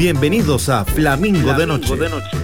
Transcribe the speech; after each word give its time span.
Bienvenidos 0.00 0.70
a 0.70 0.86
Flamingo, 0.86 1.52
de, 1.52 1.66
Noche, 1.66 1.94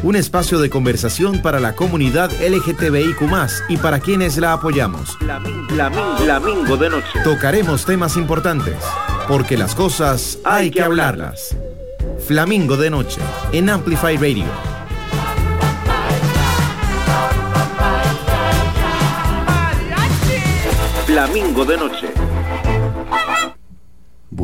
un 0.03 0.15
espacio 0.15 0.59
de 0.59 0.69
conversación 0.69 1.41
para 1.41 1.59
la 1.59 1.75
comunidad 1.75 2.31
LGTBIQ 2.31 3.23
y 3.71 3.79
para 3.79 3.99
quienes 3.99 4.37
la 4.37 4.53
apoyamos. 4.53 5.17
Flamingo, 5.17 6.77
de 6.77 6.91
Noche. 6.91 7.09
Tocaremos 7.25 7.87
temas 7.87 8.19
importantes, 8.19 8.77
porque 9.27 9.57
las 9.57 9.75
cosas 9.75 10.39
hay, 10.45 10.71
que 10.71 10.83
hablarlas. 10.83 11.57
Flamingo 12.27 12.77
de 12.77 12.91
Noche, 12.91 13.23
en 13.53 13.71
Amplify 13.71 14.19
Radio. 14.19 14.45
Flamingo 21.07 21.65
de 21.65 21.77
Noche. 21.79 22.16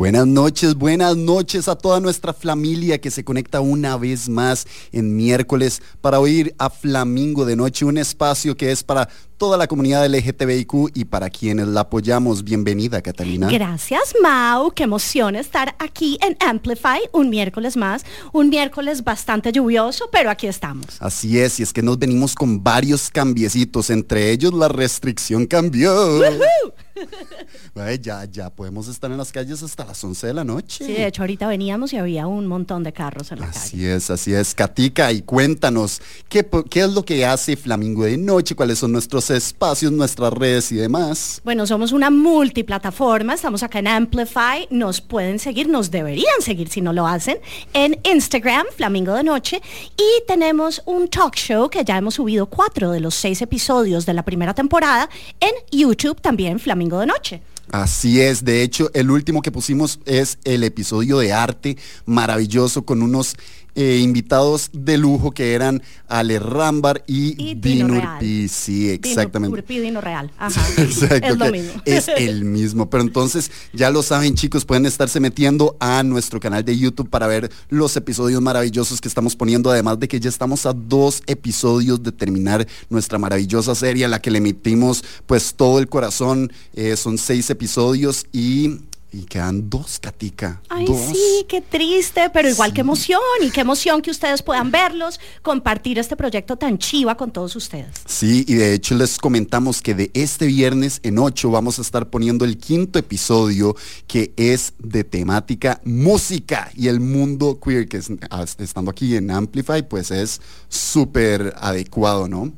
Buenas 0.03 0.27
noches, 0.27 0.75
buenas 0.75 1.15
noches 1.15 1.69
a 1.69 1.77
toda 1.77 2.01
nuestra 2.01 2.33
familia 2.33 2.99
que 2.99 3.09
se 3.09 3.23
conecta 3.23 3.61
una 3.61 3.95
vez 3.95 4.27
más 4.27 4.67
en 4.91 5.15
miércoles 5.15 5.81
para 6.01 6.19
oír 6.19 6.53
a 6.57 6.69
Flamingo 6.69 7.45
de 7.45 7.55
Noche, 7.55 7.85
un 7.85 7.97
espacio 7.97 8.57
que 8.57 8.73
es 8.73 8.83
para 8.83 9.07
toda 9.43 9.57
la 9.57 9.67
comunidad 9.67 10.07
LGTBIQ 10.07 10.95
y 10.95 11.03
para 11.03 11.29
quienes 11.29 11.67
la 11.67 11.81
apoyamos. 11.81 12.45
Bienvenida, 12.45 13.01
Catalina. 13.01 13.49
Gracias, 13.51 14.15
Mau. 14.21 14.71
Qué 14.71 14.83
emoción 14.83 15.35
estar 15.35 15.75
aquí 15.79 16.17
en 16.21 16.37
Amplify 16.39 17.01
un 17.11 17.29
miércoles 17.29 17.75
más. 17.75 18.05
Un 18.31 18.47
miércoles 18.47 19.03
bastante 19.03 19.51
lluvioso, 19.51 20.07
pero 20.13 20.29
aquí 20.29 20.47
estamos. 20.47 20.85
Así 21.01 21.39
es, 21.39 21.59
y 21.59 21.63
es 21.63 21.73
que 21.73 21.81
nos 21.81 21.99
venimos 21.99 22.35
con 22.35 22.63
varios 22.63 23.09
cambiecitos, 23.09 23.89
entre 23.89 24.31
ellos 24.31 24.53
la 24.53 24.69
restricción 24.69 25.45
cambió. 25.45 26.21
ya, 28.01 28.25
ya 28.25 28.49
podemos 28.49 28.87
estar 28.87 29.11
en 29.11 29.17
las 29.17 29.31
calles 29.31 29.61
hasta 29.63 29.85
las 29.85 30.03
11 30.03 30.27
de 30.27 30.33
la 30.33 30.43
noche. 30.43 30.85
Sí, 30.85 30.93
de 30.93 31.07
hecho 31.07 31.23
ahorita 31.23 31.47
veníamos 31.47 31.91
y 31.93 31.97
había 31.97 32.27
un 32.27 32.47
montón 32.47 32.83
de 32.83 32.93
carros 32.93 33.31
en 33.31 33.39
la 33.39 33.47
calle. 33.47 33.59
Así 33.59 33.85
es, 33.85 34.09
así 34.09 34.33
es. 34.33 34.53
Katica, 34.53 35.11
y 35.11 35.21
cuéntanos, 35.21 36.01
¿qué, 36.29 36.47
¿qué 36.69 36.81
es 36.81 36.93
lo 36.93 37.03
que 37.03 37.25
hace 37.25 37.55
Flamingo 37.55 38.03
de 38.03 38.17
Noche? 38.17 38.55
¿Cuáles 38.55 38.79
son 38.79 38.91
nuestros 38.91 39.29
espacios, 39.33 39.91
nuestras 39.91 40.31
redes 40.33 40.71
y 40.71 40.75
demás. 40.75 41.41
Bueno, 41.43 41.67
somos 41.67 41.91
una 41.91 42.09
multiplataforma, 42.09 43.33
estamos 43.33 43.63
acá 43.63 43.79
en 43.79 43.87
Amplify, 43.87 44.67
nos 44.69 45.01
pueden 45.01 45.39
seguir, 45.39 45.67
nos 45.67 45.91
deberían 45.91 46.41
seguir 46.41 46.69
si 46.69 46.81
no 46.81 46.93
lo 46.93 47.07
hacen, 47.07 47.39
en 47.73 47.99
Instagram, 48.03 48.65
Flamingo 48.75 49.13
de 49.13 49.23
Noche, 49.23 49.61
y 49.97 50.25
tenemos 50.27 50.81
un 50.85 51.07
talk 51.07 51.35
show 51.35 51.69
que 51.69 51.83
ya 51.83 51.97
hemos 51.97 52.15
subido 52.15 52.45
cuatro 52.45 52.91
de 52.91 52.99
los 52.99 53.15
seis 53.15 53.41
episodios 53.41 54.05
de 54.05 54.13
la 54.13 54.23
primera 54.23 54.53
temporada 54.53 55.09
en 55.39 55.51
YouTube 55.71 56.21
también, 56.21 56.59
Flamingo 56.59 56.99
de 56.99 57.07
Noche. 57.07 57.41
Así 57.71 58.21
es, 58.21 58.43
de 58.43 58.61
hecho, 58.61 58.91
el 58.93 59.09
último 59.09 59.41
que 59.41 59.51
pusimos 59.51 59.99
es 60.05 60.37
el 60.43 60.63
episodio 60.63 61.17
de 61.17 61.33
arte 61.33 61.77
maravilloso 62.05 62.83
con 62.83 63.01
unos 63.01 63.35
eh, 63.75 63.99
invitados 64.01 64.69
de 64.73 64.97
lujo 64.97 65.31
que 65.31 65.53
eran 65.53 65.81
Ale 66.07 66.39
Rambar 66.39 67.03
y, 67.07 67.55
Dino 67.55 67.95
Urpi. 67.95 68.47
Sí, 68.47 68.89
exactamente. 68.89 69.63
Dino 69.67 69.83
Dino 69.83 70.01
Real. 70.01 70.31
Ajá. 70.37 70.61
Exacto. 70.77 71.27
Es 71.27 71.37
lo 71.37 71.51
mismo. 71.51 71.81
Es 71.85 72.07
el 72.17 72.45
mismo. 72.45 72.89
Pero 72.89 73.03
entonces, 73.03 73.51
ya 73.73 73.89
lo 73.89 74.03
saben, 74.03 74.35
chicos, 74.35 74.65
pueden 74.65 74.85
estarse 74.85 75.19
metiendo 75.19 75.75
a 75.79 76.03
nuestro 76.03 76.39
canal 76.39 76.63
de 76.63 76.77
YouTube 76.77 77.09
para 77.09 77.27
ver 77.27 77.51
los 77.69 77.95
episodios 77.95 78.41
maravillosos 78.41 79.01
que 79.01 79.07
estamos 79.07 79.35
poniendo. 79.35 79.71
Además 79.71 79.99
de 79.99 80.07
que 80.07 80.19
ya 80.19 80.29
estamos 80.29 80.65
a 80.65 80.73
dos 80.73 81.23
episodios 81.27 82.01
de 82.03 82.11
terminar 82.11 82.67
nuestra 82.89 83.17
maravillosa 83.17 83.75
serie 83.75 84.05
a 84.05 84.07
la 84.07 84.21
que 84.21 84.31
le 84.31 84.37
emitimos 84.37 85.03
pues 85.25 85.53
todo 85.55 85.79
el 85.79 85.87
corazón. 85.87 86.51
Eh, 86.73 86.95
son 86.95 87.17
seis 87.17 87.49
episodios 87.49 88.25
y 88.31 88.79
y 89.13 89.23
quedan 89.23 89.69
dos, 89.69 89.99
Katica. 89.99 90.61
Ay, 90.69 90.87
sí, 90.87 91.45
qué 91.47 91.61
triste, 91.61 92.29
pero 92.33 92.49
igual 92.49 92.73
qué 92.73 92.81
emoción 92.81 93.21
y 93.41 93.51
qué 93.51 93.61
emoción 93.61 94.01
que 94.01 94.09
ustedes 94.09 94.41
puedan 94.41 94.71
verlos, 94.71 95.19
compartir 95.41 95.99
este 95.99 96.15
proyecto 96.15 96.57
tan 96.57 96.79
chiva 96.79 97.15
con 97.15 97.31
todos 97.31 97.55
ustedes. 97.55 98.01
Sí, 98.05 98.43
y 98.47 98.55
de 98.55 98.73
hecho 98.73 98.95
les 98.95 99.17
comentamos 99.17 99.81
que 99.81 99.93
de 99.93 100.11
este 100.13 100.47
viernes 100.47 100.99
en 101.03 101.19
8 101.19 101.51
vamos 101.51 101.77
a 101.77 101.83
estar 101.83 102.09
poniendo 102.09 102.43
el 102.43 102.57
quinto 102.57 102.97
episodio 102.97 103.75
que 104.07 104.33
es 104.35 104.73
de 104.79 105.03
temática 105.03 105.79
música 105.83 106.71
y 106.75 106.87
el 106.87 106.99
mundo 106.99 107.59
queer, 107.63 107.87
que 107.87 108.01
ah, 108.31 108.45
estando 108.57 108.91
aquí 108.91 109.15
en 109.15 109.29
Amplify, 109.29 109.87
pues 109.87 110.09
es 110.11 110.41
súper 110.69 111.53
adecuado, 111.57 112.27
¿no? 112.27 112.51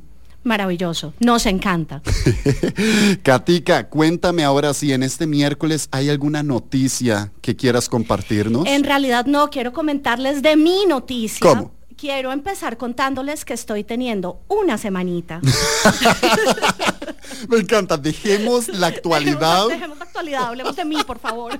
Maravilloso. 0.46 1.12
Nos 1.20 1.46
encanta. 1.46 2.02
Katica, 3.22 3.88
cuéntame 3.88 4.44
ahora 4.44 4.72
si 4.74 4.92
en 4.92 5.02
este 5.02 5.26
miércoles 5.26 5.88
hay 5.90 6.08
alguna 6.08 6.42
noticia 6.42 7.32
que 7.42 7.56
quieras 7.56 7.88
compartirnos. 7.88 8.66
En 8.66 8.84
realidad 8.84 9.26
no, 9.26 9.50
quiero 9.50 9.72
comentarles 9.72 10.42
de 10.42 10.56
mi 10.56 10.86
noticia. 10.86 11.40
¿Cómo? 11.40 11.72
Quiero 11.96 12.30
empezar 12.30 12.76
contándoles 12.76 13.46
que 13.46 13.54
estoy 13.54 13.82
teniendo 13.82 14.40
una 14.48 14.76
semanita. 14.76 15.40
Me 17.48 17.58
encanta, 17.58 17.96
dejemos 17.96 18.68
la 18.68 18.86
actualidad. 18.88 19.68
Dejemos, 19.68 19.98
la 19.98 20.04
actualidad, 20.04 20.44
hablemos 20.44 20.76
de 20.76 20.84
mí, 20.84 20.96
por 21.06 21.18
favor. 21.18 21.58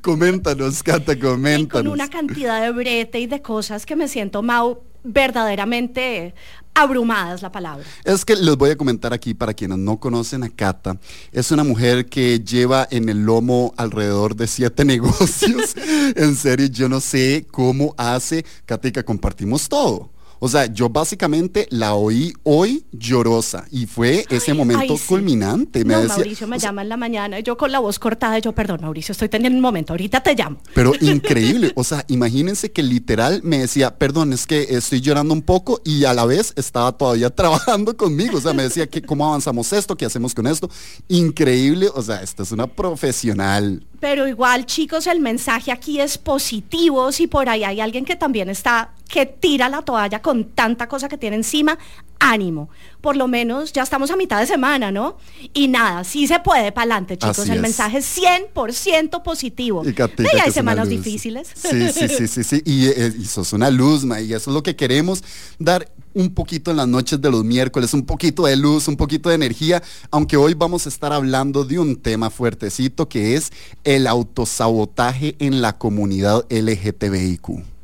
coméntanos, 0.00 0.82
Cata, 0.82 1.18
coméntanos. 1.18 1.84
con 1.84 1.92
una 1.92 2.08
cantidad 2.08 2.62
de 2.62 2.70
brete 2.70 3.20
y 3.20 3.26
de 3.26 3.42
cosas 3.42 3.84
que 3.84 3.96
me 3.96 4.08
siento, 4.08 4.42
Mau, 4.42 4.82
verdaderamente 5.02 6.34
abrumada 6.82 7.34
es 7.34 7.42
la 7.42 7.52
palabra. 7.52 7.84
Es 8.04 8.24
que 8.24 8.36
les 8.36 8.56
voy 8.56 8.70
a 8.70 8.76
comentar 8.76 9.12
aquí 9.12 9.34
para 9.34 9.54
quienes 9.54 9.78
no 9.78 9.98
conocen 9.98 10.42
a 10.42 10.48
Cata. 10.48 10.98
Es 11.32 11.50
una 11.50 11.64
mujer 11.64 12.06
que 12.06 12.40
lleva 12.40 12.86
en 12.90 13.08
el 13.08 13.24
lomo 13.24 13.74
alrededor 13.76 14.36
de 14.36 14.46
siete 14.46 14.84
negocios. 14.84 15.74
en 16.16 16.36
serio, 16.36 16.66
yo 16.66 16.88
no 16.88 17.00
sé 17.00 17.46
cómo 17.50 17.94
hace. 17.96 18.44
Katica, 18.66 19.02
compartimos 19.02 19.68
todo. 19.68 20.10
O 20.40 20.48
sea, 20.48 20.66
yo 20.66 20.88
básicamente 20.88 21.66
la 21.70 21.94
oí 21.94 22.32
hoy 22.44 22.84
llorosa 22.92 23.64
y 23.70 23.86
fue 23.86 24.24
ese 24.30 24.54
momento 24.54 24.94
culminante. 25.06 25.84
Me 25.84 25.96
Mauricio 25.96 26.46
me 26.46 26.58
llama 26.58 26.82
en 26.82 26.88
la 26.88 26.96
mañana, 26.96 27.40
yo 27.40 27.56
con 27.56 27.72
la 27.72 27.78
voz 27.78 27.98
cortada, 27.98 28.38
yo, 28.38 28.52
perdón, 28.52 28.80
Mauricio, 28.82 29.12
estoy 29.12 29.28
teniendo 29.28 29.56
un 29.56 29.62
momento, 29.62 29.92
ahorita 29.92 30.20
te 30.20 30.34
llamo. 30.34 30.58
Pero 30.74 30.92
increíble, 31.00 31.72
o 31.74 31.84
sea, 31.84 32.04
imagínense 32.08 32.70
que 32.70 32.82
literal 32.82 33.40
me 33.42 33.58
decía, 33.58 33.96
perdón, 33.96 34.32
es 34.32 34.46
que 34.46 34.66
estoy 34.70 35.00
llorando 35.00 35.34
un 35.34 35.42
poco 35.42 35.80
y 35.84 36.04
a 36.04 36.14
la 36.14 36.24
vez 36.24 36.52
estaba 36.56 36.92
todavía 36.92 37.30
trabajando 37.34 37.96
conmigo. 37.96 38.38
O 38.38 38.40
sea, 38.40 38.52
me 38.52 38.62
decía 38.62 38.86
que 38.86 39.02
cómo 39.02 39.26
avanzamos 39.26 39.72
esto, 39.72 39.96
qué 39.96 40.04
hacemos 40.04 40.34
con 40.34 40.46
esto. 40.46 40.70
Increíble, 41.08 41.88
o 41.94 42.02
sea, 42.02 42.22
esta 42.22 42.42
es 42.42 42.52
una 42.52 42.66
profesional. 42.66 43.84
Pero 44.00 44.28
igual, 44.28 44.64
chicos, 44.66 45.06
el 45.08 45.20
mensaje 45.20 45.72
aquí 45.72 46.00
es 46.00 46.18
positivo. 46.18 47.10
Si 47.10 47.26
por 47.26 47.48
ahí 47.48 47.64
hay 47.64 47.80
alguien 47.80 48.04
que 48.04 48.14
también 48.14 48.48
está, 48.48 48.92
que 49.08 49.26
tira 49.26 49.68
la 49.68 49.82
toalla 49.82 50.22
con 50.22 50.27
tanta 50.54 50.88
cosa 50.88 51.08
que 51.08 51.18
tiene 51.18 51.36
encima, 51.36 51.78
ánimo. 52.18 52.68
Por 53.00 53.16
lo 53.16 53.28
menos 53.28 53.72
ya 53.72 53.82
estamos 53.82 54.10
a 54.10 54.16
mitad 54.16 54.40
de 54.40 54.46
semana, 54.46 54.90
¿no? 54.90 55.16
Y 55.54 55.68
nada, 55.68 56.04
sí 56.04 56.26
se 56.26 56.40
puede 56.40 56.72
para 56.72 56.82
adelante, 56.82 57.16
chicos. 57.16 57.48
el 57.48 57.60
mensaje 57.60 57.98
es 57.98 58.18
100% 58.18 59.22
positivo. 59.22 59.82
Y, 59.84 59.94
hay 60.40 60.50
semanas 60.50 60.88
difíciles. 60.88 61.48
Sí, 61.54 61.90
sí, 61.92 62.08
sí, 62.08 62.28
sí, 62.28 62.44
sí. 62.44 62.62
Y, 62.64 62.86
eh, 62.86 63.12
y 63.18 63.24
sos 63.24 63.52
una 63.52 63.70
luz, 63.70 64.04
y 64.04 64.32
eso 64.32 64.50
es 64.50 64.54
lo 64.54 64.62
que 64.62 64.76
queremos 64.76 65.22
dar 65.58 65.90
un 66.14 66.34
poquito 66.34 66.70
en 66.70 66.78
las 66.78 66.88
noches 66.88 67.20
de 67.20 67.30
los 67.30 67.44
miércoles, 67.44 67.94
un 67.94 68.04
poquito 68.04 68.46
de 68.46 68.56
luz, 68.56 68.88
un 68.88 68.96
poquito 68.96 69.28
de 69.28 69.36
energía, 69.36 69.82
aunque 70.10 70.36
hoy 70.36 70.54
vamos 70.54 70.86
a 70.86 70.88
estar 70.88 71.12
hablando 71.12 71.64
de 71.64 71.78
un 71.78 71.96
tema 71.96 72.30
fuertecito 72.30 73.08
que 73.08 73.36
es 73.36 73.52
el 73.84 74.06
autosabotaje 74.06 75.36
en 75.38 75.62
la 75.62 75.78
comunidad 75.78 76.44
LGTBIQ. 76.50 77.77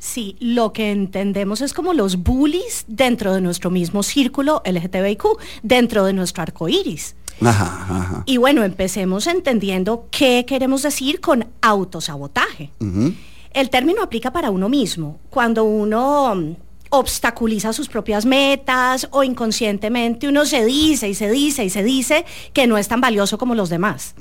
Sí, 0.00 0.34
lo 0.40 0.72
que 0.72 0.90
entendemos 0.90 1.60
es 1.60 1.74
como 1.74 1.92
los 1.92 2.16
bullies 2.16 2.86
dentro 2.88 3.34
de 3.34 3.42
nuestro 3.42 3.70
mismo 3.70 4.02
círculo 4.02 4.62
LGTBIQ, 4.64 5.24
dentro 5.62 6.06
de 6.06 6.14
nuestro 6.14 6.42
arco 6.42 6.68
iris. 6.70 7.14
Y 8.24 8.38
bueno, 8.38 8.64
empecemos 8.64 9.26
entendiendo 9.26 10.08
qué 10.10 10.46
queremos 10.46 10.82
decir 10.82 11.20
con 11.20 11.46
autosabotaje. 11.60 12.70
El 13.52 13.68
término 13.68 14.02
aplica 14.02 14.32
para 14.32 14.50
uno 14.50 14.70
mismo. 14.70 15.20
Cuando 15.28 15.64
uno 15.64 16.56
obstaculiza 16.90 17.72
sus 17.72 17.88
propias 17.88 18.26
metas 18.26 19.06
o 19.12 19.22
inconscientemente 19.22 20.26
uno 20.26 20.44
se 20.44 20.64
dice 20.64 21.08
y 21.08 21.14
se 21.14 21.30
dice 21.30 21.64
y 21.64 21.70
se 21.70 21.84
dice 21.84 22.24
que 22.52 22.66
no 22.66 22.78
es 22.78 22.88
tan 22.88 23.00
valioso 23.00 23.38
como 23.38 23.54
los 23.54 23.68
demás. 23.68 24.14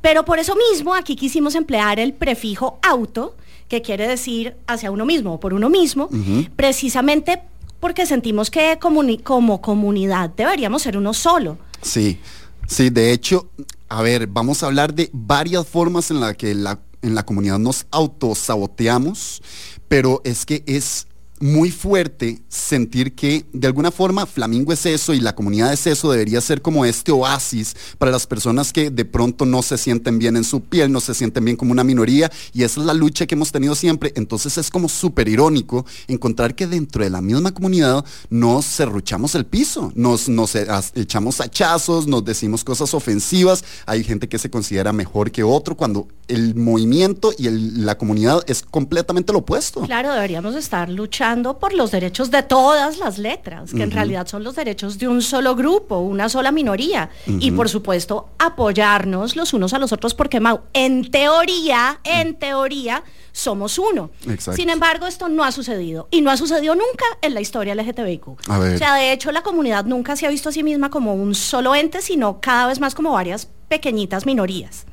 Pero 0.00 0.24
por 0.24 0.38
eso 0.38 0.54
mismo 0.70 0.94
aquí 0.94 1.16
quisimos 1.16 1.54
emplear 1.54 1.98
el 1.98 2.12
prefijo 2.12 2.78
auto, 2.82 3.36
que 3.68 3.82
quiere 3.82 4.06
decir 4.06 4.56
hacia 4.66 4.90
uno 4.90 5.04
mismo 5.04 5.34
o 5.34 5.40
por 5.40 5.54
uno 5.54 5.68
mismo, 5.68 6.08
precisamente 6.54 7.42
porque 7.80 8.06
sentimos 8.06 8.50
que 8.50 8.78
como 9.22 9.60
comunidad 9.60 10.30
deberíamos 10.36 10.82
ser 10.82 10.96
uno 10.96 11.12
solo. 11.14 11.58
Sí, 11.82 12.18
sí, 12.66 12.90
de 12.90 13.12
hecho, 13.12 13.50
a 13.88 14.02
ver, 14.02 14.26
vamos 14.26 14.62
a 14.62 14.66
hablar 14.66 14.94
de 14.94 15.10
varias 15.12 15.66
formas 15.66 16.10
en 16.10 16.20
las 16.20 16.36
que 16.36 16.54
la, 16.54 16.80
en 17.02 17.14
la 17.14 17.24
comunidad 17.24 17.58
nos 17.58 17.86
autosaboteamos, 17.90 19.42
pero 19.88 20.20
es 20.24 20.46
que 20.46 20.62
es 20.66 21.06
muy 21.40 21.70
fuerte 21.70 22.42
sentir 22.48 23.14
que 23.14 23.44
de 23.52 23.66
alguna 23.66 23.90
forma 23.90 24.26
Flamingo 24.26 24.72
es 24.72 24.86
eso 24.86 25.12
y 25.12 25.20
la 25.20 25.34
comunidad 25.34 25.72
es 25.72 25.86
eso, 25.86 26.10
debería 26.10 26.40
ser 26.40 26.62
como 26.62 26.84
este 26.86 27.12
oasis 27.12 27.76
para 27.98 28.10
las 28.10 28.26
personas 28.26 28.72
que 28.72 28.90
de 28.90 29.04
pronto 29.04 29.44
no 29.44 29.62
se 29.62 29.76
sienten 29.76 30.18
bien 30.18 30.36
en 30.36 30.44
su 30.44 30.62
piel, 30.62 30.90
no 30.90 31.00
se 31.00 31.14
sienten 31.14 31.44
bien 31.44 31.56
como 31.56 31.72
una 31.72 31.84
minoría 31.84 32.30
y 32.52 32.62
esa 32.62 32.80
es 32.80 32.86
la 32.86 32.94
lucha 32.94 33.26
que 33.26 33.34
hemos 33.34 33.52
tenido 33.52 33.74
siempre. 33.74 34.12
Entonces 34.16 34.56
es 34.56 34.70
como 34.70 34.88
súper 34.88 35.28
irónico 35.28 35.84
encontrar 36.08 36.54
que 36.54 36.66
dentro 36.66 37.04
de 37.04 37.10
la 37.10 37.20
misma 37.20 37.52
comunidad 37.52 38.04
nos 38.30 38.66
cerruchamos 38.66 39.34
el 39.34 39.44
piso, 39.44 39.92
nos, 39.94 40.28
nos 40.28 40.54
echamos 40.94 41.40
hachazos, 41.40 42.06
nos 42.06 42.24
decimos 42.24 42.64
cosas 42.64 42.94
ofensivas, 42.94 43.64
hay 43.84 44.04
gente 44.04 44.28
que 44.28 44.38
se 44.38 44.48
considera 44.48 44.92
mejor 44.92 45.30
que 45.30 45.42
otro 45.42 45.76
cuando 45.76 46.08
el 46.28 46.54
movimiento 46.54 47.32
y 47.36 47.48
la 47.50 47.98
comunidad 47.98 48.42
es 48.46 48.62
completamente 48.62 49.32
lo 49.32 49.40
opuesto. 49.40 49.82
Claro, 49.82 50.12
deberíamos 50.12 50.54
estar 50.54 50.88
luchando 50.88 51.25
por 51.58 51.72
los 51.72 51.90
derechos 51.90 52.30
de 52.30 52.42
todas 52.42 52.98
las 52.98 53.18
letras, 53.18 53.72
que 53.72 53.82
en 53.82 53.90
realidad 53.90 54.28
son 54.28 54.44
los 54.44 54.54
derechos 54.54 54.96
de 54.98 55.08
un 55.08 55.22
solo 55.22 55.56
grupo, 55.56 55.98
una 55.98 56.28
sola 56.28 56.52
minoría. 56.52 57.10
Y 57.26 57.50
por 57.50 57.68
supuesto, 57.68 58.28
apoyarnos 58.38 59.34
los 59.34 59.52
unos 59.52 59.72
a 59.72 59.78
los 59.78 59.92
otros, 59.92 60.14
porque 60.14 60.38
Mau, 60.38 60.60
en 60.72 61.10
teoría, 61.10 62.00
en 62.04 62.36
teoría, 62.36 63.02
somos 63.32 63.78
uno. 63.78 64.10
Sin 64.38 64.70
embargo, 64.70 65.06
esto 65.06 65.28
no 65.28 65.42
ha 65.42 65.50
sucedido. 65.50 66.06
Y 66.12 66.20
no 66.20 66.30
ha 66.30 66.36
sucedido 66.36 66.74
nunca 66.74 67.04
en 67.22 67.34
la 67.34 67.40
historia 67.40 67.74
LGTBIQ. 67.74 68.28
O 68.28 68.78
sea, 68.78 68.94
de 68.94 69.12
hecho, 69.12 69.32
la 69.32 69.42
comunidad 69.42 69.84
nunca 69.84 70.14
se 70.14 70.26
ha 70.26 70.30
visto 70.30 70.50
a 70.50 70.52
sí 70.52 70.62
misma 70.62 70.90
como 70.90 71.14
un 71.14 71.34
solo 71.34 71.74
ente, 71.74 72.02
sino 72.02 72.40
cada 72.40 72.68
vez 72.68 72.78
más 72.78 72.94
como 72.94 73.10
varias 73.12 73.48
pequeñitas 73.68 74.26
minorías 74.26 74.86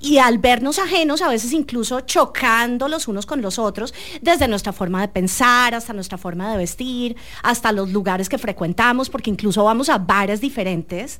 y 0.00 0.18
al 0.18 0.38
vernos 0.38 0.78
ajenos, 0.78 1.22
a 1.22 1.28
veces 1.28 1.52
incluso 1.52 2.00
chocando 2.00 2.88
los 2.88 3.08
unos 3.08 3.26
con 3.26 3.42
los 3.42 3.58
otros, 3.58 3.94
desde 4.20 4.48
nuestra 4.48 4.72
forma 4.72 5.00
de 5.00 5.08
pensar, 5.08 5.74
hasta 5.74 5.92
nuestra 5.92 6.18
forma 6.18 6.50
de 6.50 6.58
vestir, 6.58 7.16
hasta 7.42 7.72
los 7.72 7.90
lugares 7.90 8.28
que 8.28 8.38
frecuentamos, 8.38 9.10
porque 9.10 9.30
incluso 9.30 9.64
vamos 9.64 9.88
a 9.88 9.98
bares 9.98 10.40
diferentes, 10.40 11.18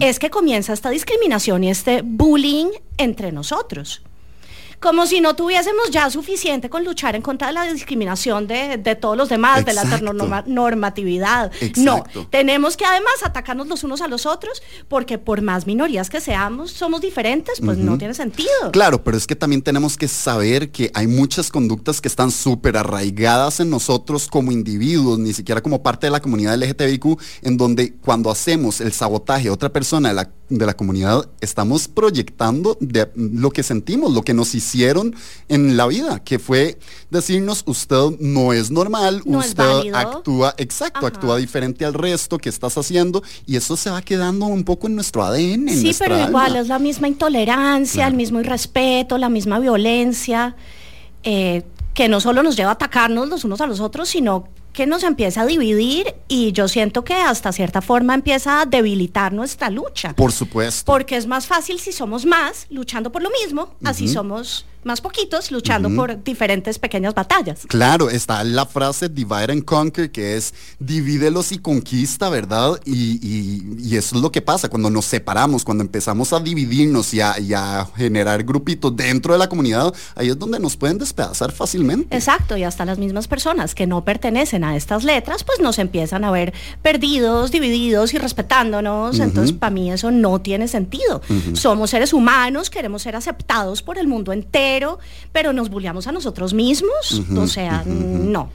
es 0.00 0.18
que 0.18 0.30
comienza 0.30 0.72
esta 0.72 0.90
discriminación 0.90 1.64
y 1.64 1.70
este 1.70 2.02
bullying 2.02 2.68
entre 2.98 3.32
nosotros 3.32 4.02
como 4.80 5.06
si 5.06 5.20
no 5.20 5.34
tuviésemos 5.34 5.90
ya 5.90 6.10
suficiente 6.10 6.68
con 6.68 6.84
luchar 6.84 7.16
en 7.16 7.22
contra 7.22 7.48
de 7.48 7.54
la 7.54 7.64
discriminación 7.64 8.46
de, 8.46 8.98
todos 9.00 9.16
los 9.16 9.28
demás, 9.28 9.64
de 9.64 9.72
la 9.72 9.84
normatividad. 10.46 11.50
No, 11.76 12.04
tenemos 12.30 12.76
que 12.76 12.84
además 12.84 13.14
atacarnos 13.24 13.68
los 13.68 13.84
unos 13.84 14.00
a 14.00 14.08
los 14.08 14.26
otros, 14.26 14.62
porque 14.88 15.18
por 15.18 15.42
más 15.42 15.66
minorías 15.66 16.10
que 16.10 16.20
seamos, 16.20 16.70
somos 16.70 17.00
diferentes, 17.00 17.60
pues 17.60 17.78
no 17.78 17.98
tiene 17.98 18.14
sentido. 18.14 18.50
Claro, 18.72 19.02
pero 19.02 19.16
es 19.16 19.26
que 19.26 19.36
también 19.36 19.62
tenemos 19.62 19.96
que 19.96 20.08
saber 20.08 20.70
que 20.70 20.90
hay 20.94 21.06
muchas 21.06 21.50
conductas 21.50 22.00
que 22.00 22.08
están 22.08 22.30
súper 22.30 22.76
arraigadas 22.76 23.60
en 23.60 23.70
nosotros 23.70 24.28
como 24.28 24.52
individuos, 24.52 25.18
ni 25.18 25.32
siquiera 25.32 25.62
como 25.62 25.82
parte 25.82 26.06
de 26.06 26.10
la 26.10 26.20
comunidad 26.20 26.56
LGTBIQ, 26.56 27.18
en 27.42 27.56
donde 27.56 27.94
cuando 27.94 28.30
hacemos 28.30 28.80
el 28.80 28.92
sabotaje 28.92 29.48
a 29.48 29.52
otra 29.52 29.72
persona 29.72 30.10
de 30.10 30.14
la, 30.14 30.30
de 30.48 30.66
la 30.66 30.74
comunidad, 30.74 31.28
estamos 31.40 31.88
proyectando 31.88 32.76
de 32.80 33.10
lo 33.14 33.50
que 33.50 33.62
sentimos, 33.62 34.12
lo 34.12 34.22
que 34.22 34.34
nos 34.34 34.54
hicimos 34.54 34.65
hicieron 34.66 35.14
en 35.48 35.76
la 35.76 35.86
vida, 35.86 36.22
que 36.22 36.38
fue 36.38 36.78
decirnos, 37.10 37.62
usted 37.66 38.18
no 38.18 38.52
es 38.52 38.70
normal, 38.70 39.22
usted 39.24 39.94
actúa, 39.94 40.54
exacto, 40.58 41.06
actúa 41.06 41.36
diferente 41.36 41.84
al 41.84 41.94
resto 41.94 42.38
que 42.38 42.48
estás 42.48 42.76
haciendo 42.76 43.22
y 43.46 43.56
eso 43.56 43.76
se 43.76 43.90
va 43.90 44.02
quedando 44.02 44.46
un 44.46 44.64
poco 44.64 44.88
en 44.88 44.96
nuestro 44.96 45.24
ADN. 45.24 45.68
Sí, 45.68 45.94
pero 45.98 46.18
igual 46.20 46.56
es 46.56 46.68
la 46.68 46.78
misma 46.78 47.08
intolerancia, 47.08 48.06
el 48.06 48.14
mismo 48.14 48.40
irrespeto, 48.40 49.18
la 49.18 49.28
misma 49.28 49.58
violencia. 49.58 50.56
Eh, 51.22 51.62
que 51.94 52.08
no 52.08 52.20
solo 52.20 52.42
nos 52.42 52.56
lleva 52.56 52.70
a 52.70 52.74
atacarnos 52.74 53.26
los 53.28 53.44
unos 53.44 53.60
a 53.62 53.66
los 53.66 53.80
otros, 53.80 54.10
sino 54.10 54.48
que 54.76 54.86
nos 54.86 55.04
empieza 55.04 55.40
a 55.40 55.46
dividir 55.46 56.14
y 56.28 56.52
yo 56.52 56.68
siento 56.68 57.02
que 57.02 57.14
hasta 57.14 57.50
cierta 57.50 57.80
forma 57.80 58.12
empieza 58.12 58.60
a 58.60 58.66
debilitar 58.66 59.32
nuestra 59.32 59.70
lucha. 59.70 60.12
Por 60.14 60.32
supuesto. 60.32 60.84
Porque 60.84 61.16
es 61.16 61.26
más 61.26 61.46
fácil 61.46 61.80
si 61.80 61.92
somos 61.92 62.26
más 62.26 62.66
luchando 62.68 63.10
por 63.10 63.22
lo 63.22 63.30
mismo, 63.30 63.74
así 63.82 64.06
somos 64.06 64.66
más 64.86 65.00
poquitos 65.00 65.50
luchando 65.50 65.90
por 65.94 66.22
diferentes 66.22 66.78
pequeñas 66.78 67.12
batallas. 67.12 67.66
Claro, 67.66 68.08
está 68.08 68.42
la 68.44 68.64
frase 68.64 69.08
divide 69.08 69.52
and 69.52 69.64
conquer, 69.64 70.10
que 70.10 70.36
es 70.36 70.54
divídelos 70.78 71.52
y 71.52 71.58
conquista, 71.58 72.28
¿verdad? 72.28 72.80
Y, 72.86 73.96
eso 73.96 74.16
es 74.16 74.22
lo 74.22 74.30
que 74.30 74.42
pasa 74.42 74.68
cuando 74.68 74.90
nos 74.90 75.06
separamos, 75.06 75.64
cuando 75.64 75.82
empezamos 75.82 76.32
a 76.32 76.40
dividirnos 76.40 77.14
y 77.14 77.20
a, 77.20 77.88
generar 77.96 78.44
grupitos 78.44 78.94
dentro 78.94 79.32
de 79.32 79.38
la 79.38 79.48
comunidad, 79.48 79.92
ahí 80.14 80.28
es 80.28 80.38
donde 80.38 80.60
nos 80.60 80.76
pueden 80.76 80.98
despedazar 80.98 81.50
fácilmente. 81.50 82.14
Exacto, 82.14 82.56
y 82.56 82.62
hasta 82.62 82.84
las 82.84 82.98
mismas 82.98 83.26
personas 83.26 83.74
que 83.74 83.86
no 83.86 84.04
pertenecen 84.04 84.64
a 84.64 84.76
estas 84.76 85.02
letras, 85.02 85.44
pues 85.44 85.60
nos 85.60 85.78
empiezan 85.78 86.24
a 86.24 86.30
ver 86.30 86.52
perdidos, 86.82 87.50
divididos 87.50 88.14
y 88.14 88.18
respetándonos. 88.18 89.18
Entonces, 89.18 89.56
para 89.56 89.70
mí 89.70 89.90
eso 89.90 90.10
no 90.10 90.40
tiene 90.40 90.68
sentido. 90.68 91.22
Somos 91.54 91.90
seres 91.90 92.12
humanos, 92.12 92.70
queremos 92.70 93.02
ser 93.02 93.16
aceptados 93.16 93.82
por 93.82 93.98
el 93.98 94.06
mundo 94.06 94.32
entero 94.32 94.75
pero, 95.32 95.52
nos 95.52 95.70
bulleamos 95.70 96.06
a 96.06 96.12
nosotros 96.12 96.54
mismos. 96.54 97.22
o 97.36 97.46
sea, 97.46 97.82
no. 97.86 98.50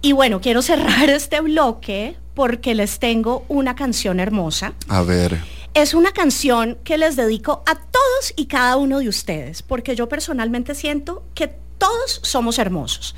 Y 0.00 0.12
bueno, 0.12 0.40
quiero 0.40 0.62
cerrar 0.62 1.08
este 1.10 1.40
bloque 1.40 2.16
porque 2.34 2.74
les 2.74 2.98
tengo 2.98 3.44
una 3.48 3.74
canción 3.76 4.20
hermosa. 4.20 4.74
A 4.88 5.02
ver. 5.02 5.40
Es 5.74 5.94
una 5.94 6.12
canción 6.12 6.76
que 6.84 6.98
les 6.98 7.16
dedico 7.16 7.62
a 7.66 7.74
todos 7.76 8.34
y 8.36 8.46
cada 8.46 8.76
uno 8.76 8.98
de 8.98 9.08
ustedes, 9.08 9.62
porque 9.62 9.96
yo 9.96 10.08
personalmente 10.08 10.74
siento 10.74 11.24
que 11.34 11.54
todos 11.78 12.20
somos 12.22 12.58
hermosos, 12.58 13.14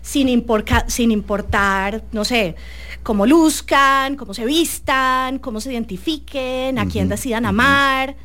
sin, 0.00 0.44
sin 0.88 1.10
importar, 1.12 2.02
no 2.10 2.24
sé, 2.24 2.56
cómo 3.04 3.24
luzcan, 3.24 4.16
cómo 4.16 4.34
se 4.34 4.44
vistan, 4.44 5.38
cómo 5.38 5.60
se 5.60 5.72
identifiquen, 5.72 6.78
a 6.78 6.86
quién 6.86 7.08
decidan 7.08 7.46
amar 7.46 8.16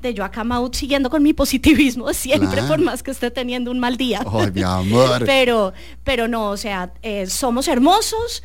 de 0.00 0.14
yo 0.14 0.24
acá 0.24 0.44
Maud 0.44 0.72
siguiendo 0.74 1.10
con 1.10 1.22
mi 1.22 1.32
positivismo 1.32 2.12
siempre, 2.12 2.62
por 2.62 2.80
más 2.80 3.02
que 3.02 3.10
esté 3.10 3.30
teniendo 3.30 3.70
un 3.70 3.78
mal 3.78 3.96
día. 3.96 4.24
Ay, 4.30 4.50
mi 4.52 4.62
amor. 4.62 5.22
pero, 5.26 5.72
pero 6.04 6.28
no, 6.28 6.50
o 6.50 6.56
sea, 6.56 6.92
eh, 7.02 7.26
somos 7.26 7.68
hermosos. 7.68 8.42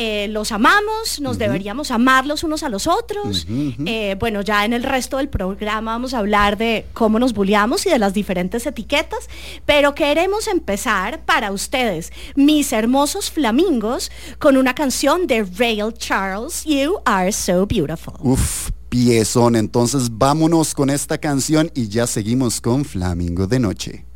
Eh, 0.00 0.28
los 0.28 0.52
amamos, 0.52 1.20
nos 1.20 1.38
deberíamos 1.38 1.90
amar 1.90 2.24
los 2.24 2.44
unos 2.44 2.62
a 2.62 2.68
los 2.68 2.86
otros. 2.86 3.48
Eh, 3.48 4.14
bueno, 4.20 4.42
ya 4.42 4.64
en 4.64 4.72
el 4.72 4.84
resto 4.84 5.16
del 5.16 5.28
programa 5.28 5.90
vamos 5.90 6.14
a 6.14 6.18
hablar 6.18 6.56
de 6.56 6.86
cómo 6.92 7.18
nos 7.18 7.32
bulliamos 7.32 7.84
y 7.84 7.90
de 7.90 7.98
las 7.98 8.14
diferentes 8.14 8.64
etiquetas, 8.64 9.28
pero 9.66 9.96
queremos 9.96 10.46
empezar 10.46 11.24
para 11.24 11.50
ustedes, 11.50 12.12
mis 12.36 12.72
hermosos 12.72 13.32
flamingos, 13.32 14.12
con 14.38 14.56
una 14.56 14.72
canción 14.72 15.26
de 15.26 15.42
Rail 15.42 15.92
Charles, 15.94 16.64
You 16.64 17.00
Are 17.04 17.32
So 17.32 17.66
Beautiful. 17.66 18.14
Uf, 18.20 18.70
piezón. 18.88 19.56
Entonces 19.56 20.10
vámonos 20.12 20.74
con 20.74 20.90
esta 20.90 21.18
canción 21.18 21.70
y 21.74 21.88
ya 21.88 22.06
seguimos 22.06 22.60
con 22.60 22.84
Flamingo 22.84 23.46
de 23.46 23.58
Noche. 23.60 24.07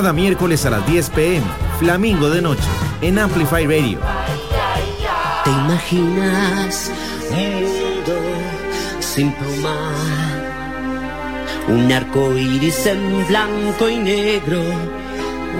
Cada 0.00 0.14
miércoles 0.14 0.64
a 0.64 0.70
las 0.70 0.86
10 0.86 1.10
pm, 1.10 1.44
Flamingo 1.78 2.30
de 2.30 2.40
Noche, 2.40 2.64
en 3.02 3.18
Amplify 3.18 3.66
Radio. 3.66 3.98
¿Te 5.44 5.50
imaginas 5.50 6.90
un 7.30 7.64
mundo 7.64 8.14
sin 9.00 9.30
pluma? 9.32 9.92
Un 11.68 11.92
arco 11.92 12.34
iris 12.34 12.86
en 12.86 13.28
blanco 13.28 13.90
y 13.90 13.98
negro, 13.98 14.62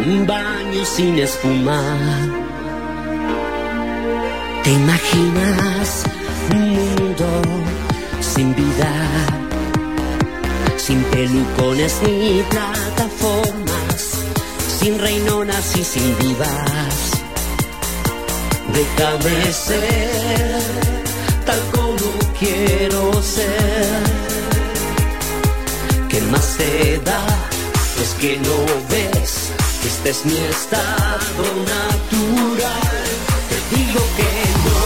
un 0.06 0.26
baño 0.26 0.87
sin 0.87 1.18
espuma. 1.18 1.82
¿Te 4.64 4.73
imaginas 4.73 6.04
un 6.54 6.68
mundo 6.70 7.42
sin 8.23 8.54
vida? 8.54 9.06
Sin 10.78 11.02
pelucones 11.02 12.00
ni 12.06 12.42
plataformas, 12.49 12.89
sin 14.80 14.99
reinonas 14.99 15.76
y 15.76 15.84
sin 15.84 16.18
divas. 16.18 16.94
Déjame 18.72 19.52
ser 19.52 20.62
tal 21.44 21.60
como 21.75 22.10
quiero 22.38 23.22
ser. 23.22 24.02
¿Qué 26.08 26.20
más 26.32 26.56
te 26.56 26.99
da? 27.04 27.22
Es 28.02 28.10
que 28.20 28.38
no 28.38 28.56
ves 28.88 29.50
este 29.87 30.10
es 30.10 30.25
mi 30.25 30.37
estado 30.37 31.44
natural. 31.76 33.06
Te 33.50 33.76
digo 33.76 34.00
que 34.16 34.32
no 34.64 34.79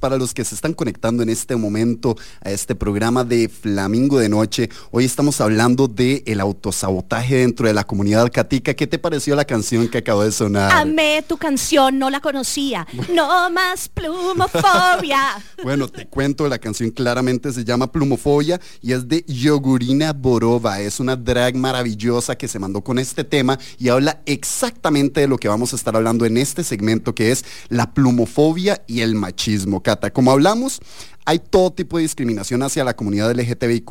para 0.00 0.16
los 0.16 0.34
que 0.34 0.44
se 0.44 0.54
están 0.54 0.72
conectando 0.72 1.22
en 1.22 1.28
este 1.28 1.54
momento 1.54 2.16
a 2.40 2.50
este 2.50 2.74
programa 2.74 3.22
de 3.22 3.48
Flamingo 3.48 4.18
de 4.18 4.28
Noche. 4.28 4.70
Hoy 4.90 5.04
estamos 5.04 5.40
hablando 5.40 5.86
de 5.86 6.24
el 6.26 6.40
autosabotaje 6.40 7.36
dentro 7.36 7.68
de 7.68 7.74
la 7.74 7.84
comunidad 7.84 8.32
catica. 8.32 8.74
¿Qué 8.74 8.86
te 8.86 8.98
pareció 8.98 9.36
la 9.36 9.44
canción 9.44 9.88
que 9.88 9.98
acabó 9.98 10.24
de 10.24 10.32
sonar? 10.32 10.72
Amé 10.72 11.22
tu 11.28 11.36
canción, 11.36 11.98
no 11.98 12.10
la 12.10 12.20
conocía. 12.20 12.86
No 13.14 13.50
más 13.50 13.88
plumofobia. 13.88 15.20
Bueno, 15.62 15.88
te 15.88 16.06
cuento, 16.06 16.48
la 16.48 16.58
canción 16.58 16.90
claramente 16.90 17.52
se 17.52 17.64
llama 17.64 17.92
Plumofobia 17.92 18.58
y 18.80 18.92
es 18.92 19.06
de 19.06 19.24
Yogurina 19.28 20.14
Borova. 20.14 20.80
Es 20.80 20.98
una 20.98 21.16
drag 21.16 21.54
maravillosa 21.54 22.36
que 22.36 22.48
se 22.48 22.58
mandó 22.58 22.80
con 22.80 22.98
este 22.98 23.24
tema 23.24 23.58
y 23.78 23.90
habla 23.90 24.22
exactamente 24.24 25.20
de 25.20 25.28
lo 25.28 25.36
que 25.36 25.48
vamos 25.48 25.74
a 25.74 25.76
estar 25.76 25.94
hablando 25.94 26.24
en 26.24 26.38
este 26.38 26.64
segmento 26.64 27.14
que 27.14 27.30
es 27.30 27.44
la 27.68 27.92
plumofobia 27.92 28.82
y 28.86 29.02
el 29.02 29.14
machismo. 29.14 29.82
Como 30.12 30.30
hablamos, 30.32 30.80
hay 31.24 31.38
todo 31.38 31.70
tipo 31.70 31.96
de 31.96 32.02
discriminación 32.02 32.62
hacia 32.62 32.84
la 32.84 32.94
comunidad 32.94 33.32
LGTBIQ, 33.32 33.90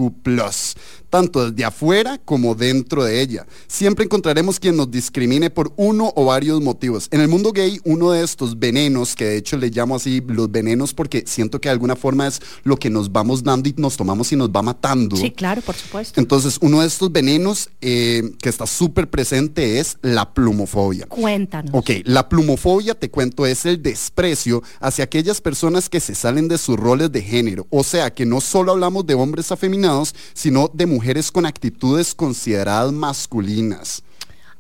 tanto 1.10 1.50
desde 1.50 1.66
afuera 1.66 2.20
como 2.24 2.56
dentro 2.56 3.04
de 3.04 3.22
ella. 3.22 3.46
Siempre 3.68 4.06
encontraremos 4.06 4.60
quien 4.60 4.76
nos 4.76 4.92
discrimine 4.92 5.50
por 5.50 5.74
uno 5.76 6.12
o 6.16 6.26
varios 6.26 6.62
motivos. 6.62 7.08
En 7.12 7.22
el 7.22 7.28
mundo 7.28 7.52
gay, 7.52 7.80
uno 7.84 8.12
de 8.12 8.24
estos 8.24 8.60
venenos, 8.60 9.16
que 9.16 9.26
de 9.26 9.38
hecho 9.38 9.58
le 9.58 9.70
llamo 9.70 9.96
así 9.96 10.22
los 10.28 10.52
venenos 10.52 10.94
porque 10.94 11.24
siento 11.26 11.62
que 11.62 11.70
de 11.70 11.74
alguna 11.74 11.96
forma 11.96 12.28
es 12.28 12.42
lo 12.64 12.78
que 12.78 12.90
nos 12.90 13.12
vamos 13.12 13.44
dando 13.44 13.70
y 13.70 13.76
nos 13.78 13.98
tomamos 13.98 14.32
y 14.32 14.36
nos 14.36 14.50
va 14.50 14.62
matando. 14.62 15.16
Sí, 15.16 15.32
claro, 15.32 15.62
por 15.62 15.76
supuesto. 15.76 16.20
Entonces, 16.20 16.58
uno 16.62 16.82
de 16.82 16.88
estos 16.88 17.12
venenos 17.12 17.70
eh, 17.82 18.32
que 18.42 18.50
está 18.50 18.68
súper 18.68 19.10
presente 19.10 19.80
es 19.80 19.98
la 20.02 20.34
plumofobia. 20.34 21.06
Cuéntanos. 21.08 21.72
Ok, 21.74 21.92
la 22.04 22.30
plumofobia, 22.30 22.96
te 22.96 23.10
cuento, 23.10 23.46
es 23.46 23.66
el 23.66 23.82
desprecio 23.82 24.62
hacia 24.80 25.04
aquellas 25.04 25.42
personas 25.42 25.90
que 25.90 26.00
se 26.00 26.16
salen 26.16 26.48
de 26.48 26.58
sus 26.58 26.78
roles 26.78 27.12
de 27.12 27.19
género. 27.22 27.68
O 27.70 27.84
sea, 27.84 28.14
que 28.14 28.26
no 28.26 28.42
solo 28.42 28.72
hablamos 28.72 29.06
de 29.06 29.14
hombres 29.14 29.52
afeminados, 29.52 30.14
sino 30.34 30.70
de 30.74 30.86
mujeres 30.86 31.32
con 31.32 31.46
actitudes 31.46 32.14
consideradas 32.16 32.92
masculinas. 32.92 34.04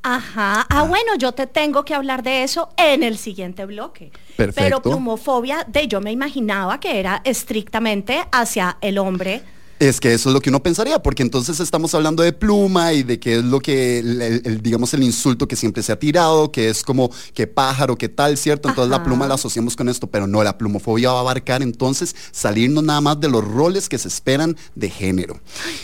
Ajá. 0.01 0.65
Ah, 0.69 0.83
bueno, 0.83 1.15
yo 1.17 1.33
te 1.33 1.45
tengo 1.45 1.83
que 1.83 1.93
hablar 1.93 2.23
de 2.23 2.43
eso 2.43 2.69
en 2.77 3.03
el 3.03 3.17
siguiente 3.17 3.65
bloque. 3.65 4.11
Perfecto. 4.37 4.61
Pero 4.63 4.81
plumofobia, 4.81 5.65
de 5.67 5.87
yo 5.87 5.99
me 5.99 6.11
imaginaba 6.11 6.79
que 6.79 6.99
era 6.99 7.21
estrictamente 7.25 8.23
hacia 8.31 8.77
el 8.81 8.97
hombre 8.97 9.43
Es 9.79 10.01
que 10.01 10.13
eso 10.13 10.29
es 10.29 10.33
lo 10.33 10.41
que 10.41 10.49
uno 10.49 10.61
pensaría, 10.61 11.01
porque 11.01 11.23
entonces 11.23 11.61
estamos 11.61 11.95
hablando 11.95 12.21
de 12.21 12.33
pluma 12.33 12.91
y 12.91 13.03
de 13.03 13.17
qué 13.17 13.37
es 13.37 13.45
lo 13.45 13.61
que, 13.61 13.99
el, 13.99 14.61
digamos, 14.61 14.93
el 14.93 15.03
insulto 15.03 15.47
que 15.47 15.55
siempre 15.55 15.81
se 15.83 15.93
ha 15.93 15.97
tirado, 15.97 16.51
que 16.51 16.67
es 16.67 16.83
como 16.83 17.09
que 17.33 17.47
pájaro, 17.47 17.97
que 17.97 18.09
tal, 18.09 18.37
¿cierto? 18.37 18.67
Entonces 18.67 18.91
la 18.91 19.03
pluma 19.05 19.25
la 19.25 19.35
asociamos 19.35 19.77
con 19.77 19.87
esto, 19.87 20.07
pero 20.07 20.27
no, 20.27 20.43
la 20.43 20.57
plumofobia 20.57 21.11
va 21.11 21.19
a 21.19 21.21
abarcar 21.21 21.61
entonces 21.61 22.13
salirnos 22.31 22.83
nada 22.83 22.99
más 22.99 23.21
de 23.21 23.29
los 23.29 23.41
roles 23.45 23.87
que 23.87 23.97
se 23.97 24.09
esperan 24.09 24.57
de 24.75 24.89
género. 24.89 25.39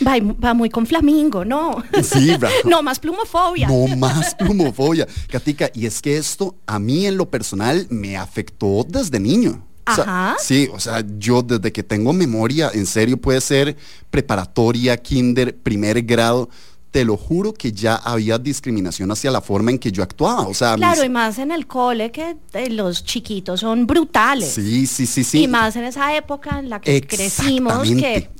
Va, 0.06 0.16
va 0.44 0.52
muy 0.52 0.68
con 0.68 0.86
flamingo, 0.86 1.46
¿no? 1.46 1.82
Sí, 2.02 2.36
No 2.66 2.82
más 2.82 2.98
plumofobia. 2.98 3.68
No 3.68 3.96
más 3.96 4.34
plumofobia. 4.34 5.06
Katica, 5.30 5.70
y 5.72 5.86
es 5.86 6.02
que 6.02 6.18
esto 6.18 6.54
a 6.66 6.78
mí 6.78 7.06
en 7.06 7.16
lo 7.16 7.30
personal 7.30 7.86
me 7.88 8.18
afectó 8.18 8.84
desde 8.86 9.18
niño. 9.20 9.62
Ajá. 9.86 10.36
sí, 10.38 10.68
o 10.72 10.80
sea, 10.80 11.04
yo 11.18 11.42
desde 11.42 11.72
que 11.72 11.82
tengo 11.82 12.12
memoria, 12.12 12.70
en 12.74 12.86
serio, 12.86 13.16
puede 13.16 13.40
ser 13.40 13.76
preparatoria, 14.10 14.96
kinder, 14.96 15.56
primer 15.56 16.02
grado, 16.02 16.48
te 16.96 17.04
lo 17.04 17.18
juro 17.18 17.52
que 17.52 17.72
ya 17.72 17.96
había 17.96 18.38
discriminación 18.38 19.10
hacia 19.10 19.30
la 19.30 19.42
forma 19.42 19.70
en 19.70 19.78
que 19.78 19.92
yo 19.92 20.02
actuaba. 20.02 20.48
O 20.48 20.54
sea, 20.54 20.76
claro, 20.76 21.04
y 21.04 21.10
más 21.10 21.38
en 21.38 21.50
el 21.50 21.66
cole 21.66 22.10
que 22.10 22.38
eh, 22.54 22.70
los 22.70 23.04
chiquitos 23.04 23.60
son 23.60 23.86
brutales. 23.86 24.54
Sí, 24.54 24.86
sí, 24.86 25.04
sí, 25.04 25.22
sí. 25.22 25.42
Y 25.42 25.46
más 25.46 25.76
en 25.76 25.84
esa 25.84 26.16
época 26.16 26.58
en 26.58 26.70
la 26.70 26.80
que 26.80 27.02
crecimos 27.02 27.86
que 27.86 28.30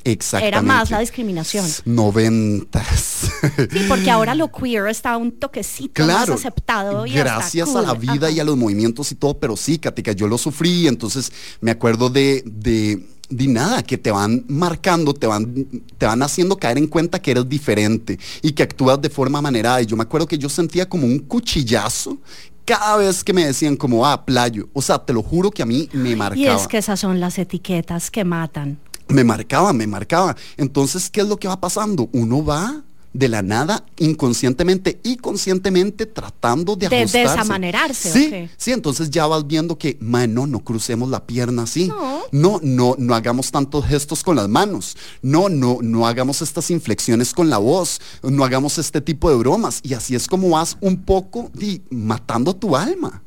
era 0.40 0.62
más 0.62 0.90
la 0.90 1.00
discriminación. 1.00 1.66
Noventas. 1.84 3.30
Sí, 3.70 3.84
porque 3.88 4.10
ahora 4.10 4.34
lo 4.34 4.50
queer 4.50 4.86
está 4.86 5.18
un 5.18 5.32
toquecito 5.32 6.06
más 6.06 6.30
aceptado. 6.30 7.04
Y 7.04 7.12
gracias 7.12 7.76
a 7.76 7.82
la 7.82 7.92
vida 7.92 8.30
y 8.30 8.40
a 8.40 8.44
los 8.44 8.56
movimientos 8.56 9.12
y 9.12 9.16
todo, 9.16 9.38
pero 9.38 9.54
sí, 9.58 9.78
Katica, 9.78 10.12
yo 10.12 10.28
lo 10.28 10.38
sufrí, 10.38 10.88
entonces 10.88 11.30
me 11.60 11.70
acuerdo 11.72 12.08
de, 12.08 12.42
de 12.46 13.04
de 13.28 13.47
nada, 13.47 13.83
que 13.83 13.99
te 13.99 14.11
van 14.11 14.45
marcando, 14.49 15.14
te 15.14 15.26
van, 15.26 15.66
te 15.99 16.06
van 16.06 16.23
haciendo 16.23 16.56
caer 16.56 16.78
en 16.78 16.87
cuenta 16.87 17.21
que 17.21 17.33
eres 17.33 17.49
diferente 17.49 18.18
y 18.42 18.52
que 18.52 18.62
actúas 18.62 19.00
de 19.00 19.11
forma 19.11 19.40
manerada. 19.40 19.83
Y 19.83 19.87
yo 19.87 19.97
me 19.97 20.02
acuerdo 20.02 20.26
que 20.26 20.38
yo 20.38 20.49
sentía 20.49 20.88
como 20.88 21.06
un 21.06 21.18
cuchillazo 21.18 22.18
cada 22.64 22.97
vez 22.97 23.23
que 23.23 23.33
me 23.33 23.47
decían 23.47 23.76
como, 23.76 24.06
ah, 24.06 24.25
playo. 24.25 24.68
O 24.73 24.83
sea, 24.83 24.99
te 24.99 25.12
lo 25.12 25.23
juro 25.23 25.50
que 25.50 25.62
a 25.62 25.66
mí 25.66 25.88
me 25.92 26.16
marcaba. 26.16 26.40
Y 26.40 26.47
es 26.47 26.66
que 26.66 26.78
esas 26.78 27.00
son 27.00 27.21
las 27.21 27.38
etiquetas 27.38 28.11
que 28.11 28.25
matan. 28.25 28.78
Me 29.09 29.23
marcaba, 29.23 29.73
me 29.73 29.87
marcaba. 29.87 30.37
Entonces, 30.57 31.09
¿qué 31.09 31.20
es 31.20 31.29
lo 31.29 31.37
que 31.37 31.46
va 31.46 31.61
pasando? 31.61 32.09
Uno 32.12 32.44
va 32.44 32.83
de 33.16 33.29
la 33.31 33.40
nada, 33.40 33.85
inconscientemente 33.96 35.00
y 35.02 35.16
conscientemente 35.16 36.05
tratando 36.05 36.76
de, 36.76 36.87
ajustarse. 36.87 37.18
De 37.18 37.24
desamanarse. 37.24 38.12
Sí, 38.12 38.50
sí, 38.59 38.72
entonces 38.72 39.11
ya 39.11 39.26
vas 39.26 39.46
viendo 39.46 39.79
que, 39.79 39.96
mano, 40.00 40.46
no 40.46 40.61
crucemos 40.61 41.09
la 41.09 41.26
pierna 41.26 41.62
así. 41.62 41.88
No. 42.31 42.61
no, 42.62 42.94
no, 42.98 43.14
hagamos 43.14 43.50
tantos 43.50 43.87
gestos 43.87 44.22
con 44.22 44.37
las 44.37 44.48
manos. 44.48 44.96
No, 45.22 45.48
no, 45.48 45.79
no 45.81 46.07
hagamos 46.07 46.42
estas 46.42 46.70
inflexiones 46.70 47.33
con 47.33 47.48
la 47.48 47.57
voz. 47.57 48.00
No 48.22 48.44
hagamos 48.44 48.76
este 48.76 49.00
tipo 49.00 49.31
de 49.31 49.37
bromas. 49.37 49.81
Y 49.83 49.94
así 49.94 50.14
es 50.14 50.26
como 50.26 50.50
vas 50.50 50.76
un 50.83 51.02
poco 51.02 51.50
matando 51.90 52.55
tu 52.55 52.76
alma. 52.76 53.22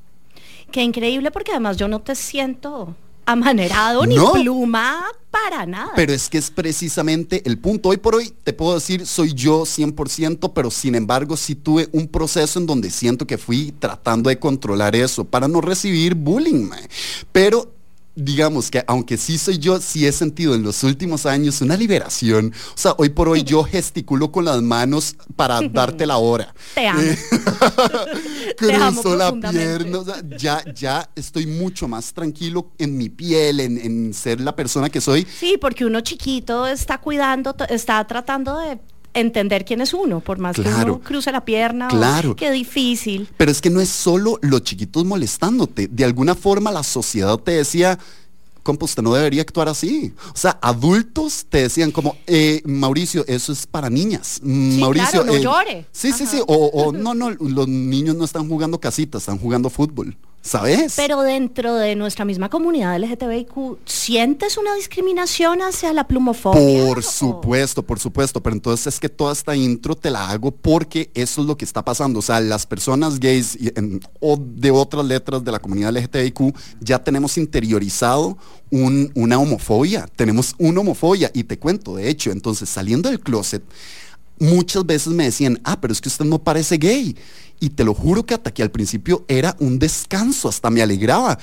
Qué 0.71 0.83
increíble 0.83 1.31
porque 1.31 1.51
además 1.51 1.77
yo 1.77 1.87
no 1.87 2.01
te 2.01 2.13
siento 2.13 2.95
amanerado 3.31 4.05
ni 4.05 4.15
pluma 4.17 5.05
para 5.29 5.65
nada. 5.65 5.91
Pero 5.95 6.13
es 6.13 6.29
que 6.29 6.39
es 6.39 6.49
precisamente 6.49 7.43
el 7.45 7.59
punto. 7.59 7.89
Hoy 7.89 7.97
por 7.97 8.15
hoy 8.15 8.33
te 8.43 8.53
puedo 8.53 8.73
decir, 8.73 9.05
soy 9.05 9.33
yo 9.33 9.61
100%, 9.61 10.51
pero 10.53 10.71
sin 10.71 10.95
embargo 10.95 11.37
sí 11.37 11.53
tuve 11.53 11.87
un 11.91 12.07
proceso 12.07 12.59
en 12.59 12.65
donde 12.65 12.89
siento 12.89 13.27
que 13.27 13.37
fui 13.37 13.71
tratando 13.77 14.29
de 14.29 14.39
controlar 14.39 14.95
eso 14.95 15.23
para 15.23 15.47
no 15.47 15.61
recibir 15.61 16.15
bullying. 16.15 16.69
Pero 17.31 17.71
digamos 18.15 18.69
que 18.69 18.83
aunque 18.87 19.17
sí 19.17 19.37
soy 19.37 19.59
yo, 19.59 19.79
sí 19.79 20.05
he 20.05 20.11
sentido 20.11 20.55
en 20.55 20.63
los 20.63 20.83
últimos 20.83 21.25
años 21.25 21.61
una 21.61 21.77
liberación. 21.77 22.53
O 22.73 22.77
sea, 22.77 22.93
hoy 22.97 23.09
por 23.09 23.29
hoy 23.29 23.43
yo 23.43 23.63
gesticulo 23.65 24.31
con 24.31 24.45
las 24.45 24.61
manos 24.61 25.15
para 25.35 25.61
darte 25.61 26.05
la 26.05 26.17
hora. 26.17 26.53
Te 26.75 26.87
amo. 26.87 27.01
Cruzo 28.59 29.15
la 29.15 29.31
pierna. 29.33 29.99
ya, 30.37 30.63
ya 30.73 31.09
estoy 31.15 31.47
mucho 31.47 31.87
más 31.87 32.13
tranquilo 32.13 32.71
en 32.77 32.97
mi 32.97 33.09
piel, 33.09 33.59
en, 33.59 33.77
en 33.77 34.13
ser 34.13 34.41
la 34.41 34.55
persona 34.55 34.89
que 34.89 35.01
soy. 35.01 35.25
Sí, 35.25 35.57
porque 35.59 35.85
uno 35.85 36.01
chiquito 36.01 36.67
está 36.67 36.99
cuidando, 36.99 37.55
está 37.69 38.05
tratando 38.05 38.57
de 38.59 38.79
entender 39.13 39.65
quién 39.65 39.81
es 39.81 39.93
uno, 39.93 40.19
por 40.19 40.37
más 40.39 40.55
que 40.55 40.61
uno 40.61 40.99
cruce 40.99 41.31
la 41.31 41.43
pierna. 41.45 41.87
Claro. 41.87 42.35
qué 42.35 42.51
difícil. 42.51 43.27
Pero 43.37 43.51
es 43.51 43.61
que 43.61 43.69
no 43.69 43.81
es 43.81 43.89
solo 43.89 44.37
los 44.41 44.63
chiquitos 44.63 45.05
molestándote. 45.05 45.87
De 45.87 46.05
alguna 46.05 46.35
forma 46.35 46.71
la 46.71 46.83
sociedad 46.83 47.37
te 47.37 47.51
decía, 47.51 47.97
compa, 48.63 48.85
usted 48.85 49.03
no 49.03 49.13
debería 49.13 49.41
actuar 49.41 49.69
así. 49.69 50.13
O 50.33 50.37
sea, 50.37 50.57
adultos 50.61 51.45
te 51.49 51.63
decían 51.63 51.91
como, 51.91 52.17
eh, 52.27 52.61
Mauricio, 52.65 53.25
eso 53.27 53.51
es 53.51 53.65
para 53.65 53.89
niñas. 53.89 54.39
Mauricio, 54.43 55.23
no 55.23 55.33
eh, 55.33 55.41
llore. 55.41 55.85
Sí, 55.91 56.11
sí, 56.11 56.25
sí. 56.25 56.41
o 56.45 56.91
no, 56.91 57.13
no, 57.13 57.29
los 57.31 57.67
niños 57.67 58.15
no 58.15 58.25
están 58.25 58.47
jugando 58.47 58.79
casitas, 58.79 59.23
están 59.23 59.37
jugando 59.37 59.69
fútbol. 59.69 60.15
¿Sabes? 60.49 60.93
Pero 60.95 61.21
dentro 61.21 61.75
de 61.75 61.95
nuestra 61.95 62.25
misma 62.25 62.49
comunidad 62.49 62.99
LGTBIQ, 62.99 63.77
¿sientes 63.85 64.57
una 64.57 64.73
discriminación 64.73 65.61
hacia 65.61 65.93
la 65.93 66.07
plumofobia? 66.07 66.87
Por 66.87 67.03
supuesto, 67.03 67.83
por 67.83 67.99
supuesto. 67.99 68.41
Pero 68.41 68.55
entonces 68.55 68.95
es 68.95 68.99
que 68.99 69.09
toda 69.09 69.31
esta 69.31 69.55
intro 69.55 69.93
te 69.93 70.09
la 70.09 70.27
hago 70.27 70.49
porque 70.49 71.11
eso 71.13 71.41
es 71.41 71.47
lo 71.47 71.55
que 71.55 71.65
está 71.65 71.85
pasando. 71.85 72.17
O 72.17 72.23
sea, 72.23 72.41
las 72.41 72.65
personas 72.65 73.19
gays 73.19 73.59
o 74.19 74.37
de 74.37 74.71
otras 74.71 75.05
letras 75.05 75.43
de 75.43 75.51
la 75.51 75.59
comunidad 75.59 75.95
LGTBIQ 75.95 76.55
ya 76.81 76.97
tenemos 76.97 77.37
interiorizado 77.37 78.35
una 78.71 79.37
homofobia. 79.37 80.07
Tenemos 80.15 80.55
una 80.57 80.81
homofobia. 80.81 81.29
Y 81.31 81.43
te 81.43 81.59
cuento, 81.59 81.95
de 81.95 82.09
hecho, 82.09 82.31
entonces 82.31 82.67
saliendo 82.69 83.07
del 83.11 83.19
closet, 83.19 83.61
muchas 84.39 84.83
veces 84.83 85.13
me 85.13 85.25
decían, 85.25 85.61
ah, 85.63 85.79
pero 85.79 85.93
es 85.93 86.01
que 86.01 86.09
usted 86.09 86.25
no 86.25 86.39
parece 86.39 86.77
gay. 86.77 87.15
Y 87.59 87.71
te 87.71 87.83
lo 87.83 87.93
juro 87.93 88.25
que 88.25 88.33
hasta 88.33 88.53
que 88.53 88.63
al 88.63 88.71
principio 88.71 89.25
era 89.27 89.55
un 89.59 89.79
descanso, 89.79 90.49
hasta 90.49 90.69
me 90.69 90.81
alegraba. 90.81 91.37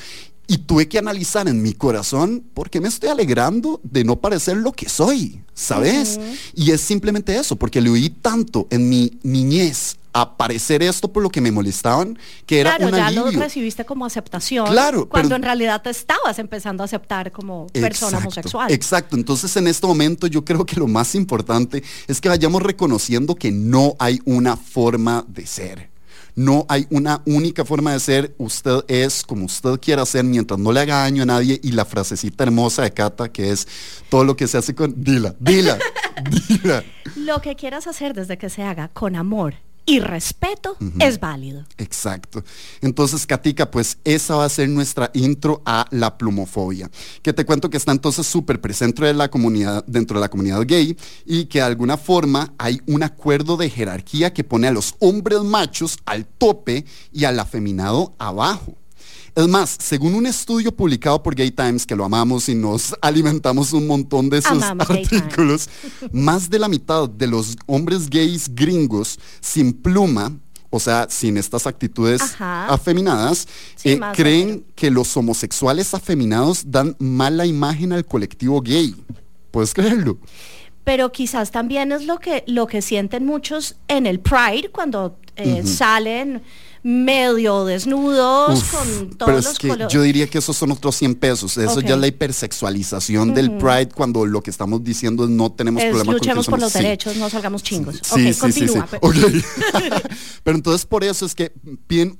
Y 0.48 0.59
tuve 0.59 0.88
que 0.88 0.98
analizar 0.98 1.48
en 1.48 1.61
mi 1.61 1.72
corazón 1.72 2.44
por 2.55 2.70
qué 2.70 2.81
me 2.81 2.88
estoy 2.88 3.09
alegrando 3.09 3.81
de 3.83 4.05
no 4.05 4.16
parecer 4.16 4.57
lo 4.57 4.72
que 4.72 4.88
soy, 4.88 5.42
¿sabes? 5.55 6.20
Y 6.55 6.70
es 6.70 6.81
simplemente 6.81 7.37
eso, 7.37 7.57
porque 7.57 7.81
le 7.81 7.90
oí 7.90 8.11
tanto 8.11 8.68
en 8.70 8.88
mi 8.88 9.18
niñez 9.24 9.96
aparecer 10.12 10.83
esto 10.83 11.12
por 11.12 11.22
lo 11.22 11.29
que 11.29 11.42
me 11.42 11.50
molestaban, 11.50 12.18
que 12.46 12.61
era 12.61 12.76
claro, 12.76 12.96
ya 12.96 13.11
lo 13.11 13.31
recibiste 13.33 13.85
como 13.85 14.07
aceptación. 14.07 14.66
Claro. 14.66 15.09
Cuando 15.09 15.37
en 15.37 15.42
realidad 15.42 15.83
te 15.83 15.90
estabas 15.90 16.38
empezando 16.38 16.83
a 16.83 16.87
aceptar 16.87 17.33
como 17.33 17.66
persona 17.66 18.18
homosexual. 18.18 18.72
Exacto. 18.72 19.16
Entonces 19.16 19.55
en 19.57 19.66
este 19.66 19.87
momento 19.87 20.26
yo 20.26 20.44
creo 20.44 20.64
que 20.64 20.76
lo 20.76 20.87
más 20.87 21.14
importante 21.14 21.83
es 22.07 22.20
que 22.20 22.31
vayamos 22.31 22.62
reconociendo 22.62 23.35
que 23.35 23.52
no 23.52 23.94
hay 23.98 24.20
una 24.24 24.57
forma 24.57 25.24
de 25.29 25.46
ser. 25.46 25.95
No 26.37 26.66
hay 26.68 26.87
una 26.90 27.22
única 27.25 27.64
forma 27.64 27.94
de 27.94 28.01
ser. 28.01 28.35
Usted 28.37 28.85
es 28.88 29.22
como 29.22 29.46
usted 29.46 29.81
quiera 29.81 30.05
ser 30.05 30.22
mientras 30.25 30.61
no 30.61 30.70
le 30.70 30.81
haga 30.81 30.99
daño 30.99 31.22
a 31.22 31.27
nadie. 31.27 31.59
Y 31.62 31.72
la 31.72 31.87
frasecita 31.87 32.44
hermosa 32.44 32.83
de 32.83 32.92
Cata, 32.92 33.33
que 33.33 33.51
es 33.51 33.66
todo 34.11 34.22
lo 34.22 34.37
que 34.37 34.46
se 34.46 34.59
hace 34.59 34.75
con... 34.75 35.03
Dila, 35.03 35.35
dila, 35.40 35.79
dila. 36.49 36.85
Lo 37.16 37.40
que 37.40 37.57
quieras 37.57 37.87
hacer 37.87 38.12
desde 38.12 38.37
que 38.37 38.51
se 38.51 38.62
haga 38.62 38.88
con 38.88 39.16
amor 39.16 39.55
y 39.87 40.01
respeto 40.01 40.77
es 40.99 41.20
válido. 41.20 41.64
Exacto. 41.79 42.44
Entonces, 42.81 43.25
Katica, 43.25 43.70
pues 43.70 43.99
esa 44.05 44.35
va 44.35 44.44
a 44.44 44.49
ser 44.49 44.68
nuestra 44.68 45.11
intro 45.14 45.62
a 45.64 45.87
la 45.90 46.18
plumofobia, 46.18 46.90
que 47.22 47.33
te 47.33 47.46
cuento 47.46 47.70
que 47.70 47.77
está 47.77 47.92
entonces 47.92 48.27
súper 48.27 48.61
presente 48.61 49.05
de 49.05 49.14
la 49.14 49.31
comunidad, 49.31 49.85
dentro 49.87 50.18
de 50.18 50.22
la 50.22 50.29
comunidad 50.29 50.62
gay 50.66 50.96
y 51.25 51.46
que 51.46 51.61
de 51.61 51.64
alguna 51.64 51.96
forma 51.96 52.53
hay 52.59 52.81
un 52.87 53.05
acuerdo 53.05 53.57
de 53.57 53.70
jerarquía 53.70 54.35
que 54.35 54.44
pone 54.44 54.66
a 54.66 54.72
los 54.72 54.96
hombres 54.99 55.40
machos 55.42 55.99
al 56.05 56.27
tope 56.27 56.85
y 57.12 57.25
al 57.25 57.38
afeminado 57.38 58.14
abajo. 58.18 58.77
Es 59.37 59.46
más, 59.49 59.77
según 59.79 60.14
un 60.14 60.25
estudio 60.25 60.75
publicado 60.75 61.22
por 61.22 61.35
Gay 61.35 61.51
Times, 61.51 61.85
que 61.85 61.94
lo 61.94 62.07
amamos 62.07 62.49
y 62.49 62.55
nos 62.55 62.94
alimentamos 63.03 63.75
un 63.75 63.87
montón 63.87 64.31
de 64.31 64.40
sus 64.40 64.62
artículos, 64.62 65.68
más 66.11 66.49
de 66.49 66.59
la 66.59 66.68
mitad 66.68 67.07
de 67.07 67.27
los 67.27 67.55
hombres 67.66 68.09
gays 68.09 68.49
gringos 68.55 69.18
sin 69.42 69.75
pluma, 69.75 70.33
o 70.70 70.81
sea, 70.81 71.07
sin 71.11 71.37
estas 71.37 71.66
actitudes 71.66 72.22
afeminadas, 72.40 73.46
eh, 73.85 74.01
creen 74.14 74.64
que 74.75 74.90
los 74.90 75.14
homosexuales 75.14 75.92
afeminados 75.92 76.70
dan 76.70 76.96
mala 76.99 77.44
imagen 77.44 77.92
al 77.92 78.07
colectivo 78.07 78.62
gay. 78.62 78.96
¿Puedes 79.51 79.75
creerlo? 79.75 80.16
Pero 80.83 81.12
quizás 81.12 81.51
también 81.51 81.92
es 81.92 82.07
lo 82.07 82.20
que, 82.20 82.42
lo 82.46 82.66
que 82.66 82.81
sienten 82.81 83.27
muchos 83.27 83.77
en 83.88 84.07
el 84.07 84.18
Pride 84.18 84.70
cuando 84.70 85.18
eh, 85.37 85.62
salen 85.64 86.42
medio 86.87 87.64
desnudos 87.64 88.62
con 88.62 89.11
todos 89.16 89.27
pero 89.27 89.38
es 89.38 89.59
que 89.59 89.92
Yo 89.92 90.03
diría 90.03 90.29
que 90.29 90.38
esos 90.38 90.57
son 90.57 90.70
otros 90.70 90.94
100 90.94 91.16
pesos. 91.16 91.57
Eso 91.59 91.81
ya 91.81 91.94
es 91.94 92.01
la 92.01 92.07
hipersexualización 92.07 93.35
del 93.35 93.57
Pride 93.57 93.88
cuando 93.88 94.25
lo 94.25 94.40
que 94.40 94.51
estamos 94.51 94.85
diciendo 94.85 95.25
es 95.25 95.31
no 95.31 95.51
tenemos 95.51 95.83
es, 95.83 95.88
problema 95.90 96.12
luchemos 96.12 96.46
por 96.46 96.61
los 96.61 96.72
derechos, 96.72 97.16
no 97.16 97.29
salgamos 97.29 97.64
chingos. 97.64 98.01
Sí, 98.03 98.33
sí, 98.33 98.38
continúa. 98.38 98.88
pero 100.44 100.57
entonces 100.57 100.87
por 100.87 101.03
eso 101.03 101.27
es 101.27 101.35
que 101.35 101.53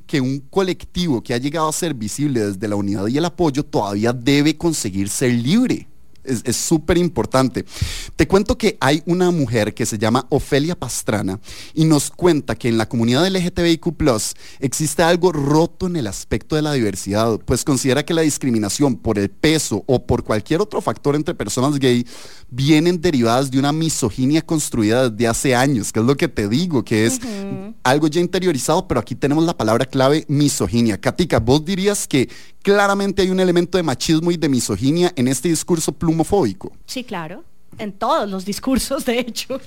que 0.07 0.21
un 0.21 0.41
colectivo 0.51 1.23
que 1.23 1.33
ha 1.33 1.39
llegado 1.39 1.69
a 1.69 1.73
ser 1.73 1.95
visible 1.95 2.41
desde 2.41 2.67
la 2.67 2.75
unidad 2.75 3.07
y 3.07 3.19
el 3.19 3.25
apoyo 3.25 3.63
todavía 3.63 4.13
debe 4.13 4.57
conseguir 4.57 5.09
ser 5.09 5.33
libre. 5.33 5.87
Es 6.27 6.57
súper 6.57 6.99
importante. 6.99 7.65
Te 8.17 8.27
cuento 8.27 8.59
que 8.59 8.77
hay 8.81 9.03
una 9.07 9.31
mujer 9.31 9.75
que 9.75 9.87
se 9.87 9.99
llama 9.99 10.27
Ofelia 10.31 10.79
Pastrana 10.79 11.41
y 11.75 11.85
nos 11.85 12.11
cuenta 12.11 12.55
que 12.55 12.69
en 12.69 12.79
la 12.79 12.89
comunidad 12.89 13.27
LGTBIQ 13.27 13.87
existe 14.61 15.03
algo 15.03 15.33
roto 15.33 15.87
en 15.87 15.97
el 15.97 16.07
aspecto 16.07 16.57
de 16.57 16.63
la 16.63 16.73
diversidad, 16.73 17.39
pues 17.45 17.65
considera 17.65 18.05
que 18.05 18.15
la 18.15 18.23
discriminación 18.23 18.97
por 18.97 19.19
el 19.19 19.31
peso 19.31 19.85
o 19.87 20.05
por 20.07 20.25
cualquier 20.25 20.61
otro 20.61 20.81
factor 20.81 21.15
entre 21.15 21.35
personas 21.35 21.79
gay 21.79 22.07
vienen 22.49 23.01
derivadas 23.01 23.51
de 23.51 23.59
una 23.59 23.73
misoginia 23.73 24.43
construida 24.43 25.11
desde 25.11 25.29
hace 25.29 25.55
años, 25.55 25.93
que 25.93 26.01
es 26.01 26.07
lo 26.07 26.17
que 26.17 26.29
te 26.29 26.49
digo, 26.49 26.85
que 26.85 27.07
es 27.07 27.21
algo 27.83 28.09
ya 28.09 28.21
interiorizado, 28.21 28.87
pero 28.89 29.01
aquí 29.01 29.15
tenemos 29.15 29.45
la 29.45 29.57
palabra 29.57 29.85
clave 29.87 30.25
misoginia. 30.29 31.01
Katika, 31.01 31.41
vos 31.41 31.65
dirías 31.65 32.07
que 32.07 32.29
claramente 32.67 33.23
hay 33.23 33.31
un 33.31 33.39
elemento 33.39 33.79
de 33.79 33.85
machismo 33.85 34.33
y 34.33 34.37
de 34.37 34.49
misoginia 34.49 35.13
en 35.15 35.29
este 35.29 35.49
discurso 35.49 35.93
plumofóbico. 35.93 36.73
Sí, 36.85 37.05
claro. 37.05 37.45
En 37.79 37.93
todos 37.93 38.29
los 38.29 38.45
discursos, 38.45 39.05
de 39.05 39.21
hecho. 39.21 39.61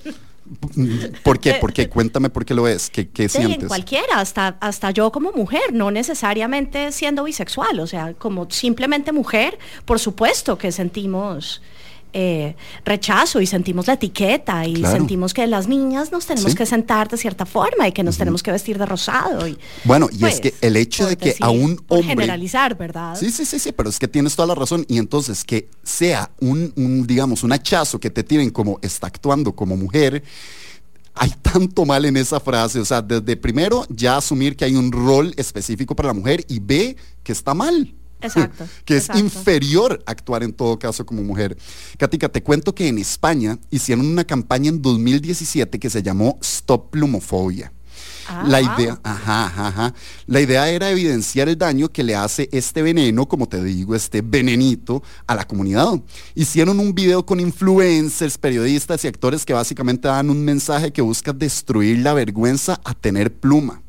¿Por 1.23 1.39
qué? 1.39 1.53
¿Por 1.53 1.71
qué? 1.71 1.87
Cuéntame 1.95 2.29
por 2.29 2.43
qué 2.43 2.53
lo 2.53 2.67
es. 2.67 2.89
¿Qué, 2.89 3.07
qué 3.07 3.29
sientes? 3.29 3.61
En 3.61 3.67
cualquiera, 3.69 4.19
hasta, 4.19 4.57
hasta 4.59 4.91
yo 4.91 5.13
como 5.13 5.31
mujer, 5.31 5.71
no 5.71 5.91
necesariamente 5.91 6.91
siendo 6.91 7.23
bisexual, 7.23 7.79
o 7.79 7.87
sea, 7.87 8.13
como 8.15 8.51
simplemente 8.51 9.13
mujer, 9.13 9.57
por 9.85 9.97
supuesto 9.97 10.57
que 10.57 10.73
sentimos 10.73 11.61
eh, 12.13 12.55
rechazo 12.85 13.39
y 13.41 13.45
sentimos 13.45 13.87
la 13.87 13.93
etiqueta 13.93 14.65
y 14.65 14.83
sentimos 14.83 15.33
que 15.33 15.45
las 15.47 15.67
niñas 15.67 16.11
nos 16.11 16.25
tenemos 16.25 16.55
que 16.55 16.65
sentar 16.65 17.07
de 17.07 17.17
cierta 17.17 17.45
forma 17.45 17.87
y 17.87 17.91
que 17.91 18.03
nos 18.03 18.17
tenemos 18.17 18.41
que 18.41 18.51
vestir 18.51 18.77
de 18.77 18.85
rosado. 18.85 19.47
Y, 19.47 19.57
bueno, 19.83 20.07
y 20.11 20.15
es 20.15 20.19
pues, 20.19 20.41
que 20.41 20.53
el 20.61 20.75
hecho 20.75 21.07
de 21.07 21.17
que 21.17 21.35
a 21.39 21.49
un 21.49 21.79
hombre... 21.87 22.07
generalizar, 22.07 22.75
¿verdad? 22.77 23.15
Sí, 23.15 23.31
sí, 23.31 23.45
sí, 23.45 23.59
sí, 23.59 23.71
pero 23.71 23.89
es 23.89 23.99
que 23.99 24.07
tienes 24.07 24.35
toda 24.35 24.47
la 24.47 24.55
razón. 24.55 24.85
Y 24.87 24.97
entonces 24.97 25.43
que 25.43 25.69
sea 25.83 26.31
un, 26.39 26.73
digamos, 27.05 27.43
un 27.43 27.51
hachazo 27.51 27.99
que 27.99 28.09
te 28.09 28.23
tienen 28.23 28.49
como 28.49 28.79
está 28.81 29.07
actuando 29.07 29.53
como 29.53 29.77
mujer, 29.77 30.23
hay 31.13 31.29
tanto 31.41 31.85
mal 31.85 32.05
en 32.05 32.17
esa 32.17 32.39
frase. 32.39 32.79
O 32.79 32.85
sea, 32.85 33.01
desde 33.01 33.37
primero 33.37 33.85
ya 33.89 34.17
asumir 34.17 34.55
que 34.55 34.65
hay 34.65 34.75
un 34.75 34.91
rol 34.91 35.33
específico 35.37 35.95
para 35.95 36.07
la 36.07 36.13
mujer 36.13 36.43
y 36.47 36.59
ve 36.59 36.95
que 37.23 37.31
está 37.31 37.53
mal. 37.53 37.93
Exacto. 38.21 38.67
que 38.85 38.97
es 38.97 39.09
inferior 39.15 40.01
actuar 40.05 40.43
en 40.43 40.53
todo 40.53 40.77
caso 40.77 41.05
como 41.05 41.23
mujer. 41.23 41.57
Katica, 41.97 42.29
te 42.29 42.43
cuento 42.43 42.75
que 42.75 42.87
en 42.87 42.97
España 42.97 43.57
hicieron 43.69 44.05
una 44.05 44.23
campaña 44.23 44.69
en 44.69 44.81
2017 44.81 45.79
que 45.79 45.89
se 45.89 46.03
llamó 46.03 46.37
Stop 46.41 46.91
Plumofobia. 46.91 47.71
Ah, 48.31 48.43
la 48.47 48.61
idea, 48.61 48.99
ajá, 49.01 49.45
ajá, 49.45 49.93
La 50.27 50.39
idea 50.39 50.69
era 50.69 50.91
evidenciar 50.91 51.49
el 51.49 51.57
daño 51.57 51.89
que 51.89 52.03
le 52.03 52.15
hace 52.15 52.47
este 52.51 52.83
veneno, 52.83 53.27
como 53.27 53.49
te 53.49 53.63
digo, 53.63 53.95
este 53.95 54.21
venenito 54.21 55.01
a 55.25 55.33
la 55.33 55.47
comunidad. 55.47 55.99
Hicieron 56.35 56.79
un 56.79 56.93
video 56.93 57.25
con 57.25 57.39
influencers, 57.39 58.37
periodistas 58.37 59.03
y 59.03 59.07
actores 59.07 59.45
que 59.45 59.53
básicamente 59.53 60.07
dan 60.07 60.29
un 60.29 60.45
mensaje 60.45 60.93
que 60.93 61.01
busca 61.01 61.33
destruir 61.33 61.99
la 61.99 62.13
vergüenza 62.13 62.79
a 62.83 62.93
tener 62.93 63.33
pluma 63.33 63.81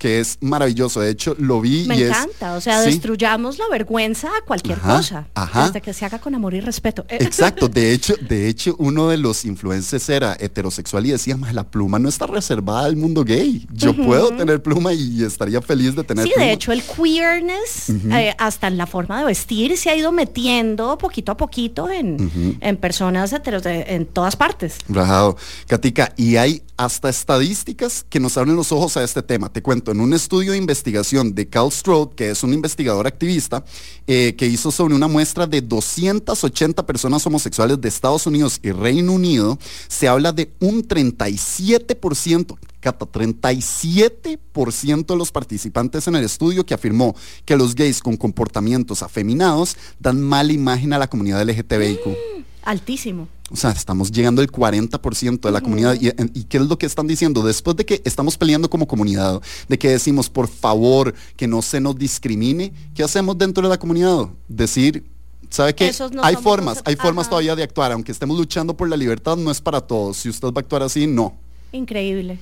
que 0.00 0.18
es 0.18 0.38
maravilloso. 0.40 1.02
De 1.02 1.10
hecho, 1.10 1.36
lo 1.38 1.60
vi 1.60 1.84
Me 1.86 1.98
y 1.98 2.04
encanta, 2.04 2.54
o 2.54 2.60
sea, 2.62 2.80
destruyamos 2.80 3.58
la 3.58 3.68
vergüenza 3.70 4.28
a 4.28 4.40
cualquier 4.46 4.78
cosa, 4.78 5.28
desde 5.54 5.82
que 5.82 5.92
se 5.92 6.06
haga 6.06 6.18
con 6.18 6.34
amor 6.34 6.54
y 6.54 6.60
respeto. 6.60 7.04
Exacto, 7.10 7.68
de 7.68 7.92
hecho, 7.92 8.14
de 8.16 8.48
hecho, 8.48 8.74
uno 8.78 9.08
de 9.08 9.18
los 9.18 9.44
influencers 9.44 10.08
era 10.08 10.36
heterosexual 10.40 11.04
y 11.04 11.10
decía, 11.10 11.38
la 11.52 11.64
pluma 11.64 11.98
no 11.98 12.08
está 12.08 12.26
reservada 12.26 12.86
al 12.86 12.96
mundo 12.96 13.24
gay. 13.24 13.66
Yo 13.72 13.94
puedo 13.94 14.30
tener 14.30 14.62
pluma 14.62 14.94
y 14.94 15.22
estaría 15.22 15.60
feliz 15.60 15.94
de 15.94 16.02
tener 16.02 16.24
sí, 16.24 16.32
pluma. 16.32 16.46
de 16.46 16.52
hecho, 16.54 16.72
el 16.72 16.82
queerness, 16.82 17.90
eh, 17.90 18.34
hasta 18.38 18.68
en 18.68 18.78
la 18.78 18.86
forma 18.86 19.18
de 19.18 19.26
vestir, 19.26 19.76
se 19.76 19.90
ha 19.90 19.96
ido 19.96 20.12
metiendo 20.12 20.96
poquito 20.96 21.32
a 21.32 21.36
poquito 21.36 21.90
en, 21.90 22.56
en 22.62 22.76
personas 22.78 23.34
heteros 23.34 23.66
en 23.66 24.06
todas 24.06 24.34
partes. 24.36 24.78
Rajado. 24.88 25.36
Katica, 25.66 26.14
y 26.16 26.36
hay 26.36 26.62
hasta 26.80 27.10
estadísticas 27.10 28.06
que 28.08 28.18
nos 28.18 28.38
abren 28.38 28.56
los 28.56 28.72
ojos 28.72 28.96
a 28.96 29.04
este 29.04 29.22
tema. 29.22 29.52
Te 29.52 29.60
cuento, 29.60 29.92
en 29.92 30.00
un 30.00 30.14
estudio 30.14 30.52
de 30.52 30.58
investigación 30.58 31.34
de 31.34 31.46
Carl 31.46 31.70
Strode, 31.70 32.14
que 32.16 32.30
es 32.30 32.42
un 32.42 32.54
investigador 32.54 33.06
activista, 33.06 33.66
eh, 34.06 34.34
que 34.34 34.46
hizo 34.46 34.70
sobre 34.70 34.94
una 34.94 35.06
muestra 35.06 35.46
de 35.46 35.60
280 35.60 36.86
personas 36.86 37.26
homosexuales 37.26 37.78
de 37.82 37.88
Estados 37.88 38.26
Unidos 38.26 38.60
y 38.62 38.72
Reino 38.72 39.12
Unido, 39.12 39.58
se 39.88 40.08
habla 40.08 40.32
de 40.32 40.52
un 40.60 40.82
37%, 40.82 42.56
Cata, 42.80 43.04
37% 43.04 45.06
de 45.06 45.16
los 45.16 45.32
participantes 45.32 46.08
en 46.08 46.16
el 46.16 46.24
estudio 46.24 46.64
que 46.64 46.72
afirmó 46.72 47.14
que 47.44 47.58
los 47.58 47.74
gays 47.74 48.00
con 48.00 48.16
comportamientos 48.16 49.02
afeminados 49.02 49.76
dan 49.98 50.18
mala 50.18 50.54
imagen 50.54 50.94
a 50.94 50.98
la 50.98 51.08
comunidad 51.08 51.46
LGTBIQ. 51.46 52.40
Altísimo. 52.62 53.28
O 53.50 53.56
sea, 53.56 53.70
estamos 53.70 54.12
llegando 54.12 54.42
al 54.42 54.50
40% 54.50 55.40
de 55.40 55.50
la 55.50 55.60
comunidad. 55.60 55.96
Y, 56.00 56.44
qué 56.44 56.58
es 56.58 56.62
lo 56.64 56.78
que 56.78 56.86
están 56.86 57.06
diciendo? 57.06 57.42
Después 57.42 57.76
de 57.76 57.84
que 57.84 58.00
estamos 58.04 58.36
peleando 58.38 58.70
como 58.70 58.86
comunidad, 58.86 59.40
de 59.68 59.78
que 59.78 59.88
decimos, 59.88 60.30
por 60.30 60.46
favor, 60.46 61.14
que 61.36 61.48
no 61.48 61.60
se 61.60 61.80
nos 61.80 61.98
discrimine, 61.98 62.72
¿qué 62.94 63.02
hacemos 63.02 63.36
dentro 63.36 63.64
de 63.64 63.70
la 63.70 63.78
comunidad? 63.78 64.28
Decir, 64.46 65.04
¿sabe 65.48 65.74
qué? 65.74 65.92
hay 66.22 66.36
formas, 66.36 66.80
hay 66.84 66.94
formas 66.94 67.28
todavía 67.28 67.56
de 67.56 67.64
actuar. 67.64 67.90
Aunque 67.90 68.12
estemos 68.12 68.38
luchando 68.38 68.76
por 68.76 68.88
la 68.88 68.96
libertad, 68.96 69.36
no 69.36 69.50
es 69.50 69.60
para 69.60 69.80
todos. 69.80 70.18
Si 70.18 70.28
usted 70.28 70.48
va 70.48 70.58
a 70.58 70.60
actuar 70.60 70.84
así, 70.84 71.08
no. 71.08 71.34
Increíble. 71.72 72.38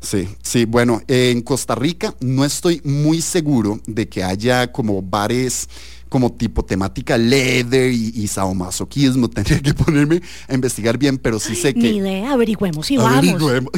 Sí, 0.00 0.28
sí, 0.42 0.64
bueno, 0.64 1.02
en 1.08 1.42
Costa 1.42 1.74
Rica 1.74 2.14
no 2.20 2.44
estoy 2.44 2.80
muy 2.84 3.20
seguro 3.20 3.80
de 3.86 4.08
que 4.08 4.22
haya 4.22 4.70
como 4.70 5.02
bares 5.02 5.68
como 6.08 6.32
tipo 6.32 6.64
temática 6.64 7.16
leather 7.18 7.92
y, 7.92 8.12
y 8.14 8.28
sadomasoquismo. 8.28 9.28
Tendría 9.30 9.60
que 9.60 9.74
ponerme 9.74 10.22
a 10.48 10.54
investigar 10.54 10.98
bien, 10.98 11.18
pero 11.18 11.38
sí 11.38 11.54
sé 11.54 11.74
que... 11.74 11.80
Ni 11.80 11.96
idea, 11.96 12.32
averigüemos 12.32 12.90
y 12.90 12.96
averigüemos. 12.96 13.72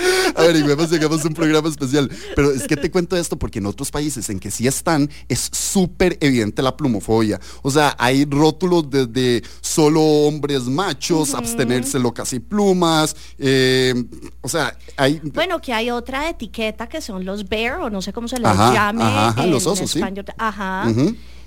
Vamos. 0.00 0.34
Obvio. 0.34 0.44
Averigüemos, 0.44 0.90
llegamos 0.90 1.24
a 1.24 1.28
un 1.28 1.34
programa 1.34 1.68
especial. 1.68 2.10
Pero 2.34 2.52
es 2.52 2.66
que 2.66 2.76
te 2.76 2.90
cuento 2.90 3.16
esto 3.16 3.38
porque 3.38 3.58
en 3.58 3.66
otros 3.66 3.90
países 3.90 4.28
en 4.30 4.40
que 4.40 4.50
sí 4.50 4.66
están, 4.66 5.10
es 5.28 5.50
súper 5.52 6.18
evidente 6.20 6.62
la 6.62 6.76
plumofobia. 6.76 7.40
O 7.62 7.70
sea, 7.70 7.94
hay 7.98 8.24
rótulos 8.24 8.90
desde 8.90 9.42
solo 9.60 10.02
hombres 10.02 10.62
machos, 10.64 11.34
abstenerse 11.34 11.98
locas 11.98 12.32
y 12.32 12.40
plumas. 12.40 13.16
Eh, 13.38 13.94
o 14.40 14.48
sea, 14.48 14.76
hay. 14.96 15.20
Bueno, 15.22 15.60
que 15.60 15.72
hay 15.72 15.90
otra 15.90 16.28
etiqueta 16.28 16.88
que 16.88 17.00
son 17.00 17.24
los 17.24 17.48
bear, 17.48 17.80
o 17.80 17.90
no 17.90 18.02
sé 18.02 18.12
cómo 18.12 18.28
se 18.28 18.38
les 18.38 18.56
llame. 18.56 19.02
Ajá, 19.02 19.46
los 19.46 19.66
osos, 19.66 19.94
español. 19.94 20.24
Ajá 20.38 20.86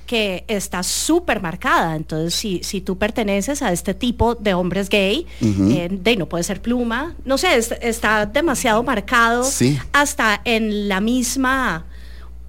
que 0.06 0.46
está 0.48 0.84
súper 0.84 1.42
marcada. 1.42 1.96
Entonces, 1.96 2.34
si, 2.34 2.62
si 2.63 2.82
tú 2.82 2.98
perteneces 2.98 3.62
a 3.62 3.72
este 3.72 3.94
tipo 3.94 4.36
de 4.36 4.54
hombres 4.54 4.89
gay, 4.89 5.26
eh, 5.42 5.89
de 5.92 6.16
no 6.16 6.28
puede 6.28 6.44
ser 6.44 6.62
pluma, 6.62 7.16
no 7.26 7.38
sé, 7.38 7.60
está 7.82 8.26
demasiado 8.26 8.84
marcado 8.84 9.48
hasta 9.94 10.42
en 10.46 10.88
la 10.88 11.02
misma 11.02 11.86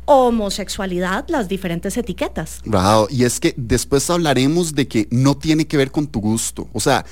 homosexualidad 0.06 1.24
las 1.28 1.48
diferentes 1.48 1.96
etiquetas. 1.96 2.60
Wow, 2.66 3.06
y 3.10 3.24
es 3.24 3.40
que 3.40 3.54
después 3.56 4.08
hablaremos 4.10 4.74
de 4.74 4.86
que 4.86 5.08
no 5.10 5.36
tiene 5.36 5.66
que 5.66 5.76
ver 5.76 5.90
con 5.90 6.06
tu 6.06 6.20
gusto. 6.20 6.68
O 6.72 6.80
sea, 6.80 7.04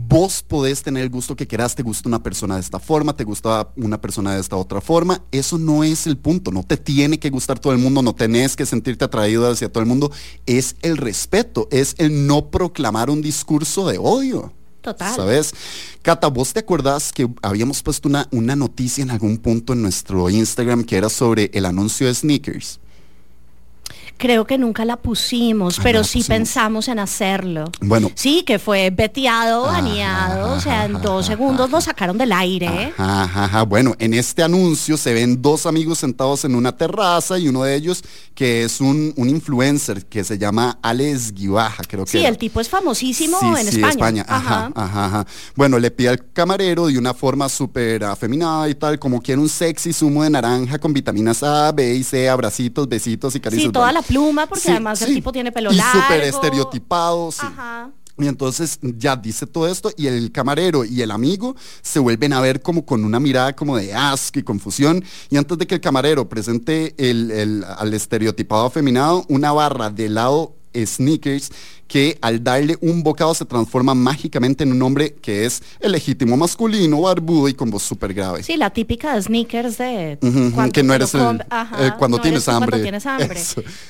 Vos 0.00 0.44
podés 0.44 0.80
tener 0.80 1.02
el 1.02 1.10
gusto 1.10 1.34
que 1.34 1.48
quieras, 1.48 1.74
te 1.74 1.82
gusta 1.82 2.08
una 2.08 2.22
persona 2.22 2.54
de 2.54 2.60
esta 2.60 2.78
forma, 2.78 3.16
te 3.16 3.24
gusta 3.24 3.68
una 3.74 4.00
persona 4.00 4.32
de 4.32 4.40
esta 4.40 4.54
otra 4.54 4.80
forma. 4.80 5.20
Eso 5.32 5.58
no 5.58 5.82
es 5.82 6.06
el 6.06 6.16
punto, 6.16 6.52
no 6.52 6.62
te 6.62 6.76
tiene 6.76 7.18
que 7.18 7.30
gustar 7.30 7.58
todo 7.58 7.72
el 7.72 7.80
mundo, 7.80 8.00
no 8.00 8.14
tenés 8.14 8.54
que 8.54 8.64
sentirte 8.64 9.04
atraído 9.04 9.50
hacia 9.50 9.70
todo 9.72 9.82
el 9.82 9.88
mundo. 9.88 10.12
Es 10.46 10.76
el 10.82 10.98
respeto, 10.98 11.66
es 11.72 11.96
el 11.98 12.28
no 12.28 12.48
proclamar 12.48 13.10
un 13.10 13.20
discurso 13.20 13.88
de 13.88 13.98
odio. 13.98 14.52
Total. 14.82 15.16
¿Sabes? 15.16 15.52
Cata, 16.00 16.28
¿vos 16.28 16.52
te 16.52 16.60
acordás 16.60 17.12
que 17.12 17.28
habíamos 17.42 17.82
puesto 17.82 18.08
una, 18.08 18.28
una 18.30 18.54
noticia 18.54 19.02
en 19.02 19.10
algún 19.10 19.38
punto 19.38 19.72
en 19.72 19.82
nuestro 19.82 20.30
Instagram 20.30 20.84
que 20.84 20.96
era 20.96 21.08
sobre 21.08 21.50
el 21.52 21.66
anuncio 21.66 22.06
de 22.06 22.14
sneakers? 22.14 22.78
Creo 24.18 24.44
que 24.44 24.58
nunca 24.58 24.84
la 24.84 24.96
pusimos, 24.96 25.78
pero 25.80 26.02
sí 26.02 26.24
pensamos 26.26 26.88
en 26.88 26.98
hacerlo. 26.98 27.70
Bueno. 27.80 28.10
Sí, 28.16 28.42
que 28.42 28.58
fue 28.58 28.90
veteado, 28.90 29.62
baneado, 29.62 30.54
o 30.54 30.60
sea, 30.60 30.86
en 30.86 31.00
dos 31.00 31.26
segundos 31.26 31.70
lo 31.70 31.80
sacaron 31.80 32.18
del 32.18 32.32
aire. 32.32 32.92
Ajá, 32.98 33.62
Bueno, 33.62 33.94
en 34.00 34.14
este 34.14 34.42
anuncio 34.42 34.96
se 34.96 35.14
ven 35.14 35.40
dos 35.40 35.66
amigos 35.66 35.98
sentados 35.98 36.44
en 36.44 36.56
una 36.56 36.76
terraza 36.76 37.38
y 37.38 37.46
uno 37.46 37.62
de 37.62 37.76
ellos 37.76 38.02
que 38.34 38.64
es 38.64 38.80
un, 38.80 39.14
influencer 39.16 40.04
que 40.06 40.24
se 40.24 40.36
llama 40.36 40.78
Alex 40.82 41.32
Guibaja, 41.32 41.84
creo 41.86 42.04
que. 42.04 42.10
Sí, 42.10 42.24
el 42.24 42.38
tipo 42.38 42.60
es 42.60 42.68
famosísimo 42.68 43.38
en 43.56 43.68
España. 43.68 43.88
España. 43.88 44.26
Ajá, 44.28 44.72
ajá, 44.74 45.04
ajá. 45.04 45.26
Bueno, 45.54 45.78
le 45.78 45.90
pide 45.90 46.08
al 46.08 46.32
camarero 46.32 46.88
de 46.88 46.98
una 46.98 47.14
forma 47.14 47.48
súper 47.48 48.04
afeminada 48.04 48.68
y 48.68 48.74
tal, 48.74 48.98
como 48.98 49.20
quiere 49.20 49.40
un 49.40 49.48
sexy 49.48 49.92
zumo 49.92 50.24
de 50.24 50.30
naranja 50.30 50.78
con 50.78 50.92
vitaminas 50.92 51.42
A, 51.42 51.70
B 51.72 51.94
y 51.94 52.02
C, 52.02 52.28
abracitos, 52.28 52.88
besitos 52.88 53.34
y 53.36 53.40
caricias. 53.40 53.66
Sí, 53.66 53.72
toda 53.72 53.92
la 53.92 54.02
pluma, 54.08 54.46
porque 54.46 54.70
además 54.70 55.00
el 55.02 55.14
tipo 55.14 55.30
tiene 55.30 55.52
pelo 55.52 55.72
y 55.72 55.76
largo. 55.76 56.00
súper 56.00 56.20
estereotipado, 56.22 57.30
sí. 57.30 57.42
Ajá. 57.42 57.90
Y 58.20 58.26
entonces 58.26 58.80
ya 58.82 59.14
dice 59.14 59.46
todo 59.46 59.68
esto 59.68 59.92
y 59.96 60.08
el 60.08 60.32
camarero 60.32 60.84
y 60.84 61.02
el 61.02 61.12
amigo 61.12 61.54
se 61.82 62.00
vuelven 62.00 62.32
a 62.32 62.40
ver 62.40 62.62
como 62.62 62.84
con 62.84 63.04
una 63.04 63.20
mirada 63.20 63.54
como 63.54 63.76
de 63.76 63.94
asco 63.94 64.40
y 64.40 64.42
confusión. 64.42 65.04
Y 65.30 65.36
antes 65.36 65.56
de 65.56 65.68
que 65.68 65.76
el 65.76 65.80
camarero 65.80 66.28
presente 66.28 66.94
el, 66.98 67.64
al 67.64 67.94
estereotipado 67.94 68.66
afeminado, 68.66 69.24
una 69.28 69.52
barra 69.52 69.90
de 69.90 70.06
helado 70.06 70.56
sneakers 70.74 71.50
que 71.88 72.18
al 72.20 72.44
darle 72.44 72.76
un 72.80 73.02
bocado 73.02 73.34
se 73.34 73.44
transforma 73.46 73.94
mágicamente 73.94 74.62
en 74.62 74.72
un 74.72 74.82
hombre 74.82 75.14
que 75.14 75.46
es 75.46 75.62
el 75.80 75.92
legítimo 75.92 76.36
masculino, 76.36 77.00
barbudo 77.00 77.48
y 77.48 77.54
con 77.54 77.70
voz 77.70 77.82
súper 77.82 78.12
grave. 78.14 78.42
Sí, 78.42 78.56
la 78.56 78.70
típica 78.70 79.14
de 79.14 79.22
sneakers 79.22 79.78
de 79.78 80.18
que 80.72 80.82
no 80.82 80.94
eres 80.94 81.14
el, 81.14 81.40
eh, 81.40 81.92
cuando, 81.98 82.20
tienes 82.20 82.46
hambre. 82.48 82.70
cuando 82.70 82.82
tienes 82.82 83.06
hambre. 83.06 83.40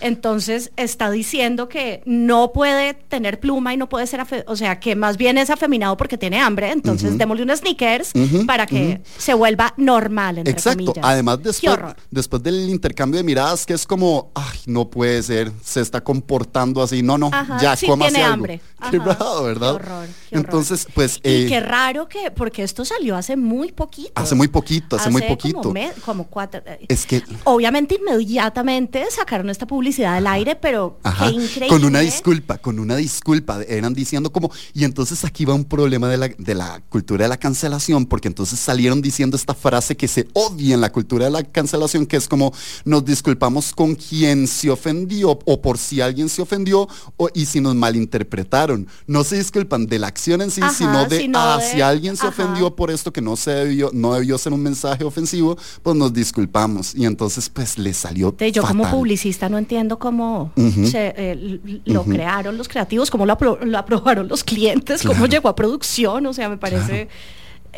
Entonces 0.01 0.71
está 0.77 1.11
diciendo 1.11 1.69
que 1.69 2.03
no 2.07 2.53
puede 2.53 2.95
tener 2.95 3.41
pluma 3.41 3.75
y 3.75 3.77
no 3.77 3.89
puede 3.89 4.07
ser, 4.07 4.25
o 4.47 4.57
sea, 4.57 4.79
que 4.79 4.95
más 4.95 5.17
bien 5.17 5.37
es 5.37 5.51
afeminado 5.51 5.97
porque 5.97 6.17
tiene 6.17 6.41
hambre, 6.41 6.71
entonces 6.71 7.19
démosle 7.19 7.43
unos 7.43 7.59
sneakers 7.59 8.13
para 8.47 8.67
que 8.67 9.01
se 9.19 9.35
vuelva 9.35 9.75
normal, 9.77 10.39
entre 10.39 10.53
Exacto. 10.53 10.95
Además, 11.03 11.43
después, 11.43 11.77
después 12.11 12.43
del 12.43 12.71
intercambio 12.71 13.19
de 13.19 13.25
miradas, 13.25 13.67
que 13.67 13.75
es 13.75 13.85
como, 13.85 14.31
ay, 14.35 14.59
no 14.67 14.89
puede 14.89 15.21
ser, 15.23 15.51
se 15.65 15.81
está 15.81 16.03
comportando 16.03 16.81
así. 16.83 17.03
No, 17.03 17.19
no, 17.19 17.31
ya, 17.61 17.75
sí, 17.75 17.88
tiene 17.96 18.22
hambre. 18.22 18.61
Qué 18.90 18.98
raro, 18.98 19.42
¿verdad? 19.42 19.77
Qué 19.77 19.83
horror, 19.83 20.09
Entonces, 20.31 20.87
pues... 20.94 21.16
y 21.18 21.48
qué 21.48 21.57
eh, 21.57 21.61
raro 21.61 22.09
que, 22.09 22.31
porque 22.31 22.62
esto 22.62 22.85
salió 22.85 23.16
hace 23.16 23.37
muy 23.37 23.72
poquito. 23.72 24.12
Hace 24.14 24.35
muy 24.37 24.46
poquito, 24.48 24.96
hace, 24.96 25.11
muy 25.11 25.22
poquito. 25.22 25.62
Como, 25.62 25.81
como, 26.05 26.24
cuatro... 26.29 26.62
Eh, 26.64 26.87
es 26.88 27.05
que... 27.05 27.22
Obviamente 27.44 27.98
inmediatamente 28.01 29.05
sacaron 29.11 29.51
esta 29.51 29.66
publicidad 29.66 30.14
al 30.14 30.27
aire, 30.29 30.55
pero 30.55 30.98
qué 31.18 31.31
increíble. 31.31 31.68
Con 31.68 31.85
una 31.85 32.01
disculpa, 32.01 32.59
con 32.59 32.79
una 32.79 32.96
disculpa. 32.96 33.61
Eran 33.66 33.94
diciendo 33.94 34.31
como... 34.31 34.51
Y 34.74 34.85
entonces 34.85 35.24
aquí 35.24 35.44
va 35.44 35.55
un 35.55 35.64
problema 35.64 36.09
de 36.09 36.16
la, 36.16 36.29
de 36.29 36.55
la 36.55 36.81
cultura 36.88 37.24
de 37.24 37.29
la 37.29 37.37
cancelación, 37.37 38.07
porque 38.07 38.29
entonces 38.29 38.61
salieron 38.61 39.03
diciendo 39.03 39.37
esta 39.37 39.55
frase 39.55 39.96
que 39.96 40.07
se 40.09 40.29
odia 40.35 40.74
en 40.74 40.81
la 40.81 40.92
cultura 40.92 41.24
de 41.24 41.31
la 41.31 41.42
cancelación, 41.42 42.07
que 42.07 42.16
es 42.16 42.29
como 42.29 42.53
nos 42.85 43.05
disculpamos 43.05 43.72
con 43.72 43.94
quien 43.94 44.46
se 44.46 44.70
ofendió 44.70 45.38
o 45.44 45.61
por 45.61 45.79
si 45.79 46.01
alguien 46.01 46.29
se 46.29 46.42
ofendió 46.42 46.88
o, 47.16 47.29
y 47.35 47.46
si 47.46 47.61
nos 47.61 47.74
malinterpretaron. 47.79 48.87
No 49.07 49.25
se 49.25 49.37
disculpan 49.37 49.87
de 49.87 49.99
la 49.99 50.09
acción 50.09 50.43
en 50.43 50.51
sí, 50.51 50.61
sino 50.77 51.07
de, 51.07 51.31
ah, 51.35 51.59
si 51.61 51.81
alguien 51.81 52.17
se 52.17 52.27
ofendió 52.27 52.75
por 52.75 52.91
esto 52.91 53.12
que 53.12 53.21
no 53.21 53.37
se 53.37 53.51
debió, 53.53 53.91
no 53.93 54.14
debió 54.14 54.37
ser 54.38 54.53
un 54.53 54.62
mensaje 54.62 55.05
ofensivo, 55.05 55.57
pues 55.83 55.97
nos 55.97 56.12
disculpamos. 56.12 56.95
Y 56.95 57.05
entonces 57.05 57.49
pues 57.49 57.79
le 57.79 57.95
salió. 57.95 58.33
De, 58.33 58.53
yo 58.53 58.62
como 58.62 58.91
publicista 58.91 59.49
no 59.49 59.59
entiendo 59.59 59.99
cómo 59.99 60.53
se, 60.57 61.14
eh, 61.17 61.81
lo 61.85 62.05
crearon 62.05 62.59
los 62.59 62.69
creativos, 62.69 63.11
cómo 63.11 63.27
lo, 63.27 63.33
aprobaron 63.77 64.29
los 64.29 64.45
clientes, 64.45 65.03
cómo 65.03 65.27
llegó 65.27 65.49
a 65.49 65.55
producción, 65.55 66.27
o 66.27 66.33
sea, 66.33 66.49
me 66.49 66.59
parece... 66.59 67.09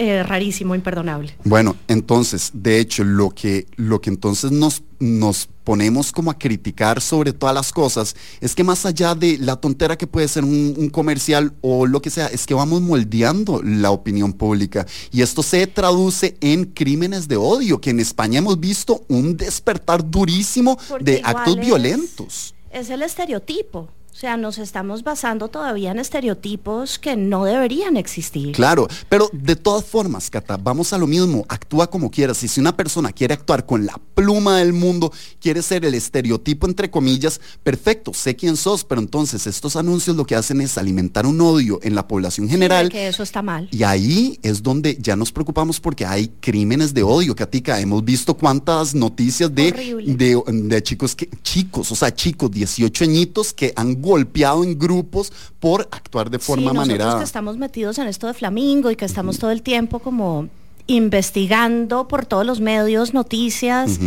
Eh, 0.02 0.22
rarísimo, 0.22 0.74
imperdonable. 0.74 1.36
Bueno, 1.44 1.76
entonces, 1.86 2.52
de 2.54 2.78
hecho, 2.78 3.04
lo 3.04 3.28
que, 3.28 3.66
lo 3.76 4.00
que 4.00 4.08
entonces 4.08 4.50
nos, 4.50 4.82
nos 4.98 5.46
ponemos 5.62 6.10
como 6.10 6.30
a 6.30 6.38
criticar 6.38 7.02
sobre 7.02 7.34
todas 7.34 7.54
las 7.54 7.70
cosas 7.70 8.16
es 8.40 8.54
que 8.54 8.64
más 8.64 8.86
allá 8.86 9.14
de 9.14 9.36
la 9.36 9.56
tontera 9.56 9.98
que 9.98 10.06
puede 10.06 10.26
ser 10.26 10.42
un, 10.42 10.88
comercial 10.88 11.52
o 11.60 11.86
lo 11.86 12.00
que 12.00 12.08
sea, 12.08 12.28
es 12.28 12.46
que 12.46 12.54
vamos 12.54 12.80
moldeando 12.80 13.60
la 13.62 13.90
opinión 13.90 14.32
pública. 14.32 14.86
Y 15.12 15.20
esto 15.20 15.42
se 15.42 15.66
traduce 15.66 16.34
en 16.40 16.64
crímenes 16.64 17.28
de 17.28 17.36
odio, 17.36 17.78
que 17.78 17.90
en 17.90 18.00
España 18.00 18.38
hemos 18.38 18.58
visto 18.58 19.04
un 19.08 19.36
despertar 19.36 20.10
durísimo 20.10 20.78
de 20.98 21.20
actos 21.22 21.56
violentos. 21.56 22.54
Es 22.70 22.88
el 22.88 23.02
estereotipo. 23.02 23.90
O 24.12 24.16
sea, 24.20 24.36
nos 24.36 24.58
estamos 24.58 25.02
basando 25.02 25.48
todavía 25.48 25.92
en 25.92 25.98
estereotipos 25.98 26.98
que 26.98 27.16
no 27.16 27.44
deberían 27.44 27.96
existir. 27.96 28.52
Claro, 28.52 28.86
pero 29.08 29.30
de 29.32 29.56
todas 29.56 29.84
formas, 29.84 30.28
Cata, 30.28 30.56
vamos 30.56 30.92
a 30.92 30.98
lo 30.98 31.06
mismo, 31.06 31.46
actúa 31.48 31.88
como 31.88 32.10
quieras. 32.10 32.42
Y 32.42 32.48
si 32.48 32.60
una 32.60 32.76
persona 32.76 33.12
quiere 33.12 33.34
actuar 33.34 33.64
con 33.64 33.86
la 33.86 33.98
pluma 34.14 34.58
del 34.58 34.72
mundo, 34.72 35.12
quiere 35.40 35.62
ser 35.62 35.84
el 35.84 35.94
estereotipo 35.94 36.66
entre 36.66 36.90
comillas, 36.90 37.40
perfecto, 37.62 38.12
sé 38.12 38.36
quién 38.36 38.56
sos, 38.56 38.84
pero 38.84 39.00
entonces 39.00 39.46
estos 39.46 39.76
anuncios 39.76 40.16
lo 40.16 40.26
que 40.26 40.34
hacen 40.34 40.60
es 40.60 40.76
alimentar 40.76 41.26
un 41.26 41.40
odio 41.40 41.78
en 41.82 41.94
la 41.94 42.06
población 42.06 42.48
general. 42.48 42.88
que 42.90 43.08
eso 43.08 43.22
está 43.22 43.42
mal. 43.42 43.68
Y 43.70 43.82
ahí 43.84 44.38
es 44.42 44.62
donde 44.62 44.98
ya 45.00 45.16
nos 45.16 45.32
preocupamos 45.32 45.80
porque 45.80 46.04
hay 46.04 46.30
crímenes 46.40 46.92
de 46.92 47.02
odio, 47.02 47.34
Katica. 47.34 47.80
Hemos 47.80 48.04
visto 48.04 48.34
cuántas 48.34 48.94
noticias 48.94 49.54
de, 49.54 49.72
de, 49.72 50.42
de, 50.46 50.82
chicos 50.82 51.14
que, 51.14 51.28
chicos, 51.42 51.90
o 51.92 51.94
sea, 51.94 52.14
chicos, 52.14 52.50
18 52.50 53.04
añitos 53.04 53.52
que 53.52 53.72
han 53.76 53.94
golpeado 54.10 54.64
en 54.64 54.78
grupos 54.78 55.32
por 55.58 55.88
actuar 55.90 56.30
de 56.30 56.38
forma 56.38 56.70
sí, 56.72 56.76
manerada. 56.76 57.18
que 57.18 57.24
estamos 57.24 57.56
metidos 57.56 57.98
en 57.98 58.06
esto 58.08 58.26
de 58.26 58.34
Flamingo 58.34 58.90
y 58.90 58.96
que 58.96 59.04
estamos 59.04 59.38
todo 59.38 59.50
el 59.50 59.62
tiempo 59.62 60.00
como 60.00 60.48
investigando 60.90 62.08
por 62.08 62.26
todos 62.26 62.44
los 62.44 62.60
medios, 62.60 63.14
noticias. 63.14 64.00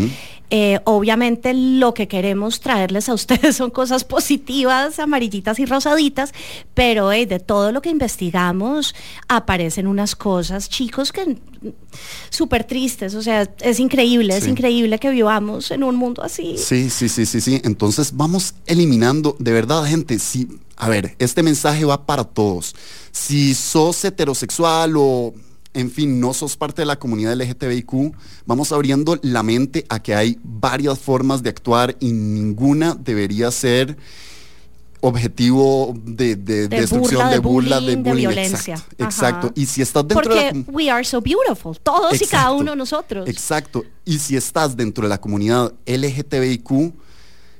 Eh, 0.50 0.80
obviamente 0.84 1.54
lo 1.54 1.94
que 1.94 2.08
queremos 2.08 2.60
traerles 2.60 3.10
a 3.10 3.14
ustedes 3.14 3.56
son 3.58 3.72
cosas 3.72 4.04
positivas, 4.04 5.00
amarillitas 5.00 5.58
y 5.60 5.66
rosaditas, 5.66 6.34
pero 6.74 7.10
de 7.10 7.40
todo 7.40 7.72
lo 7.72 7.82
que 7.82 7.90
investigamos 7.90 8.94
aparecen 9.30 9.88
unas 9.88 10.16
cosas, 10.16 10.70
chicos, 10.70 11.14
que 11.14 11.38
súper 12.30 12.66
tristes. 12.66 13.16
O 13.16 13.22
sea, 13.22 13.50
es 13.62 13.80
increíble, 13.80 14.36
es 14.36 14.46
increíble 14.46 15.00
que 15.00 15.10
vivamos 15.10 15.72
en 15.72 15.84
un 15.84 15.96
mundo 15.96 16.22
así. 16.22 16.56
Sí, 16.58 16.90
sí, 16.90 17.08
sí, 17.08 17.26
sí, 17.26 17.40
sí. 17.40 17.62
Entonces 17.64 18.16
vamos 18.16 18.56
eliminando, 18.66 19.38
de 19.40 19.54
verdad, 19.54 19.86
gente, 19.86 20.20
si, 20.20 20.50
a 20.76 20.90
ver, 20.90 21.16
este 21.18 21.42
mensaje 21.44 21.86
va 21.86 22.06
para 22.06 22.26
todos. 22.26 22.76
Si 23.12 23.56
sos 23.56 24.04
heterosexual 24.04 24.96
o 24.98 25.34
en 25.74 25.92
fin, 25.92 26.20
no 26.20 26.34
sos 26.34 26.56
parte 26.56 26.82
de 26.82 26.86
la 26.86 26.98
comunidad 26.98 27.36
LGTBIQ, 27.36 28.16
vamos 28.46 28.72
abriendo 28.72 29.20
la 29.22 29.44
mente 29.44 29.86
a 29.90 30.02
que 30.02 30.16
hay 30.16 30.40
varias 30.44 31.00
formas 31.00 31.44
de 31.44 31.50
actuar 31.50 31.96
y 32.00 32.12
ninguna 32.12 32.96
debería 32.96 33.50
ser 33.52 33.98
objetivo 35.06 35.94
de, 36.06 36.36
destrucción, 36.36 37.30
de 37.30 37.40
burla, 37.40 37.82
de, 37.82 37.98
violencia. 37.98 38.82
Exacto. 38.98 39.52
Y 39.54 39.66
si 39.66 39.82
estás 39.82 40.08
dentro 40.08 40.24
Porque 40.24 40.46
de 40.46 40.54
la 40.54 40.64
we 40.72 40.90
are 40.90 41.04
so 41.04 41.20
beautiful, 41.20 41.78
todos 41.78 42.22
y 42.22 42.26
cada 42.26 42.52
uno 42.54 42.72
de 42.72 42.78
nosotros. 42.78 43.28
Exacto. 43.28 43.84
Y 44.06 44.20
si 44.20 44.38
estás 44.38 44.78
dentro 44.78 45.04
de 45.04 45.10
la 45.10 45.20
comunidad 45.20 45.74
LGTBIQ, 45.86 46.94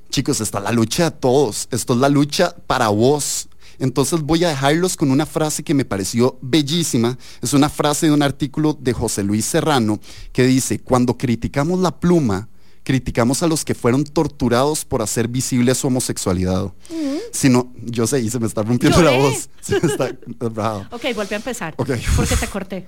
chicos, 0.10 0.40
está 0.40 0.62
la 0.62 0.72
lucha 0.72 1.10
de 1.10 1.12
todos. 1.12 1.68
Esto 1.70 1.94
es 1.94 2.00
la 2.00 2.08
lucha 2.08 2.56
para 2.66 2.88
vos. 2.88 3.50
Entonces 3.80 4.22
voy 4.22 4.44
a 4.44 4.50
dejarlos 4.50 4.96
con 4.96 5.12
una 5.12 5.26
frase 5.26 5.64
que 5.64 5.74
me 5.74 5.86
pareció 5.86 6.38
bellísima. 6.42 7.18
Es 7.42 7.54
una 7.54 7.70
frase 7.70 8.08
de 8.08 8.12
un 8.12 8.22
artículo 8.22 8.78
de 8.80 8.94
José 8.94 9.24
Luis 9.24 9.46
Serrano 9.46 10.00
que 10.32 10.44
dice, 10.44 10.80
cuando 10.80 11.18
criticamos 11.18 11.80
la 11.80 12.00
pluma, 12.00 12.50
criticamos 12.84 13.42
a 13.44 13.48
los 13.48 13.66
que 13.66 13.76
fueron 13.76 14.04
torturados 14.04 14.86
por 14.86 15.02
hacer 15.02 15.28
visible 15.28 15.74
su 15.76 15.88
homosexualidad. 15.88 16.66
Mm. 16.90 17.18
Si 17.32 17.50
no, 17.50 17.74
yo 17.84 18.06
sé, 18.06 18.22
y 18.22 18.30
se 18.30 18.40
me 18.40 18.48
está 18.48 18.62
rompiendo 18.62 19.02
la 19.02 19.12
voz. 19.12 19.50
ok, 20.92 21.16
vuelve 21.16 21.36
a 21.36 21.38
empezar. 21.38 21.74
Okay. 21.78 22.02
Porque 22.16 22.36
te 22.36 22.48
corté. 22.48 22.86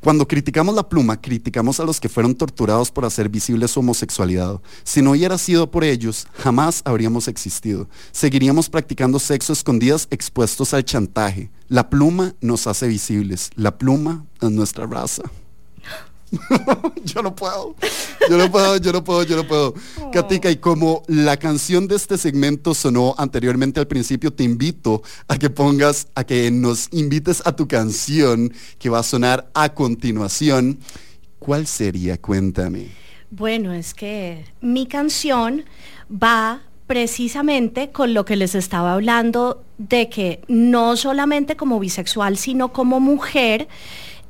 Cuando 0.00 0.26
criticamos 0.26 0.74
la 0.74 0.88
pluma, 0.88 1.20
criticamos 1.20 1.78
a 1.78 1.84
los 1.84 2.00
que 2.00 2.08
fueron 2.08 2.34
torturados 2.34 2.90
por 2.90 3.04
hacer 3.04 3.28
visible 3.28 3.68
su 3.68 3.80
homosexualidad. 3.80 4.58
Si 4.82 5.02
no 5.02 5.10
hubiera 5.10 5.36
sido 5.36 5.70
por 5.70 5.84
ellos, 5.84 6.26
jamás 6.32 6.80
habríamos 6.86 7.28
existido. 7.28 7.86
Seguiríamos 8.10 8.70
practicando 8.70 9.18
sexo 9.18 9.52
escondidas 9.52 10.08
expuestos 10.10 10.72
al 10.72 10.86
chantaje. 10.86 11.50
La 11.68 11.90
pluma 11.90 12.34
nos 12.40 12.66
hace 12.66 12.88
visibles. 12.88 13.50
La 13.56 13.76
pluma 13.76 14.24
es 14.40 14.50
nuestra 14.50 14.86
raza. 14.86 15.24
yo 17.04 17.22
no 17.22 17.34
puedo. 17.34 17.74
Yo 18.28 18.38
no 18.38 18.50
puedo, 18.50 18.76
yo 18.76 18.92
no 18.92 19.04
puedo, 19.04 19.22
yo 19.22 19.36
no 19.36 19.46
puedo. 19.46 19.74
Oh. 20.00 20.10
Katika, 20.10 20.50
y 20.50 20.56
como 20.56 21.02
la 21.08 21.36
canción 21.36 21.88
de 21.88 21.96
este 21.96 22.18
segmento 22.18 22.74
sonó 22.74 23.14
anteriormente 23.18 23.80
al 23.80 23.86
principio, 23.86 24.32
te 24.32 24.44
invito 24.44 25.02
a 25.28 25.38
que 25.38 25.50
pongas, 25.50 26.08
a 26.14 26.24
que 26.24 26.50
nos 26.50 26.88
invites 26.92 27.42
a 27.44 27.52
tu 27.56 27.66
canción 27.66 28.52
que 28.78 28.88
va 28.88 29.00
a 29.00 29.02
sonar 29.02 29.50
a 29.54 29.74
continuación. 29.74 30.78
¿Cuál 31.38 31.66
sería? 31.66 32.18
Cuéntame. 32.18 32.88
Bueno, 33.30 33.72
es 33.72 33.94
que 33.94 34.44
mi 34.60 34.86
canción 34.86 35.64
va 36.10 36.62
precisamente 36.86 37.90
con 37.90 38.14
lo 38.14 38.24
que 38.24 38.34
les 38.34 38.56
estaba 38.56 38.94
hablando 38.94 39.62
de 39.78 40.08
que 40.08 40.40
no 40.48 40.96
solamente 40.96 41.54
como 41.56 41.78
bisexual, 41.78 42.36
sino 42.36 42.72
como 42.72 42.98
mujer, 42.98 43.68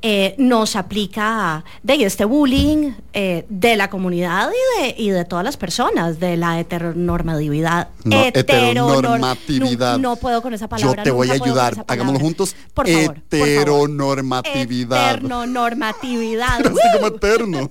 eh, 0.03 0.35
nos 0.39 0.77
aplica 0.77 1.65
de 1.83 2.05
este 2.05 2.25
bullying 2.25 2.93
eh, 3.13 3.45
de 3.49 3.77
la 3.77 3.91
comunidad 3.91 4.51
y 4.51 4.83
de, 4.83 4.95
y 4.97 5.11
de 5.11 5.25
todas 5.25 5.45
las 5.45 5.57
personas, 5.57 6.19
de 6.19 6.37
la 6.37 6.59
heteronormatividad. 6.59 7.89
heteronormatividad. 8.05 9.99
No, 9.99 10.17
puedo 10.17 10.41
con 10.43 10.55
esa 10.55 10.69
palabra. 10.69 10.97
Yo 10.97 11.03
te 11.03 11.11
voy 11.11 11.31
a 11.31 11.35
ayudar. 11.35 11.85
Hagámoslo 11.87 12.19
juntos. 12.21 12.57
Por 12.73 12.89
favor, 12.89 13.17
heteronormatividad. 13.19 15.15
Heteronormatividad. 15.17 16.63
como 16.95 17.07
eterno. 17.09 17.71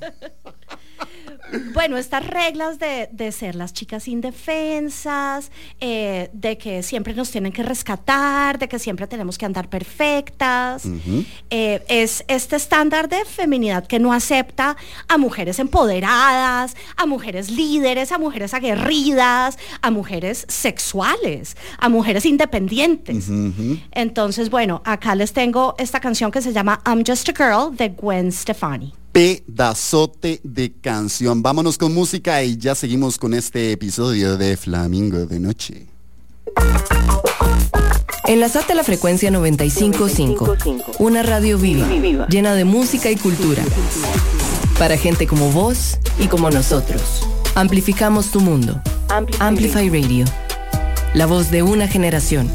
Bueno, 1.73 1.97
estas 1.97 2.25
reglas 2.25 2.77
de, 2.79 3.31
ser 3.31 3.55
las 3.55 3.73
chicas 3.73 4.07
indefensas, 4.07 5.51
eh, 5.79 6.29
de 6.33 6.57
que 6.57 6.83
siempre 6.83 7.13
nos 7.13 7.31
tienen 7.31 7.51
que 7.51 7.63
rescatar, 7.63 8.57
de 8.59 8.67
que 8.67 8.79
siempre 8.79 9.07
tenemos 9.07 9.38
que 9.38 9.45
andar 9.45 9.69
perfectas, 9.69 10.83
eh, 11.49 11.83
es 11.88 12.23
este 12.27 12.55
estándar 12.55 13.07
de 13.09 13.23
feminidad 13.25 13.85
que 13.85 13.99
no 13.99 14.13
acepta 14.13 14.77
a 15.07 15.17
mujeres 15.17 15.59
empoderadas, 15.59 16.75
a 16.97 17.05
mujeres 17.05 17.49
líderes, 17.51 18.12
a 18.12 18.17
mujeres 18.17 18.53
aguerridas, 18.53 19.57
a 19.81 19.91
mujeres 19.91 20.45
sexuales, 20.47 21.55
a 21.77 21.89
mujeres 21.89 22.25
independientes. 22.25 23.29
Entonces, 23.91 24.49
bueno, 24.49 24.81
acá 24.85 25.15
les 25.15 25.33
tengo 25.33 25.75
esta 25.77 25.99
canción 25.99 26.31
que 26.31 26.41
se 26.41 26.53
llama 26.53 26.81
I'm 26.85 27.03
Just 27.05 27.29
a 27.29 27.33
Girl 27.33 27.75
de 27.75 27.89
Gwen 27.89 28.31
Stefani 28.31 28.98
pedazote 29.19 30.39
de 30.45 30.71
canción. 30.71 31.43
Vámonos 31.43 31.77
con 31.77 31.93
música 31.93 32.41
y 32.41 32.55
ya 32.55 32.73
seguimos 32.73 33.17
con 33.17 33.34
este 33.34 33.73
episodio 33.73 34.38
de 34.38 34.55
Flamingo 34.55 35.25
de 35.25 35.41
Noche. 35.41 35.88
Enlazate 38.27 38.71
a 38.71 38.75
la 38.75 38.86
frecuencia 38.86 39.29
955, 39.29 40.55
una 40.99 41.21
radio 41.21 41.58
viva, 41.58 41.86
llena 42.29 42.53
de 42.53 42.63
música 42.63 43.12
y 43.12 43.17
cultura. 43.17 43.62
Para 44.77 44.95
gente 44.95 45.27
como 45.27 45.51
vos 45.51 45.97
y 46.17 46.27
como 46.27 46.49
nosotros. 46.49 47.27
Amplificamos 47.55 48.32
tu 48.32 48.39
mundo. 48.39 48.82
Amplify 49.39 49.89
Radio. 49.89 50.23
La 51.13 51.25
voz 51.25 51.51
de 51.51 51.62
una 51.62 51.89
generación. 51.89 52.49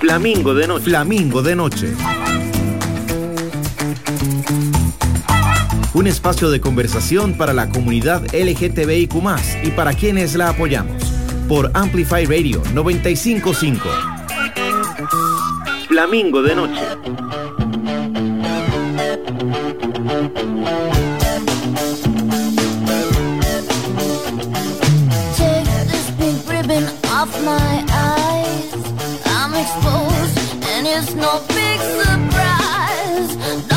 Flamingo 0.00 0.54
de 0.54 0.66
noche. 0.66 0.84
Flamingo 0.84 1.42
de 1.42 1.54
noche. 1.54 1.94
un 5.94 6.06
espacio 6.06 6.50
de 6.50 6.60
conversación 6.60 7.34
para 7.34 7.52
la 7.52 7.68
comunidad 7.68 8.22
LGTBIQ 8.34 9.14
y 9.64 9.70
para 9.70 9.94
quienes 9.94 10.34
la 10.34 10.50
apoyamos. 10.50 11.02
Por 11.48 11.70
Amplify 11.74 12.24
Radio 12.24 12.62
955. 12.72 13.88
Flamingo 15.88 16.42
de 16.42 16.54
noche. 16.54 16.82
no 31.14 31.40
big 31.48 31.80
surprise. 31.80 33.71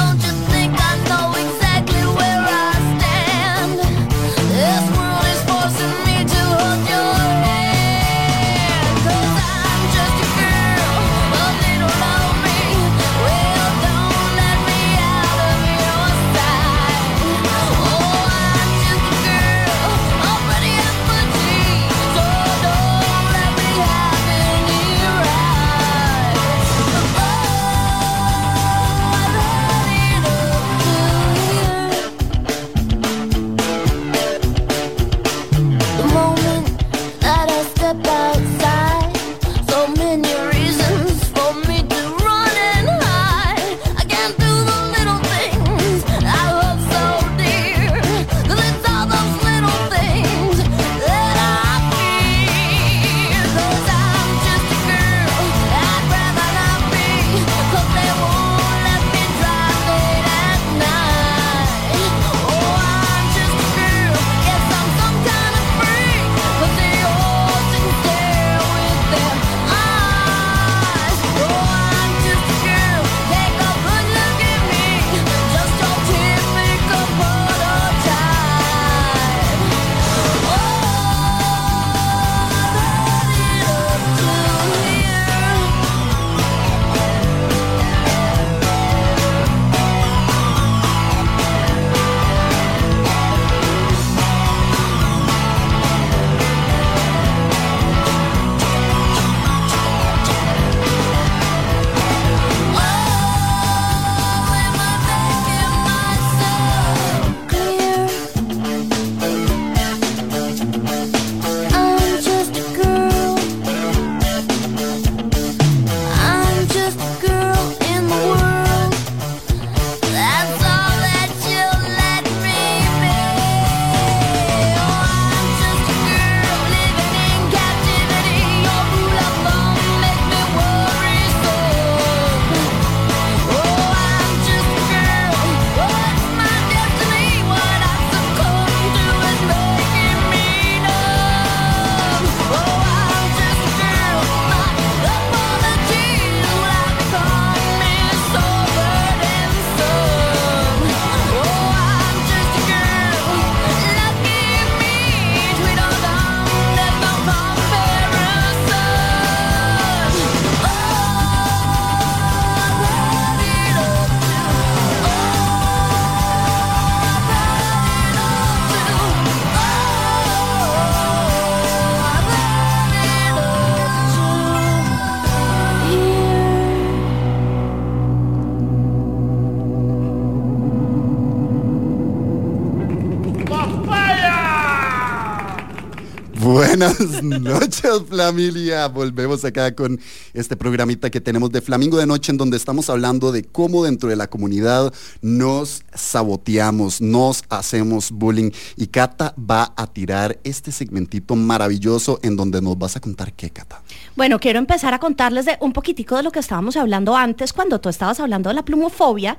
Buenas 186.85 187.23
noches 187.23 187.91
familia, 188.09 188.87
volvemos 188.87 189.43
acá 189.43 189.73
con 189.73 189.99
este 190.33 190.55
programita 190.55 191.09
que 191.09 191.19
tenemos 191.19 191.51
de 191.51 191.61
Flamingo 191.61 191.97
de 191.97 192.05
Noche 192.05 192.31
en 192.31 192.37
donde 192.37 192.57
estamos 192.57 192.91
hablando 192.91 193.31
de 193.31 193.43
cómo 193.43 193.85
dentro 193.85 194.09
de 194.09 194.15
la 194.15 194.27
comunidad 194.27 194.93
nos 195.21 195.83
saboteamos, 195.95 197.01
nos 197.01 197.43
hacemos 197.49 198.11
bullying 198.11 198.51
y 198.77 198.87
Cata 198.87 199.33
va 199.37 199.73
a 199.75 199.87
tirar 199.87 200.37
este 200.43 200.71
segmentito 200.71 201.35
maravilloso 201.35 202.19
en 202.21 202.35
donde 202.35 202.61
nos 202.61 202.77
vas 202.77 202.95
a 202.95 202.99
contar 202.99 203.33
qué 203.33 203.49
Cata. 203.49 203.81
Bueno, 204.15 204.39
quiero 204.39 204.59
empezar 204.59 204.93
a 204.93 204.99
contarles 204.99 205.45
de 205.45 205.57
un 205.61 205.73
poquitico 205.73 206.17
de 206.17 206.23
lo 206.23 206.31
que 206.31 206.39
estábamos 206.39 206.77
hablando 206.77 207.15
antes 207.15 207.51
cuando 207.51 207.79
tú 207.79 207.89
estabas 207.89 208.19
hablando 208.19 208.49
de 208.49 208.55
la 208.55 208.65
plumofobia. 208.65 209.37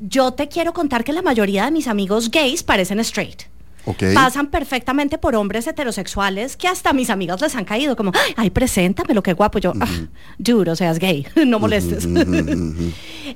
Yo 0.00 0.32
te 0.32 0.48
quiero 0.48 0.72
contar 0.72 1.04
que 1.04 1.12
la 1.12 1.22
mayoría 1.22 1.66
de 1.66 1.70
mis 1.70 1.86
amigos 1.86 2.32
gays 2.32 2.64
parecen 2.64 2.98
straight. 2.98 3.42
Pasan 4.14 4.48
perfectamente 4.48 5.18
por 5.18 5.34
hombres 5.34 5.66
heterosexuales 5.66 6.56
que 6.56 6.68
hasta 6.68 6.92
mis 6.92 7.10
amigas 7.10 7.40
les 7.40 7.54
han 7.54 7.64
caído 7.64 7.96
como, 7.96 8.12
ay, 8.36 8.50
preséntame 8.50 9.14
lo 9.14 9.22
que 9.22 9.32
guapo. 9.32 9.58
Yo, 9.58 9.72
uh 9.72 10.70
o 10.70 10.76
sea, 10.76 10.90
es 10.90 10.98
gay, 10.98 11.26
no 11.46 11.58
molestes. 11.58 12.06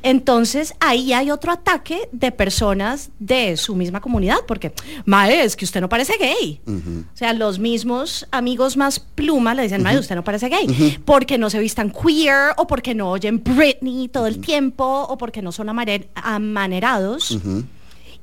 Entonces, 0.03 0.75
ahí 0.81 1.13
hay 1.13 1.31
otro 1.31 1.53
ataque 1.53 2.09
de 2.13 2.33
personas 2.33 3.11
de 3.19 3.57
su 3.57 3.75
misma 3.75 4.01
comunidad, 4.01 4.39
porque, 4.47 4.73
mae, 5.05 5.45
es 5.45 5.57
que 5.57 5.65
usted 5.65 5.81
no 5.81 5.89
parece 5.89 6.15
gay. 6.19 6.61
O 6.67 7.17
sea, 7.17 7.33
los 7.33 7.59
mismos 7.59 8.27
amigos 8.31 8.77
más 8.77 8.99
pluma 9.01 9.55
le 9.55 9.63
dicen, 9.63 9.83
mae, 9.83 9.99
usted 9.99 10.15
no 10.15 10.25
parece 10.25 10.49
gay, 10.49 10.99
porque 11.05 11.39
no 11.39 11.51
se 11.51 11.59
vistan 11.59 11.91
queer, 11.91 12.53
o 12.57 12.67
porque 12.67 12.95
no 12.95 13.11
oyen 13.11 13.43
Britney 13.43 14.09
todo 14.09 14.27
el 14.27 14.39
tiempo, 14.41 14.85
o 15.09 15.17
porque 15.17 15.43
no 15.43 15.53
son 15.53 15.69
amanerados. 15.69 17.39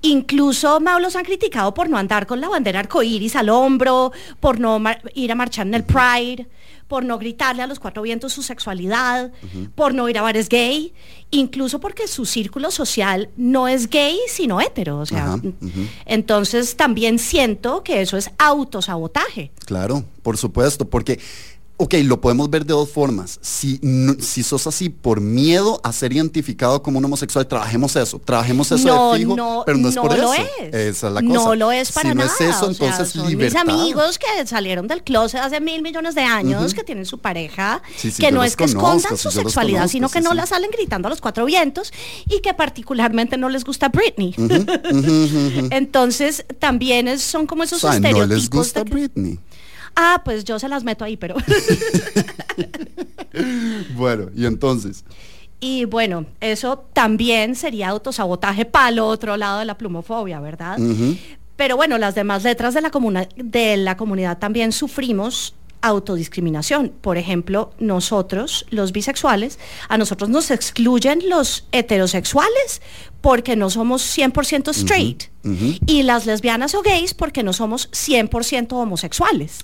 Incluso 0.02 0.80
Mao 0.80 0.99
los 0.99 1.16
han 1.16 1.24
criticado 1.24 1.74
por 1.74 1.89
no 1.89 1.97
andar 1.97 2.26
con 2.26 2.41
la 2.41 2.49
bandera 2.49 2.80
arcoíris 2.80 3.36
al 3.36 3.49
hombro, 3.49 4.12
por 4.39 4.60
no 4.60 4.82
ir 5.14 5.32
a 5.32 5.36
marchar 5.36 5.68
en 5.68 5.76
el 5.76 5.84
Pride, 5.84 6.47
por 6.88 7.06
no 7.06 7.18
gritarle 7.18 7.62
a 7.62 7.68
los 7.68 7.80
cuatro 7.80 8.02
vientos 8.02 8.34
su 8.34 8.43
sexualidad, 8.43 9.32
por 9.76 9.93
no 9.93 10.10
ir 10.10 10.18
a 10.18 10.24
bares 10.24 10.49
gay, 10.49 10.93
incluso 11.30 11.80
porque 11.80 12.08
su 12.08 12.26
círculo 12.26 12.70
social 12.70 13.30
no 13.38 13.68
es 13.68 13.89
gay, 13.89 14.18
sino 14.28 14.60
hetero. 14.60 14.99
O 14.99 15.06
sea, 15.06 15.39
entonces 16.06 16.76
también 16.76 17.18
siento 17.18 17.82
que 17.84 18.02
eso 18.02 18.18
es 18.18 18.32
autosabotaje. 18.38 19.52
Claro, 19.66 20.04
por 20.22 20.38
supuesto, 20.38 20.89
porque 20.89 21.20
ok, 21.82 21.96
lo 22.04 22.22
podemos 22.22 22.48
ver 22.50 22.64
de 22.64 22.74
dos 22.74 22.90
formas. 22.90 23.40
Si, 23.42 23.80
si 24.20 24.44
sos 24.44 24.68
así 24.68 24.90
por 24.90 25.20
miedo 25.20 25.82
a 25.84 25.92
ser 25.92 26.14
identificado 26.14 26.84
como 26.84 27.00
un 27.00 27.06
homosexual, 27.06 27.48
trabajemos 27.48 27.96
eso, 27.96 28.22
trabajemos 28.24 28.72
eso 28.72 29.14
de 29.14 29.20
fijo, 29.20 29.64
pero 29.66 29.78
no 29.80 29.90
es 29.90 29.96
por 29.96 30.14
eso. 30.14 30.32
Esa 30.72 31.08
es 31.08 31.14
la 31.14 31.22
cosa. 31.22 31.34
No 31.34 31.56
lo 31.56 31.72
es 31.72 31.92
para 31.92 32.10
si 32.10 32.16
no 32.16 32.24
es 32.24 32.40
eso, 32.40 32.70
entonces 32.70 33.16
Mis 33.16 33.56
amigos 33.56 34.20
que 34.20 34.46
salieron 34.46 34.88
del 34.88 35.04
closet 35.04 35.42
hace 35.42 35.60
mil 35.60 35.82
millones 35.82 36.14
de 36.14 36.22
años, 36.22 36.76
que 36.76 36.84
tienen 36.84 37.08
su 37.08 37.18
pareja, 37.18 37.82
que 38.20 38.32
no 38.32 38.44
es 38.44 38.56
que 38.56 38.66
escondan 38.66 39.18
su 39.18 39.32
sexualidad, 39.32 39.88
sino 39.88 40.10
que 40.10 40.22
no 40.22 40.36
la 40.36 40.46
salen 40.46 40.70
gritando 40.70 41.08
a 41.08 41.10
los 41.10 41.20
cuatro 41.20 41.46
vientos 41.46 41.92
y 42.30 42.42
que 42.42 42.54
particularmente 42.54 43.38
no 43.38 43.50
les 43.50 43.64
gusta 43.64 43.90
Britney. 43.90 44.36
entonces, 45.72 46.46
también 46.60 47.08
es, 47.08 47.24
son 47.24 47.48
como 47.48 47.64
esos 47.64 47.84
o 47.84 47.92
estereotipos. 47.92 48.28
No 48.30 48.36
les 48.36 48.50
gusta 48.50 48.84
Britney. 48.84 49.40
Ah, 49.96 50.22
pues 50.24 50.44
yo 50.44 50.60
se 50.60 50.68
las 50.68 50.84
meto 50.84 51.06
ahí, 51.06 51.18
pero... 51.18 51.36
bueno, 53.96 54.30
y 54.36 54.46
entonces... 54.46 55.04
Y 55.64 55.86
bueno, 55.86 56.26
eso 56.39 56.86
también 56.92 57.56
sería 57.56 57.89
autosabotaje 57.89 58.66
para 58.66 58.89
el 58.89 58.98
otro 58.98 59.38
lado 59.38 59.60
de 59.60 59.66
la 59.66 59.78
plumofobia, 59.78 60.39
¿verdad? 60.39 60.80
Pero 61.56 61.78
bueno, 61.78 62.00
las 62.00 62.16
demás 62.16 62.44
letras 62.44 62.74
de 62.74 62.82
la, 62.82 62.89
de 63.36 63.78
la 63.78 63.96
comunidad 63.96 64.39
también 64.39 64.72
sufrimos 64.72 65.54
autodiscriminación. 65.82 66.89
Por 66.89 67.18
ejemplo, 67.18 67.74
nosotros, 67.80 68.66
los 68.70 68.92
bisexuales, 68.92 69.60
a 69.89 69.98
nosotros 69.98 70.30
nos 70.30 70.52
excluyen 70.52 71.30
los 71.30 71.68
heterosexuales 71.72 72.82
porque 73.22 73.56
no 73.56 73.70
somos 73.70 74.02
100% 74.18 74.70
straight. 74.72 75.31
Y 75.44 76.04
las 76.04 76.26
lesbianas 76.26 76.76
o 76.76 76.82
gays 76.82 77.14
porque 77.14 77.44
no 77.44 77.54
somos 77.54 77.89
100% 77.92 78.74
homosexuales. 78.74 79.60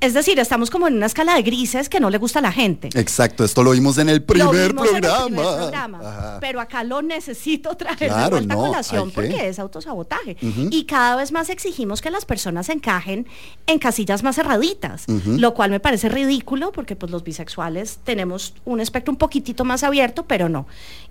Es 0.00 0.14
decir, 0.14 0.38
estamos 0.38 0.70
como 0.70 0.88
en 0.88 0.94
una 0.94 1.06
escala 1.06 1.34
de 1.34 1.42
grises 1.42 1.88
que 1.88 2.00
no 2.00 2.10
le 2.10 2.18
gusta 2.18 2.40
a 2.40 2.42
la 2.42 2.52
gente. 2.52 2.90
Exacto, 2.94 3.44
esto 3.44 3.62
lo 3.62 3.70
vimos 3.70 3.98
en 3.98 4.08
el 4.08 4.22
primer 4.22 4.74
programa. 4.74 6.38
pero 6.40 6.60
acá 6.60 6.84
lo 6.84 7.02
necesito 7.02 7.76
traer 7.76 8.12
de 8.12 8.30
vuelta 8.30 8.54
a 8.54 8.56
colación 8.56 9.10
porque 9.10 9.48
es 9.48 9.58
autosabotaje. 9.58 10.36
Y 10.70 10.84
cada 10.84 11.16
vez 11.16 11.32
más 11.32 11.48
exigimos 11.48 12.00
que 12.02 12.10
las 12.10 12.24
personas 12.24 12.68
encajen 12.68 13.26
en 13.66 13.78
casillas 13.78 14.22
más 14.22 14.36
cerraditas, 14.36 15.04
lo 15.06 15.54
cual 15.54 15.70
me 15.70 15.80
parece 15.80 16.08
ridículo 16.08 16.72
porque 16.72 16.96
pues 16.96 17.10
los 17.10 17.24
bisexuales 17.24 17.98
tenemos 18.04 18.54
un 18.64 18.80
espectro 18.80 19.12
un 19.12 19.18
poquitito 19.18 19.64
más 19.64 19.82
abierto, 19.82 20.26
pero 20.26 20.48
no, 20.48 20.66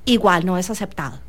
igual 0.06 0.45
no 0.45 0.58
es 0.58 0.70
aceptado. 0.70 1.20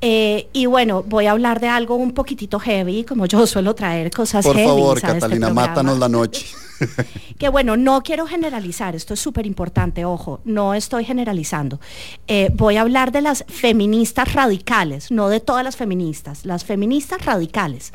Eh, 0.00 0.48
y 0.52 0.66
bueno, 0.66 1.02
voy 1.02 1.26
a 1.26 1.32
hablar 1.32 1.60
de 1.60 1.68
algo 1.68 1.96
un 1.96 2.12
poquitito 2.12 2.58
heavy, 2.58 3.04
como 3.04 3.26
yo 3.26 3.46
suelo 3.46 3.74
traer 3.74 4.10
cosas 4.10 4.44
Por 4.44 4.56
heavy. 4.56 4.68
Por 4.68 4.78
favor, 4.78 4.96
este 4.98 5.08
Catalina, 5.08 5.50
mátanos 5.50 5.98
la 5.98 6.08
noche. 6.08 6.46
que 7.38 7.48
bueno, 7.48 7.76
no 7.76 8.02
quiero 8.02 8.26
generalizar, 8.26 8.94
esto 8.94 9.14
es 9.14 9.20
súper 9.20 9.46
importante, 9.46 10.04
ojo, 10.04 10.40
no 10.44 10.74
estoy 10.74 11.04
generalizando. 11.04 11.80
Eh, 12.26 12.50
voy 12.54 12.76
a 12.76 12.82
hablar 12.82 13.12
de 13.12 13.22
las 13.22 13.44
feministas 13.48 14.34
radicales, 14.34 15.10
no 15.10 15.28
de 15.28 15.40
todas 15.40 15.64
las 15.64 15.76
feministas, 15.76 16.44
las 16.44 16.64
feministas 16.64 17.24
radicales, 17.24 17.92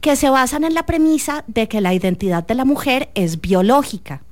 que 0.00 0.16
se 0.16 0.30
basan 0.30 0.64
en 0.64 0.74
la 0.74 0.86
premisa 0.86 1.44
de 1.46 1.68
que 1.68 1.80
la 1.80 1.94
identidad 1.94 2.46
de 2.46 2.54
la 2.54 2.64
mujer 2.64 3.10
es 3.14 3.40
biológica. 3.40 4.22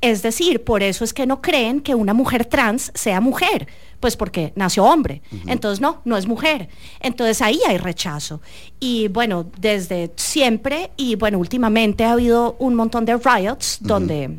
Es 0.00 0.22
decir, 0.22 0.62
por 0.62 0.82
eso 0.82 1.04
es 1.04 1.12
que 1.12 1.26
no 1.26 1.40
creen 1.40 1.80
que 1.80 1.94
una 1.94 2.14
mujer 2.14 2.44
trans 2.44 2.92
sea 2.94 3.20
mujer 3.20 3.66
pues 4.00 4.16
porque 4.16 4.52
nació 4.54 4.84
hombre. 4.84 5.22
Entonces, 5.46 5.80
no, 5.80 6.02
no 6.04 6.16
es 6.16 6.26
mujer. 6.26 6.68
Entonces 7.00 7.42
ahí 7.42 7.60
hay 7.66 7.78
rechazo. 7.78 8.40
Y 8.78 9.08
bueno, 9.08 9.46
desde 9.58 10.12
siempre, 10.16 10.90
y 10.96 11.16
bueno, 11.16 11.38
últimamente 11.38 12.04
ha 12.04 12.12
habido 12.12 12.56
un 12.58 12.74
montón 12.74 13.04
de 13.04 13.16
riots 13.16 13.78
donde 13.80 14.38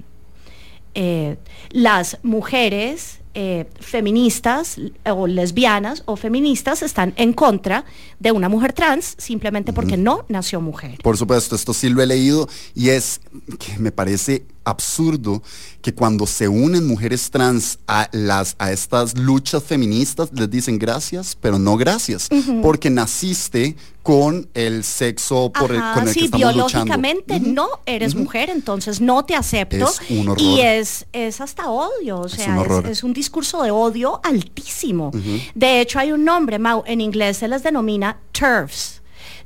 eh, 0.95 1.37
las 1.71 2.17
mujeres 2.23 3.19
eh, 3.41 3.69
feministas 3.79 4.75
o 5.05 5.25
lesbianas 5.25 6.03
o 6.07 6.17
feministas 6.17 6.81
están 6.81 7.13
en 7.15 7.31
contra 7.31 7.85
de 8.19 8.33
una 8.33 8.49
mujer 8.49 8.73
trans 8.73 9.15
simplemente 9.17 9.71
porque 9.71 9.95
no 9.95 10.25
nació 10.27 10.59
mujer. 10.59 10.97
Por 11.01 11.15
supuesto, 11.15 11.55
esto 11.55 11.73
sí 11.73 11.87
lo 11.87 12.01
he 12.01 12.05
leído 12.05 12.49
y 12.75 12.89
es 12.89 13.21
que 13.57 13.79
me 13.79 13.93
parece 13.93 14.43
absurdo 14.65 15.41
que 15.81 15.93
cuando 15.93 16.27
se 16.27 16.49
unen 16.49 16.85
mujeres 16.85 17.31
trans 17.31 17.79
a, 17.87 18.09
las, 18.11 18.55
a 18.59 18.73
estas 18.73 19.17
luchas 19.17 19.63
feministas 19.63 20.29
les 20.33 20.49
dicen 20.49 20.77
gracias, 20.77 21.37
pero 21.39 21.57
no 21.57 21.77
gracias, 21.77 22.27
porque 22.61 22.89
naciste 22.89 23.77
con 24.03 24.49
el 24.53 24.83
sexo 24.83 25.51
por 25.51 25.71
el, 25.71 25.81
con 25.93 26.07
el 26.07 26.13
que 26.13 26.25
estamos 26.25 26.53
biológicamente 26.53 27.39
no 27.39 27.67
eres 27.85 28.15
mujer, 28.15 28.49
entonces 28.49 29.01
no 29.01 29.23
te 29.23 29.35
acepto. 29.35 29.87
Es 29.87 29.99
un 30.09 30.29
horror. 30.29 30.41
Y 30.41 30.61
es, 30.61 31.05
es 31.13 31.41
hasta 31.41 31.69
odio, 31.69 32.21
o 32.21 32.29
sea, 32.29 32.61
es, 32.89 33.03
un, 33.03 33.13
discurso 33.13 33.28
de 33.63 33.71
odio 33.71 34.19
altísimo. 34.23 35.11
De 35.55 35.81
hecho, 35.81 35.99
hay 35.99 36.11
un 36.11 36.23
nombre, 36.23 36.59
Mau, 36.59 36.83
en 36.85 37.01
inglés 37.01 37.37
se 37.37 37.47
les 37.47 37.63
denomina 37.63 38.17
TERFs. 38.31 39.01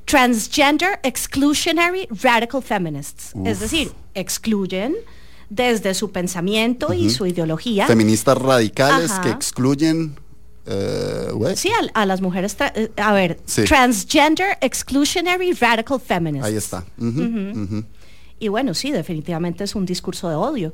Transgender 0.05 0.99
Exclusionary 1.03 2.07
Radical 2.21 2.61
Feminists. 2.61 3.34
Es 3.45 3.59
decir, 3.59 3.91
excluyen 4.13 4.95
desde 5.49 5.93
su 5.93 6.11
pensamiento 6.11 6.93
y 6.93 7.09
su 7.09 7.25
ideología. 7.25 7.88
Feministas 7.88 8.38
radicales 8.38 9.11
que 9.21 9.29
excluyen 9.29 10.17
uh, 10.65 11.55
sí, 11.55 11.71
a, 11.93 12.05
las 12.05 12.21
mujeres, 12.21 12.57
eh, 12.75 12.91
a 12.97 13.13
ver, 13.13 13.39
Transgender 13.65 14.57
Exclusionary 14.61 15.53
Radical 15.53 15.99
Feminists. 15.99 16.47
Ahí 16.47 16.55
está. 16.55 16.84
Y 18.39 18.49
bueno, 18.49 18.73
sí, 18.73 18.91
definitivamente 18.91 19.63
es 19.63 19.73
un 19.73 19.86
discurso 19.86 20.27
de 20.27 20.36
odio. 20.36 20.73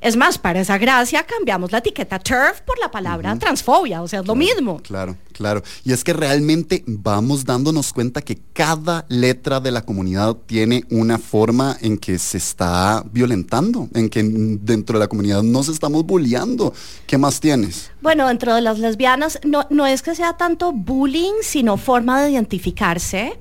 Es 0.00 0.16
más, 0.16 0.38
para 0.38 0.60
esa 0.60 0.78
gracia 0.78 1.24
cambiamos 1.24 1.72
la 1.72 1.78
etiqueta 1.78 2.18
TERF 2.18 2.60
por 2.62 2.78
la 2.78 2.90
palabra 2.90 3.36
transfobia, 3.38 4.02
o 4.02 4.08
sea, 4.08 4.20
es 4.20 4.26
lo 4.26 4.34
mismo. 4.34 4.80
Claro, 4.82 5.16
claro. 5.32 5.62
Y 5.84 5.92
es 5.92 6.04
que 6.04 6.12
realmente 6.12 6.84
vamos 6.86 7.44
dándonos 7.44 7.92
cuenta 7.92 8.22
que 8.22 8.38
cada 8.52 9.04
letra 9.08 9.60
de 9.60 9.70
la 9.70 9.82
comunidad 9.82 10.36
tiene 10.46 10.84
una 10.90 11.18
forma 11.18 11.76
en 11.80 11.98
que 11.98 12.18
se 12.18 12.38
está 12.38 13.04
violentando, 13.10 13.88
en 13.94 14.08
que 14.08 14.22
dentro 14.22 14.98
de 14.98 15.04
la 15.04 15.08
comunidad 15.08 15.42
nos 15.42 15.68
estamos 15.68 16.04
bulleando. 16.04 16.72
¿Qué 17.06 17.18
más 17.18 17.40
tienes? 17.40 17.90
Bueno, 18.00 18.28
dentro 18.28 18.54
de 18.54 18.60
las 18.60 18.78
lesbianas 18.78 19.40
no, 19.44 19.66
no 19.70 19.86
es 19.86 20.02
que 20.02 20.14
sea 20.14 20.36
tanto 20.36 20.72
bullying, 20.72 21.34
sino 21.42 21.76
forma 21.76 22.22
de 22.22 22.30
identificarse. 22.30 23.36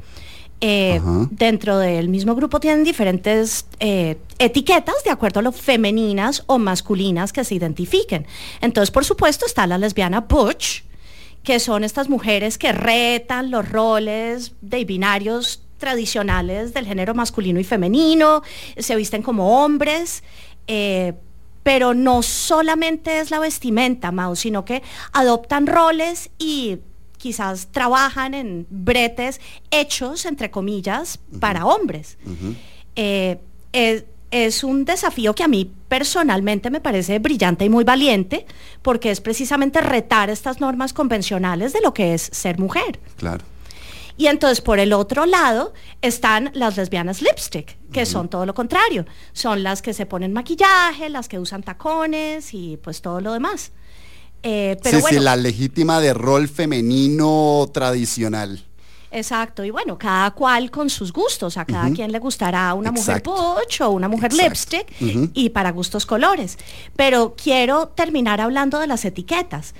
Eh, 0.59 0.99
dentro 1.29 1.77
del 1.77 2.09
mismo 2.09 2.33
grupo 2.33 2.59
tienen 2.59 2.83
diferentes 2.83 3.67
eh, 3.79 4.17
etiquetas 4.39 5.03
de 5.03 5.11
acuerdo 5.11 5.39
a 5.39 5.43
lo 5.43 5.51
femeninas 5.51 6.43
o 6.47 6.57
masculinas 6.57 7.31
que 7.31 7.43
se 7.43 7.53
identifiquen. 7.53 8.25
Entonces, 8.61 8.89
por 8.89 9.05
supuesto, 9.05 9.45
está 9.45 9.67
la 9.67 9.77
lesbiana 9.77 10.21
butch, 10.21 10.83
que 11.43 11.59
son 11.59 11.83
estas 11.83 12.09
mujeres 12.09 12.57
que 12.57 12.71
retan 12.71 13.51
los 13.51 13.69
roles 13.69 14.53
de 14.61 14.83
binarios 14.83 15.61
tradicionales 15.77 16.73
del 16.73 16.87
género 16.87 17.13
masculino 17.13 17.59
y 17.59 17.63
femenino, 17.63 18.41
se 18.77 18.95
visten 18.95 19.21
como 19.21 19.63
hombres. 19.63 20.23
Eh, 20.65 21.13
pero 21.61 21.93
no 21.93 22.23
solamente 22.23 23.19
es 23.19 23.29
la 23.29 23.39
vestimenta, 23.39 24.13
Mao, 24.13 24.37
sino 24.37 24.63
que 24.63 24.83
adoptan 25.11 25.67
roles 25.67 26.29
y 26.39 26.77
quizás 27.17 27.67
trabajan 27.71 28.33
en 28.33 28.67
bretes 28.69 29.41
hechos, 29.71 30.25
entre 30.25 30.51
comillas, 30.51 31.19
para 31.39 31.65
hombres. 31.65 32.17
Eh, 32.95 33.39
es, 33.73 34.63
un 34.63 34.85
desafío 34.85 35.33
que 35.33 35.43
a 35.43 35.47
mí 35.47 35.71
personalmente 35.87 36.69
me 36.69 36.81
parece 36.81 37.19
brillante 37.19 37.65
y 37.65 37.69
muy 37.69 37.83
valiente, 37.83 38.45
porque 38.81 39.11
es 39.11 39.21
precisamente 39.21 39.81
retar 39.81 40.29
estas 40.29 40.59
normas 40.59 40.93
convencionales 40.93 41.73
de 41.73 41.81
lo 41.81 41.93
que 41.93 42.13
es 42.13 42.29
ser 42.31 42.59
mujer. 42.59 42.99
Claro. 43.17 43.43
Y 44.17 44.27
entonces 44.27 44.61
por 44.61 44.79
el 44.79 44.93
otro 44.93 45.27
lado 45.27 45.73
están 46.01 46.49
las 46.53 46.75
lesbianas 46.75 47.21
lipstick, 47.21 47.77
que 47.91 48.05
son 48.07 48.29
todo 48.29 48.47
lo 48.47 48.55
contrario. 48.55 49.05
Son 49.31 49.61
las 49.61 49.83
que 49.83 49.93
se 49.93 50.07
ponen 50.07 50.33
maquillaje, 50.33 51.09
las 51.09 51.27
que 51.27 51.37
usan 51.37 51.61
tacones 51.61 52.53
y 52.53 52.77
pues 52.77 53.01
todo 53.01 53.21
lo 53.21 53.33
demás. 53.33 53.71
Eh, 54.43 54.77
pero 54.83 54.99
sí, 54.99 55.05
sí, 55.09 55.19
la 55.19 55.35
legítima 55.35 55.99
de 55.99 56.13
rol 56.13 56.47
femenino 56.47 57.69
tradicional. 57.73 58.66
Exacto, 59.09 59.63
y 59.63 59.71
bueno, 59.71 59.97
cada 59.97 60.31
cual 60.31 60.69
con 60.69 60.89
sus 60.89 61.13
gustos, 61.13 61.57
a 61.57 61.65
cada 61.65 61.89
quien 61.91 62.11
le 62.11 62.19
gustará 62.19 62.73
una 62.73 62.91
mujer 62.91 63.21
butch 63.23 63.81
o 63.81 63.91
una 63.91 64.09
mujer 64.09 64.33
lipstick 64.33 64.85
y 65.33 65.49
para 65.49 65.71
gustos 65.71 66.05
colores. 66.05 66.57
Pero 66.95 67.33
quiero 67.41 67.87
terminar 67.87 68.41
hablando 68.41 68.79
de 68.79 68.87
las 68.87 69.05
etiquetas, 69.05 69.73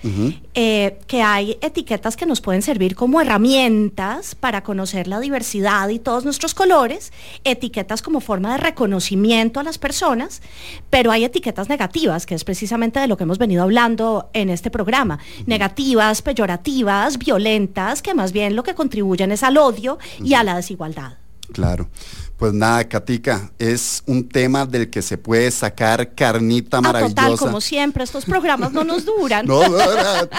eh, 0.54 1.00
que 1.08 1.22
hay 1.22 1.58
etiquetas 1.62 2.16
que 2.16 2.26
nos 2.26 2.40
pueden 2.40 2.62
servir 2.62 2.96
como 2.96 3.20
herramientas 3.20 4.34
para 4.34 4.64
conocer 4.64 5.08
la 5.08 5.20
diversidad 5.20 5.90
y 5.90 6.00
todos 6.00 6.24
nuestros 6.24 6.54
colores, 6.54 7.12
etiquetas 7.44 8.02
como 8.02 8.22
forma 8.22 8.54
de 8.54 8.58
reconocimiento 8.60 9.60
a 9.60 9.64
las 9.64 9.78
personas, 9.78 10.42
pero 10.90 11.12
hay 11.12 11.26
etiquetas 11.26 11.68
negativas, 11.68 12.26
que 12.26 12.36
es 12.36 12.46
precisamente 12.46 13.00
de 13.00 13.08
lo 13.08 13.18
que 13.18 13.24
hemos 13.24 13.40
venido 13.40 13.64
hablando 13.64 14.30
en 14.34 14.50
este 14.50 14.72
programa, 14.72 15.20
negativas, 15.46 16.22
peyorativas, 16.22 17.18
violentas, 17.18 18.02
que 18.02 18.14
más 18.14 18.32
bien 18.32 18.56
lo 18.56 18.64
que 18.64 18.74
contribuyen 19.18 19.32
es 19.32 19.44
al 19.44 19.58
odio 19.58 19.98
y 20.24 20.34
a 20.34 20.44
la 20.44 20.56
desigualdad. 20.56 21.18
Claro. 21.54 21.90
Pues 22.38 22.54
nada, 22.54 22.88
Katica, 22.88 23.52
es 23.58 24.04
un 24.06 24.30
tema 24.30 24.68
del 24.68 24.92
que 24.92 25.02
se 25.02 25.18
puede 25.18 25.50
sacar 25.50 26.14
carnita 26.14 26.80
maravillosa. 26.82 27.16
total, 27.16 27.38
como 27.40 27.62
siempre, 27.62 28.04
estos 28.04 28.26
programas 28.26 28.72
no 28.72 28.84
nos 28.84 29.06
duran. 29.06 29.46
no, 29.48 29.68
no, 29.68 29.78
no. 29.78 30.30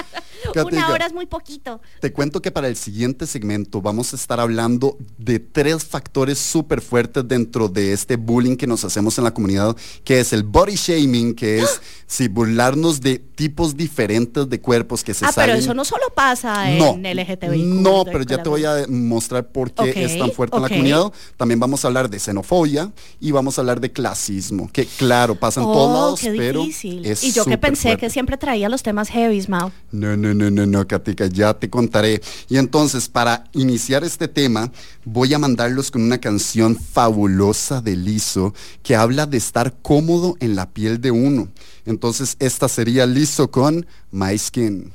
Una 0.64 0.90
hora 0.90 1.06
es 1.06 1.12
muy 1.12 1.26
poquito. 1.26 1.80
Te 2.00 2.12
cuento 2.12 2.40
que 2.40 2.50
para 2.50 2.68
el 2.68 2.76
siguiente 2.76 3.26
segmento 3.26 3.82
vamos 3.82 4.12
a 4.12 4.16
estar 4.16 4.40
hablando 4.40 4.96
de 5.18 5.40
tres 5.40 5.84
factores 5.84 6.38
súper 6.38 6.80
fuertes 6.80 7.26
dentro 7.26 7.68
de 7.68 7.92
este 7.92 8.16
bullying 8.16 8.56
que 8.56 8.66
nos 8.66 8.84
hacemos 8.84 9.18
en 9.18 9.24
la 9.24 9.34
comunidad, 9.34 9.76
que 10.04 10.20
es 10.20 10.32
el 10.32 10.42
body 10.44 10.76
shaming, 10.76 11.34
que 11.34 11.58
es 11.60 11.80
si 12.06 12.28
burlarnos 12.28 13.00
de 13.00 13.18
tipos 13.18 13.76
diferentes 13.76 14.48
de 14.48 14.60
cuerpos 14.60 15.04
que 15.04 15.14
se 15.14 15.24
ah, 15.26 15.30
pero 15.34 15.54
eso 15.54 15.74
no 15.74 15.84
solo 15.84 16.06
pasa 16.14 16.70
en 16.70 17.02
LGTBI. 17.02 17.62
No, 17.62 18.04
pero 18.04 18.22
ya 18.22 18.42
te 18.42 18.48
voy 18.48 18.64
a 18.64 18.84
mostrar 18.88 19.48
por 19.48 19.72
qué 19.72 20.04
es 20.04 20.18
tan 20.18 20.30
fuerte 20.32 20.56
en 20.56 20.62
la 20.62 20.68
comunidad. 20.68 21.12
También 21.36 21.60
vamos 21.60 21.84
a 21.84 21.87
hablar 21.88 22.10
de 22.10 22.18
xenofobia 22.18 22.92
y 23.20 23.32
vamos 23.32 23.58
a 23.58 23.62
hablar 23.62 23.80
de 23.80 23.92
clasismo, 23.92 24.70
que 24.72 24.86
claro, 24.86 25.34
pasa 25.34 25.60
en 25.60 25.66
todos 25.66 25.90
oh, 25.90 25.92
lados, 25.92 26.20
pero 26.36 26.64
es 26.64 27.24
Y 27.24 27.32
yo 27.32 27.44
que 27.44 27.58
pensé 27.58 27.96
que 27.96 28.10
siempre 28.10 28.36
traía 28.36 28.68
los 28.68 28.82
temas 28.82 29.08
heavy, 29.08 29.44
Mao. 29.48 29.72
No, 29.90 30.16
no, 30.16 30.34
no, 30.34 30.50
no, 30.50 30.66
no, 30.66 30.86
Katica, 30.86 31.26
ya 31.26 31.54
te 31.54 31.70
contaré. 31.70 32.20
Y 32.48 32.56
entonces, 32.56 33.08
para 33.08 33.44
iniciar 33.52 34.04
este 34.04 34.28
tema, 34.28 34.70
voy 35.04 35.34
a 35.34 35.38
mandarlos 35.38 35.90
con 35.90 36.02
una 36.02 36.18
canción 36.18 36.76
fabulosa 36.76 37.80
de 37.80 37.96
Liso 37.96 38.54
que 38.82 38.96
habla 38.96 39.26
de 39.26 39.38
estar 39.38 39.74
cómodo 39.82 40.36
en 40.40 40.54
la 40.56 40.70
piel 40.70 41.00
de 41.00 41.10
uno. 41.10 41.48
Entonces, 41.86 42.36
esta 42.38 42.68
sería 42.68 43.06
Liso 43.06 43.50
con 43.50 43.86
My 44.10 44.36
Skin. 44.36 44.92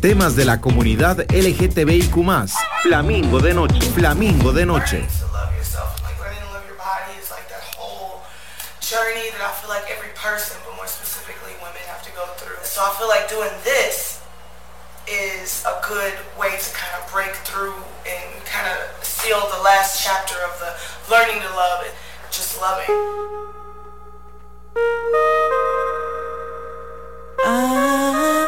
Temas 0.00 0.34
de 0.34 0.46
la 0.46 0.60
comunidad 0.60 1.26
LGTBIQ. 1.30 2.14
Flamingo 2.82 3.38
de 3.40 3.52
noche. 3.52 3.80
Flamingo 3.94 4.52
de 4.52 4.64
noche. 4.64 5.06
journey 8.80 9.30
that 9.30 9.40
I 9.40 9.52
feel 9.60 9.70
like 9.70 9.86
every 9.88 10.10
person, 10.16 10.58
but 10.66 10.74
more 10.74 10.88
specifically 10.88 11.54
women, 11.62 11.78
have 11.86 12.02
to 12.02 12.10
go 12.10 12.26
through. 12.38 12.58
So 12.64 12.82
I 12.82 12.90
feel 12.98 13.06
like 13.06 13.30
doing 13.30 13.54
this 13.62 14.20
is 15.06 15.64
a 15.64 15.78
good 15.86 16.14
way 16.36 16.50
to 16.58 16.74
kind 16.74 16.98
of 16.98 17.06
break 17.12 17.30
through 17.46 17.78
and 18.02 18.44
kind 18.46 18.66
of 18.66 19.04
seal 19.04 19.38
the 19.54 19.62
last 19.62 20.02
chapter 20.02 20.34
of 20.42 20.58
the 20.58 20.74
learning 21.12 21.40
to 21.40 21.50
love 21.54 21.84
and 21.86 21.94
just 22.32 22.60
loving. 22.60 22.90
Ah, 27.44 28.39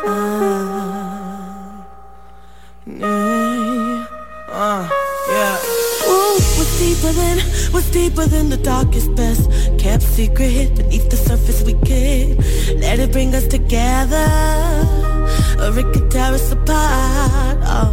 what's 7.72 7.90
deeper 7.90 8.26
than 8.26 8.50
the 8.50 8.56
darkest, 8.56 9.14
best 9.14 9.50
kept 9.78 10.02
secret 10.02 10.74
beneath 10.76 11.08
the 11.10 11.16
surface 11.16 11.62
we 11.62 11.72
get. 11.72 12.38
Let 12.80 12.98
it 13.00 13.12
bring 13.12 13.34
us 13.34 13.46
together, 13.46 14.26
or 15.60 15.78
it 15.78 15.92
could 15.92 16.10
tear 16.10 16.32
us 16.32 16.52
apart. 16.52 17.58
Oh, 17.64 17.92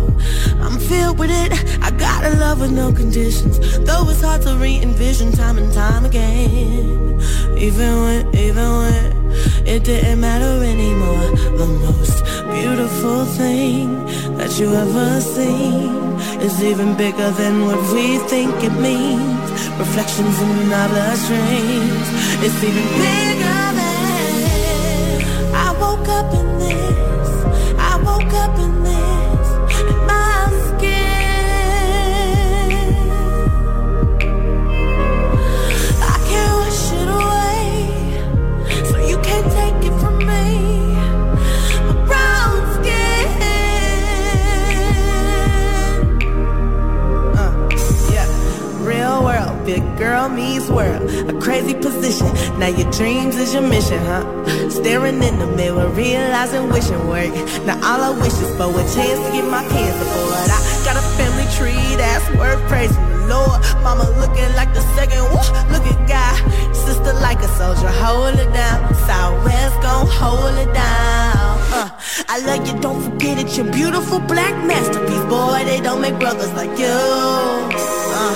I'm 0.62 0.80
filled 0.80 1.20
with 1.20 1.32
it. 1.32 1.52
I 1.82 1.92
got 1.92 2.26
a 2.26 2.36
love 2.38 2.60
with 2.62 2.72
no 2.72 2.92
conditions. 2.92 3.60
Though 3.80 4.10
it's 4.10 4.22
hard 4.22 4.42
to 4.44 4.56
re-envision 4.56 5.32
time 5.32 5.58
and 5.58 5.72
time 5.74 6.06
again. 6.06 7.20
Even 7.58 8.02
when, 8.04 8.36
even 8.36 8.70
when 8.80 9.20
it 9.66 9.84
didn't 9.84 10.20
matter 10.22 10.64
anymore. 10.64 11.30
The 11.62 11.68
most 11.86 12.24
beautiful 12.52 13.26
thing 13.26 14.06
that 14.38 14.60
you 14.60 14.74
ever 14.74 15.22
seen 15.22 15.92
is 16.42 16.64
even 16.64 16.96
bigger 16.96 17.30
than 17.32 17.66
what 17.66 17.80
we 17.94 18.18
think 18.34 18.52
it 18.64 18.74
means. 18.90 19.50
Reflections 19.78 20.42
in 20.42 20.74
our 20.74 20.90
bloodstreams. 20.90 22.08
It's 22.46 22.64
even 22.64 22.88
bigger 23.06 23.62
than 23.80 25.22
I 25.54 25.68
woke 25.80 26.08
up 26.10 26.34
in 26.34 26.49
girl 49.98 50.30
meets 50.30 50.70
world. 50.70 51.10
A 51.30 51.34
crazy 51.40 51.74
position. 51.74 52.28
Now 52.60 52.68
your 52.68 52.90
dreams 52.92 53.36
is 53.36 53.54
your 53.54 53.64
mission, 53.64 54.00
huh? 54.00 54.24
Staring 54.70 55.22
in 55.24 55.40
the 55.40 55.48
mirror, 55.48 55.88
realizing 55.90 56.70
wishing 56.70 57.08
work. 57.08 57.34
Now 57.66 57.78
all 57.84 58.02
I 58.02 58.12
wish 58.22 58.34
is 58.34 58.52
for 58.58 58.70
a 58.70 58.84
chance 58.96 59.20
to 59.26 59.30
get 59.32 59.46
my 59.50 59.64
kids 59.70 59.98
aboard. 60.02 60.50
I 60.50 60.60
got 60.86 60.96
a 60.98 61.06
family 61.18 61.48
tree 61.58 61.96
that's 61.96 62.28
worth 62.38 62.62
praising 62.68 63.10
the 63.10 63.28
Lord. 63.28 63.62
Mama 63.84 64.10
looking 64.20 64.52
like 64.56 64.74
the 64.74 64.82
second, 64.96 65.24
woo, 65.32 65.44
look 65.74 65.86
at 65.86 66.00
God. 66.08 66.76
Sister 66.76 67.14
like 67.22 67.40
a 67.40 67.48
soldier, 67.60 67.90
hold 67.90 68.36
it 68.40 68.52
down. 68.54 68.94
Southwest 69.08 69.76
gon' 69.82 70.08
hold 70.08 70.58
it 70.58 70.74
down. 70.74 71.60
Uh, 71.72 71.90
I 72.28 72.40
love 72.40 72.68
you, 72.68 72.80
don't 72.82 73.02
forget 73.02 73.38
it. 73.38 73.56
Your 73.56 73.72
beautiful 73.72 74.20
black 74.20 74.54
masterpiece, 74.66 75.26
boy. 75.26 75.64
They 75.66 75.82
don't 75.82 76.02
make 76.02 76.18
brothers 76.20 76.52
like 76.54 76.78
you. 76.80 78.09
Uh, 78.22 78.36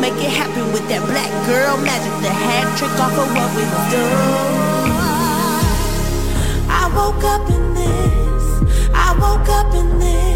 make 0.00 0.14
it 0.14 0.30
happen 0.30 0.64
with 0.72 0.86
that 0.86 1.02
black 1.10 1.32
girl. 1.50 1.76
Magic, 1.82 2.14
the 2.22 2.30
hat 2.30 2.78
trick 2.78 2.94
off 3.02 3.10
of 3.18 3.26
what 3.34 3.50
we 3.58 3.64
do. 3.90 4.04
I 6.70 6.86
woke 6.94 7.24
up 7.34 7.42
in 7.50 7.74
this, 7.74 8.44
I 8.94 9.10
woke 9.18 9.48
up 9.58 9.74
in 9.74 9.98
this, 9.98 10.33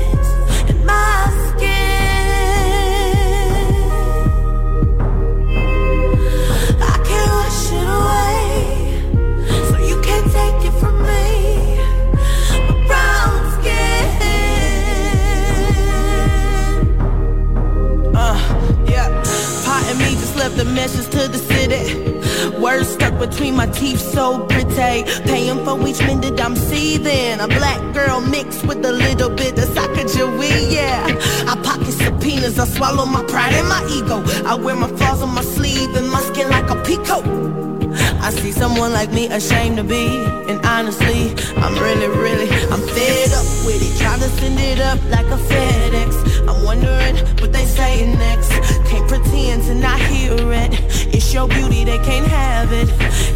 the 20.58 20.64
message 20.64 21.08
to 21.12 21.28
the 21.28 21.38
city. 21.38 22.58
Words 22.60 22.88
stuck 22.88 23.16
between 23.20 23.54
my 23.54 23.66
teeth, 23.66 24.00
so 24.00 24.44
pretty. 24.46 25.04
Paying 25.22 25.64
for 25.64 25.78
each 25.86 26.00
minute 26.00 26.40
I'm 26.40 26.56
seething. 26.56 27.38
A 27.38 27.46
black 27.46 27.80
girl 27.94 28.20
mixed 28.20 28.66
with 28.66 28.84
a 28.84 28.90
little 28.90 29.30
bit 29.30 29.56
of 29.56 29.68
Sacagawea, 29.68 30.72
yeah. 30.72 31.06
I 31.46 31.54
pocket 31.62 31.92
subpoenas, 31.92 32.58
I 32.58 32.66
swallow 32.66 33.06
my 33.06 33.22
pride 33.24 33.54
and 33.54 33.68
my 33.68 33.82
ego. 33.88 34.24
I 34.44 34.56
wear 34.56 34.74
my 34.74 34.88
flaws 34.88 35.22
on 35.22 35.32
my 35.32 35.42
sleeve 35.42 35.94
and 35.94 36.10
my 36.10 36.20
skin 36.22 36.50
like 36.50 36.68
a 36.70 36.76
peacoat. 36.82 37.77
I 38.20 38.30
see 38.30 38.52
someone 38.52 38.92
like 38.92 39.10
me 39.12 39.28
ashamed 39.28 39.76
to 39.76 39.84
be, 39.84 40.06
and 40.48 40.64
honestly, 40.66 41.34
I'm 41.56 41.74
really, 41.74 42.08
really, 42.08 42.48
I'm 42.72 42.80
fed 42.80 43.32
up 43.32 43.46
with 43.64 43.80
it. 43.80 43.98
Trying 43.98 44.20
to 44.20 44.28
send 44.28 44.58
it 44.58 44.80
up 44.80 44.98
like 45.10 45.26
a 45.26 45.38
FedEx. 45.50 46.48
I'm 46.48 46.64
wondering 46.64 47.16
what 47.40 47.52
they 47.52 47.64
say 47.64 48.12
next. 48.14 48.50
Can't 48.88 49.08
pretend 49.08 49.62
to 49.64 49.74
not 49.74 49.98
hear 50.00 50.34
it. 50.34 50.72
It's 51.14 51.32
your 51.32 51.48
beauty, 51.48 51.84
they 51.84 51.98
can't 51.98 52.26
have 52.26 52.72
it. 52.72 52.88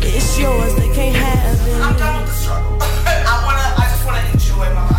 It's 0.04 0.38
yours, 0.38 0.74
they 0.76 0.92
can't 0.94 1.16
have 1.16 1.68
it. 1.68 1.82
I'm 1.82 1.96
done 1.96 2.20
with 2.22 2.30
the 2.30 2.34
struggle. 2.34 2.78
I 2.80 3.42
wanna, 3.46 3.82
I 3.82 3.84
just 3.92 4.04
wanna 4.06 4.24
enjoy 4.32 4.74
my 4.74 4.82
life 4.86 4.91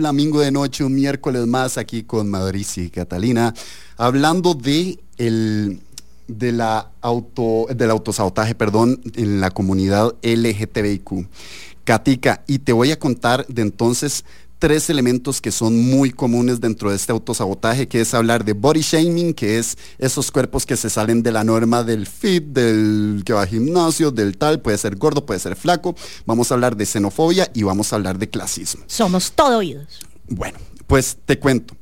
Flamingo 0.00 0.40
de 0.40 0.50
Noche, 0.50 0.82
un 0.82 0.94
miércoles 0.94 1.46
más 1.46 1.76
aquí 1.76 2.04
con 2.04 2.30
Mauricio 2.30 2.82
y 2.82 2.88
Catalina, 2.88 3.52
hablando 3.98 4.54
de 4.54 4.98
el 5.18 5.78
de 6.26 6.52
la 6.52 6.90
auto 7.02 7.66
del 7.68 7.90
autosabotaje, 7.90 8.54
perdón, 8.54 8.98
en 9.14 9.42
la 9.42 9.50
comunidad 9.50 10.14
LGTBIQ. 10.22 11.28
Katica, 11.84 12.42
y 12.46 12.60
te 12.60 12.72
voy 12.72 12.92
a 12.92 12.98
contar 12.98 13.46
de 13.48 13.60
entonces 13.60 14.24
tres 14.60 14.90
elementos 14.90 15.40
que 15.40 15.50
son 15.50 15.76
muy 15.76 16.10
comunes 16.10 16.60
dentro 16.60 16.90
de 16.90 16.96
este 16.96 17.10
autosabotaje, 17.10 17.88
que 17.88 18.02
es 18.02 18.14
hablar 18.14 18.44
de 18.44 18.52
body 18.52 18.82
shaming, 18.82 19.34
que 19.34 19.58
es 19.58 19.76
esos 19.98 20.30
cuerpos 20.30 20.66
que 20.66 20.76
se 20.76 20.90
salen 20.90 21.22
de 21.22 21.32
la 21.32 21.42
norma 21.42 21.82
del 21.82 22.06
fit, 22.06 22.44
del 22.44 23.22
que 23.24 23.32
va 23.32 23.42
al 23.42 23.48
gimnasio, 23.48 24.10
del 24.10 24.36
tal, 24.36 24.60
puede 24.60 24.78
ser 24.78 24.96
gordo, 24.96 25.24
puede 25.24 25.40
ser 25.40 25.56
flaco. 25.56 25.96
Vamos 26.26 26.50
a 26.50 26.54
hablar 26.54 26.76
de 26.76 26.84
xenofobia 26.86 27.50
y 27.54 27.62
vamos 27.62 27.92
a 27.92 27.96
hablar 27.96 28.18
de 28.18 28.28
clasismo. 28.28 28.84
Somos 28.86 29.32
todo 29.32 29.58
oídos. 29.58 29.98
Bueno, 30.28 30.58
pues 30.86 31.16
te 31.24 31.38
cuento. 31.38 31.74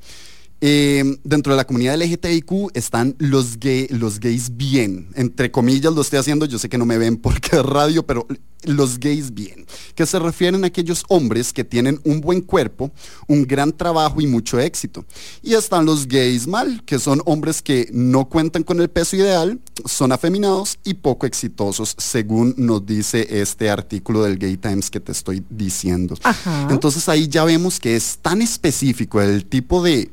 Eh, 0.60 1.18
dentro 1.22 1.52
de 1.52 1.56
la 1.56 1.66
comunidad 1.66 1.96
LGTBIQ 1.96 2.70
están 2.74 3.14
los, 3.18 3.58
gay, 3.58 3.86
los 3.90 4.18
gays 4.18 4.56
bien. 4.56 5.08
Entre 5.14 5.52
comillas 5.52 5.92
lo 5.92 6.00
estoy 6.00 6.18
haciendo, 6.18 6.46
yo 6.46 6.58
sé 6.58 6.68
que 6.68 6.78
no 6.78 6.84
me 6.84 6.98
ven 6.98 7.16
porque 7.16 7.56
es 7.56 7.62
radio, 7.62 8.04
pero 8.04 8.26
los 8.64 8.98
gays 8.98 9.32
bien. 9.32 9.66
Que 9.94 10.04
se 10.04 10.18
refieren 10.18 10.64
a 10.64 10.66
aquellos 10.66 11.04
hombres 11.08 11.52
que 11.52 11.62
tienen 11.62 12.00
un 12.04 12.20
buen 12.20 12.40
cuerpo, 12.40 12.90
un 13.28 13.46
gran 13.46 13.72
trabajo 13.72 14.20
y 14.20 14.26
mucho 14.26 14.58
éxito. 14.58 15.04
Y 15.42 15.54
están 15.54 15.86
los 15.86 16.08
gays 16.08 16.48
mal, 16.48 16.82
que 16.84 16.98
son 16.98 17.22
hombres 17.24 17.62
que 17.62 17.88
no 17.92 18.28
cuentan 18.28 18.64
con 18.64 18.80
el 18.80 18.88
peso 18.88 19.14
ideal, 19.14 19.60
son 19.84 20.10
afeminados 20.10 20.78
y 20.82 20.94
poco 20.94 21.26
exitosos, 21.26 21.94
según 21.98 22.54
nos 22.56 22.84
dice 22.84 23.40
este 23.40 23.70
artículo 23.70 24.24
del 24.24 24.38
Gay 24.38 24.56
Times 24.56 24.90
que 24.90 24.98
te 24.98 25.12
estoy 25.12 25.44
diciendo. 25.48 26.16
Entonces 26.68 27.08
ahí 27.08 27.28
ya 27.28 27.44
vemos 27.44 27.78
que 27.78 27.94
es 27.94 28.18
tan 28.20 28.42
específico 28.42 29.20
el 29.22 29.44
tipo 29.46 29.82
de 29.82 30.10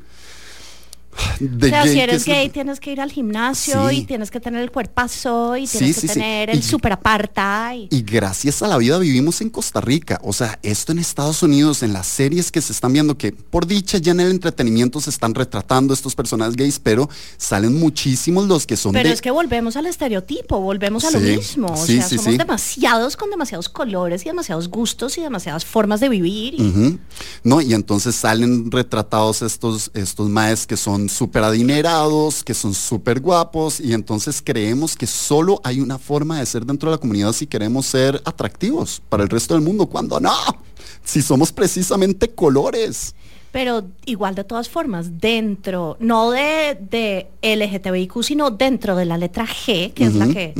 o 1.16 1.66
sea, 1.66 1.84
si 1.84 2.00
eres 2.00 2.24
gay 2.24 2.48
tienes 2.48 2.80
que 2.80 2.92
ir 2.92 3.00
al 3.00 3.10
gimnasio 3.10 3.90
y 3.90 4.04
tienes 4.04 4.30
que 4.30 4.40
tener 4.40 4.62
el 4.62 4.70
cuerpazo 4.70 5.56
y 5.56 5.66
tienes 5.66 6.00
que 6.00 6.08
tener 6.08 6.50
el 6.50 6.62
super 6.62 6.92
aparta. 6.92 7.74
Y... 7.74 8.02
gracias 8.02 8.62
a 8.62 8.68
la 8.68 8.78
vida 8.78 8.98
vivimos 8.98 9.40
en 9.40 9.50
Costa 9.50 9.80
Rica. 9.80 10.20
O 10.22 10.32
sea, 10.32 10.58
esto 10.62 10.92
en 10.92 10.98
Estados 10.98 11.42
Unidos, 11.42 11.82
en 11.82 11.92
las 11.92 12.06
series 12.06 12.50
que 12.50 12.60
se 12.60 12.72
están 12.72 12.92
viendo, 12.92 13.16
que 13.16 13.32
por 13.32 13.66
dicha 13.66 13.98
ya 13.98 14.12
en 14.12 14.20
el 14.20 14.30
entretenimiento 14.30 15.00
se 15.00 15.10
están 15.10 15.34
retratando 15.34 15.94
estos 15.94 16.14
personajes 16.14 16.56
gays, 16.56 16.78
pero 16.78 17.08
salen 17.36 17.78
muchísimos 17.78 18.46
los 18.46 18.66
que 18.66 18.76
son 18.76 18.92
Pero 18.92 19.08
es 19.08 19.20
que 19.20 19.30
volvemos 19.30 19.76
al 19.76 19.86
estereotipo, 19.86 20.60
volvemos 20.60 21.04
a 21.04 21.10
lo 21.10 21.20
mismo. 21.20 21.68
O 21.72 21.76
sea, 21.76 22.08
somos 22.08 22.36
demasiados 22.38 23.16
con 23.16 23.30
demasiados 23.30 23.68
colores 23.68 24.22
y 24.22 24.28
demasiados 24.28 24.68
gustos 24.68 25.18
y 25.18 25.22
demasiadas 25.22 25.64
formas 25.64 26.00
de 26.00 26.08
vivir. 26.08 26.56
No, 27.42 27.60
y 27.60 27.74
entonces 27.74 28.14
salen 28.14 28.70
retratados 28.70 29.42
estos, 29.42 29.90
estos 29.94 30.28
maes 30.28 30.66
que 30.66 30.76
son 30.76 31.05
súper 31.08 31.42
adinerados, 31.44 32.42
que 32.44 32.54
son 32.54 32.74
súper 32.74 33.20
guapos 33.20 33.80
y 33.80 33.92
entonces 33.92 34.42
creemos 34.44 34.96
que 34.96 35.06
solo 35.06 35.60
hay 35.64 35.80
una 35.80 35.98
forma 35.98 36.38
de 36.38 36.46
ser 36.46 36.64
dentro 36.64 36.90
de 36.90 36.96
la 36.96 37.00
comunidad 37.00 37.32
si 37.32 37.46
queremos 37.46 37.86
ser 37.86 38.20
atractivos 38.24 39.02
para 39.08 39.22
el 39.22 39.28
resto 39.28 39.54
del 39.54 39.62
mundo, 39.62 39.86
cuando 39.86 40.20
no, 40.20 40.34
si 41.04 41.22
somos 41.22 41.52
precisamente 41.52 42.28
colores 42.28 43.14
pero 43.56 43.84
igual 44.04 44.34
de 44.34 44.44
todas 44.44 44.68
formas, 44.68 45.18
dentro, 45.18 45.96
no 45.98 46.30
de, 46.30 46.76
de 46.90 47.28
LGTBIQ, 47.40 48.22
sino 48.22 48.50
dentro 48.50 48.96
de 48.96 49.06
la 49.06 49.16
letra 49.16 49.46
G, 49.46 49.94
que 49.94 50.04
es 50.04 50.14
la 50.14 50.26
que... 50.26 50.52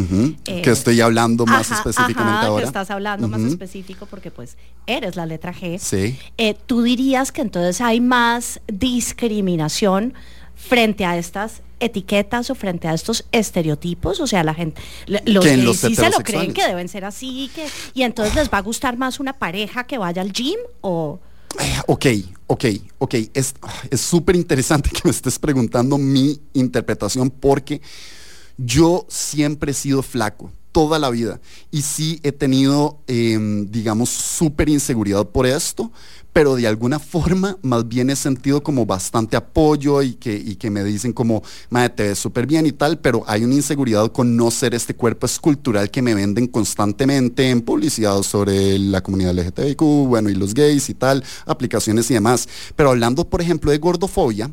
Eh, 0.47 0.63
que 0.63 0.71
estoy 0.71 1.03
hablando 1.03 1.45
más 1.45 1.71
específicamente 1.71 2.47
ahora. 2.47 2.63
que 2.63 2.67
estás 2.67 2.91
hablando 2.91 3.29
más 3.29 3.43
específico 3.43 4.07
porque 4.07 4.31
pues 4.31 4.57
eres 4.87 5.15
la 5.15 5.27
letra 5.27 5.53
G. 5.53 5.79
Sí. 5.79 6.19
Eh, 6.39 6.57
Tú 6.65 6.81
dirías 6.81 7.33
que 7.33 7.43
entonces 7.43 7.83
hay 7.83 8.01
más 8.01 8.63
discriminación 8.67 10.15
frente 10.57 11.05
a 11.05 11.17
estas 11.17 11.63
etiquetas 11.79 12.51
o 12.51 12.55
frente 12.55 12.89
a 12.89 12.95
estos 12.95 13.25
estereotipos, 13.31 14.19
o 14.21 14.27
sea, 14.27 14.43
la 14.43 14.55
gente, 14.55 14.81
los 15.07 15.45
gays 15.45 15.79
sí 15.79 15.95
se 15.95 16.11
lo 16.11 16.19
creen 16.19 16.53
que 16.53 16.67
deben 16.67 16.89
ser 16.89 17.05
así, 17.05 17.51
que, 17.55 17.67
y 17.95 18.03
entonces 18.03 18.35
les 18.35 18.51
va 18.51 18.59
a 18.59 18.63
gustar 18.63 18.97
más 18.97 19.21
una 19.21 19.35
pareja 19.35 19.85
que 19.85 19.99
vaya 19.99 20.23
al 20.23 20.33
gym 20.33 20.59
o... 20.81 21.21
Eh, 21.61 21.81
ok, 21.87 22.07
ok, 22.49 22.65
ok. 22.99 23.15
Es 23.35 23.55
súper 24.01 24.37
interesante 24.37 24.91
que 24.93 25.03
me 25.05 25.11
estés 25.11 25.39
preguntando 25.39 25.97
mi 25.97 26.41
interpretación 26.55 27.31
porque 27.31 27.81
yo 28.57 29.07
siempre 29.09 29.73
he 29.73 29.75
sido 29.75 30.03
flaco 30.03 30.51
toda 30.77 30.99
la 30.99 31.09
vida. 31.09 31.41
Y 31.71 31.81
sí 31.81 32.21
he 32.23 32.33
tenido, 32.33 33.01
em, 33.07 33.71
digamos, 33.71 34.11
súper 34.11 34.69
inseguridad 34.69 35.27
por 35.27 35.47
esto, 35.47 35.91
pero 36.37 36.55
de 36.55 36.66
alguna 36.66 36.99
forma 36.99 37.57
más 37.62 37.89
bien 37.89 38.11
he 38.11 38.14
sentido 38.14 38.62
como 38.62 38.84
bastante 38.84 39.39
apoyo 39.39 40.03
y 40.03 40.16
que, 40.16 40.68
me 40.70 40.84
dicen 40.84 41.14
como, 41.14 41.43
madre, 41.70 41.89
te 41.89 42.03
ves 42.09 42.18
súper 42.18 42.47
bien 42.47 42.66
y 42.66 42.72
tal, 42.72 42.99
pero 42.99 43.24
hay 43.26 43.43
una 43.43 43.55
inseguridad 43.55 44.12
con 44.12 44.37
no 44.37 44.51
ser 44.51 44.74
este 44.74 44.95
cuerpo 44.95 45.24
escultural 45.24 45.91
que 45.91 46.03
me 46.03 46.14
venden 46.14 46.47
constantemente 46.47 47.49
en 47.49 47.62
publicidad 47.62 48.22
sobre 48.22 48.78
la 48.78 49.03
comunidad 49.03 49.32
LGTBIQ, 49.32 49.80
bueno, 49.80 50.28
y 50.28 50.34
los 50.34 50.53
gays 50.53 50.91
y 50.91 50.95
tal, 50.95 51.24
aplicaciones 51.47 52.11
y 52.11 52.14
demás. 52.14 52.47
Pero 52.76 52.91
hablando, 52.91 53.26
por 53.26 53.41
ejemplo, 53.41 53.70
de 53.70 53.78
gordofobia, 53.78 54.53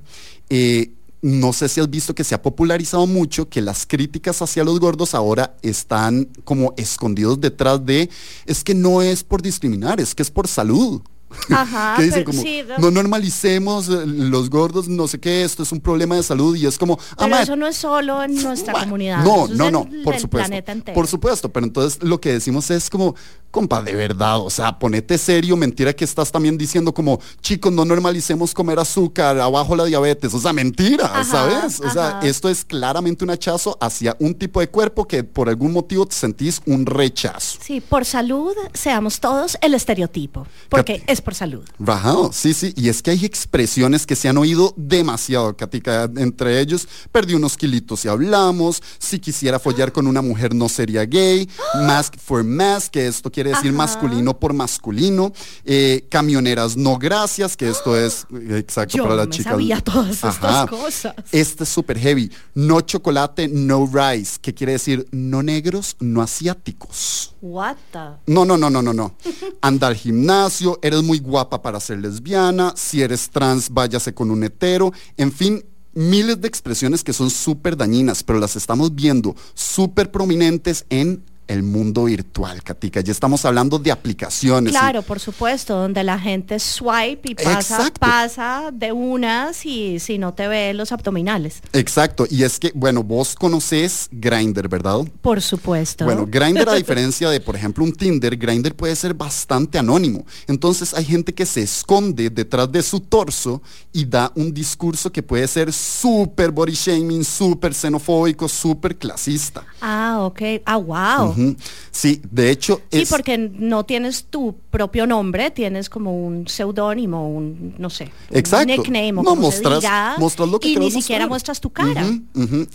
eh, 0.49 0.89
no 1.21 1.51
sé 1.51 1.67
si 1.67 1.81
has 1.81 1.89
visto 1.89 2.15
que 2.15 2.23
se 2.23 2.33
ha 2.33 2.41
popularizado 2.41 3.07
mucho 3.07 3.49
que 3.49 3.61
las 3.61 3.85
críticas 3.85 4.41
hacia 4.41 4.63
los 4.63 4.79
gordos 4.79 5.13
ahora 5.13 5.57
están 5.61 6.29
como 6.45 6.73
escondidos 6.77 7.41
detrás 7.41 7.85
de, 7.85 8.09
es 8.45 8.63
que 8.63 8.73
no 8.73 9.01
es 9.01 9.25
por 9.25 9.41
discriminar, 9.41 9.99
es 9.99 10.15
que 10.15 10.23
es 10.23 10.31
por 10.31 10.47
salud. 10.47 11.01
Ajá, 11.49 11.95
que 11.97 12.03
dicen 12.03 12.23
pero 12.23 12.31
como, 12.31 12.41
sí, 12.41 12.61
no- 12.67 12.77
no 12.79 12.91
normalicemos 12.91 13.87
eh, 13.89 14.03
los 14.05 14.49
gordos, 14.49 14.87
no 14.87 15.07
sé 15.07 15.19
qué, 15.19 15.43
esto 15.43 15.63
es 15.63 15.71
un 15.71 15.79
problema 15.81 16.15
de 16.15 16.23
salud 16.23 16.55
y 16.55 16.65
es 16.65 16.77
como, 16.77 16.97
ah, 17.11 17.15
Pero 17.25 17.35
eso 17.37 17.55
no 17.55 17.67
es 17.67 17.77
solo 17.77 18.23
en 18.23 18.35
nuestra 18.41 18.73
comunidad. 18.73 19.23
No, 19.23 19.47
no, 19.47 19.69
no, 19.71 19.87
por 20.03 20.17
supuesto. 20.19 20.55
Por 20.93 21.07
supuesto, 21.07 21.49
pero 21.49 21.65
entonces 21.65 22.01
lo 22.03 22.19
que 22.19 22.33
decimos 22.33 22.69
es 22.71 22.89
como, 22.89 23.15
compa, 23.51 23.81
de 23.83 23.93
verdad, 23.93 24.39
o 24.39 24.49
sea, 24.49 24.79
ponete 24.79 25.17
serio, 25.17 25.55
mentira 25.55 25.93
que 25.93 26.03
estás 26.05 26.31
también 26.31 26.57
diciendo 26.57 26.93
como, 26.93 27.19
chicos, 27.41 27.71
no 27.71 27.85
normalicemos 27.85 28.53
comer 28.53 28.79
azúcar, 28.79 29.39
abajo 29.39 29.75
la 29.75 29.85
diabetes, 29.85 30.33
o 30.33 30.39
sea, 30.39 30.53
mentira, 30.53 31.05
Ajá, 31.05 31.23
¿sabes? 31.23 31.79
O 31.79 31.89
sea, 31.89 32.19
esto 32.23 32.49
es 32.49 32.65
claramente 32.65 33.23
un 33.23 33.29
hachazo 33.29 33.77
hacia 33.79 34.15
un 34.19 34.33
tipo 34.33 34.59
de 34.59 34.69
cuerpo 34.69 35.05
que 35.07 35.23
por 35.23 35.49
algún 35.49 35.71
motivo 35.71 36.05
te 36.05 36.15
sentís 36.15 36.61
un 36.65 36.85
rechazo. 36.85 37.59
Sí, 37.61 37.79
por 37.81 38.05
salud, 38.05 38.53
seamos 38.73 39.19
todos 39.19 39.57
el 39.61 39.73
estereotipo, 39.75 40.47
porque 40.69 40.99
Cat- 40.99 41.09
es 41.09 41.21
por 41.23 41.35
salud. 41.35 41.63
Rajado, 41.79 42.31
sí, 42.33 42.53
sí, 42.53 42.73
y 42.75 42.89
es 42.89 43.01
que 43.01 43.11
hay 43.11 43.25
expresiones 43.25 44.05
que 44.05 44.15
se 44.15 44.29
han 44.29 44.37
oído 44.37 44.73
demasiado, 44.77 45.55
Katica, 45.55 46.09
entre 46.17 46.59
ellos, 46.59 46.87
perdí 47.11 47.33
unos 47.33 47.57
kilitos 47.57 48.05
y 48.05 48.07
hablamos, 48.07 48.81
si 48.99 49.19
quisiera 49.19 49.59
follar 49.59 49.91
con 49.91 50.07
una 50.07 50.21
mujer 50.21 50.53
no 50.53 50.69
sería 50.69 51.05
gay, 51.05 51.49
mask 51.85 52.15
for 52.17 52.43
mask, 52.43 52.91
que 52.91 53.07
esto 53.07 53.31
quiere 53.31 53.51
decir 53.51 53.69
Ajá. 53.69 53.77
masculino 53.77 54.37
por 54.39 54.53
masculino, 54.53 55.31
eh, 55.65 56.05
camioneras 56.09 56.75
no 56.77 56.97
gracias, 56.97 57.55
que 57.57 57.69
esto 57.69 57.97
es 57.97 58.25
eh, 58.33 58.57
exacto 58.57 58.97
Yo 58.97 59.03
para 59.03 59.15
las 59.15 59.27
me 59.27 59.33
chicas. 59.33 59.51
sabía 59.53 59.81
todas 59.81 60.09
estas 60.23 60.69
cosas. 60.69 61.15
Este 61.31 61.63
es 61.63 61.69
súper 61.69 61.97
heavy, 61.99 62.31
no 62.53 62.81
chocolate, 62.81 63.47
no 63.47 63.89
rice, 63.91 64.37
que 64.41 64.53
quiere 64.53 64.73
decir 64.73 65.07
no 65.11 65.41
negros, 65.43 65.95
no 65.99 66.21
asiáticos. 66.21 67.35
What 67.41 67.75
the? 67.91 67.99
No, 68.31 68.45
no, 68.45 68.57
no, 68.57 68.69
no, 68.69 68.81
no, 68.81 68.93
no. 68.93 69.15
Anda 69.61 69.87
al 69.87 69.95
gimnasio, 69.95 70.79
eres 70.81 71.03
muy 71.03 71.12
guapa 71.19 71.61
para 71.61 71.79
ser 71.79 71.99
lesbiana, 71.99 72.73
si 72.75 73.01
eres 73.01 73.29
trans, 73.29 73.69
váyase 73.69 74.13
con 74.13 74.31
un 74.31 74.43
hetero, 74.43 74.91
en 75.17 75.31
fin, 75.31 75.63
miles 75.93 76.41
de 76.41 76.47
expresiones 76.47 77.03
que 77.03 77.13
son 77.13 77.29
súper 77.29 77.77
dañinas, 77.77 78.23
pero 78.23 78.39
las 78.39 78.55
estamos 78.55 78.95
viendo 78.95 79.35
súper 79.53 80.11
prominentes 80.11 80.85
en 80.89 81.23
el 81.53 81.63
mundo 81.63 82.05
virtual, 82.05 82.61
Katica. 82.63 83.01
Ya 83.01 83.11
estamos 83.11 83.45
hablando 83.45 83.79
de 83.79 83.91
aplicaciones. 83.91 84.71
Claro, 84.71 85.01
por 85.01 85.19
supuesto, 85.19 85.75
donde 85.75 86.03
la 86.03 86.19
gente 86.19 86.59
swipe 86.59 87.31
y 87.31 87.35
pasa, 87.35 87.77
Exacto. 87.77 87.99
pasa 87.99 88.69
de 88.73 88.91
unas 88.91 89.65
y 89.65 89.99
si 89.99 90.17
no 90.17 90.33
te 90.33 90.47
ve 90.47 90.73
los 90.73 90.91
abdominales. 90.91 91.61
Exacto, 91.73 92.25
y 92.29 92.43
es 92.43 92.59
que, 92.59 92.71
bueno, 92.75 93.03
vos 93.03 93.35
conoces 93.35 94.09
Grindr, 94.11 94.67
¿verdad? 94.67 94.99
Por 95.21 95.41
supuesto. 95.41 96.05
Bueno, 96.05 96.25
Grindr 96.27 96.69
a 96.69 96.73
diferencia 96.83 97.29
de, 97.29 97.39
por 97.39 97.55
ejemplo, 97.55 97.83
un 97.83 97.93
Tinder, 97.93 98.35
Grindr 98.35 98.75
puede 98.75 98.95
ser 98.95 99.13
bastante 99.13 99.77
anónimo. 99.77 100.25
Entonces 100.47 100.93
hay 100.93 101.05
gente 101.05 101.33
que 101.33 101.45
se 101.45 101.61
esconde 101.61 102.29
detrás 102.29 102.71
de 102.71 102.81
su 102.81 102.99
torso 102.99 103.61
y 103.91 104.05
da 104.05 104.31
un 104.35 104.53
discurso 104.53 105.11
que 105.11 105.21
puede 105.21 105.47
ser 105.47 105.71
súper 105.71 106.51
body 106.51 106.73
shaming, 106.73 107.23
súper 107.23 107.73
xenofóbico, 107.73 108.47
súper 108.47 108.97
clasista. 108.97 109.63
Ah, 109.81 110.19
ok. 110.21 110.41
Ah, 110.65 110.77
wow. 110.77 111.35
Ujú. 111.49 111.57
Sí, 111.91 112.21
de 112.31 112.49
hecho 112.51 112.81
Sí, 112.91 113.01
es... 113.01 113.09
porque 113.09 113.37
no 113.37 113.85
tienes 113.85 114.25
tu 114.25 114.55
propio 114.73 115.05
nombre, 115.05 115.51
tienes 115.51 115.87
como 115.87 116.17
un 116.25 116.47
seudónimo, 116.47 117.29
un, 117.29 117.75
no 117.77 117.91
sé, 117.91 118.05
un 118.31 118.37
Exacto. 118.37 118.65
nickname 118.65 119.11
o 119.11 119.15
No, 119.21 119.23
como 119.23 119.41
mostras- 119.43 119.75
se 119.81 119.87
diga, 119.87 120.15
mostras 120.17 120.49
lo 120.49 120.59
que 120.59 120.69
y 120.69 120.75
ni 120.77 120.89
siquiera 120.89 121.27
mostrar. 121.27 121.29
muestras 121.29 121.61
tu 121.61 121.69
cara. 121.69 122.03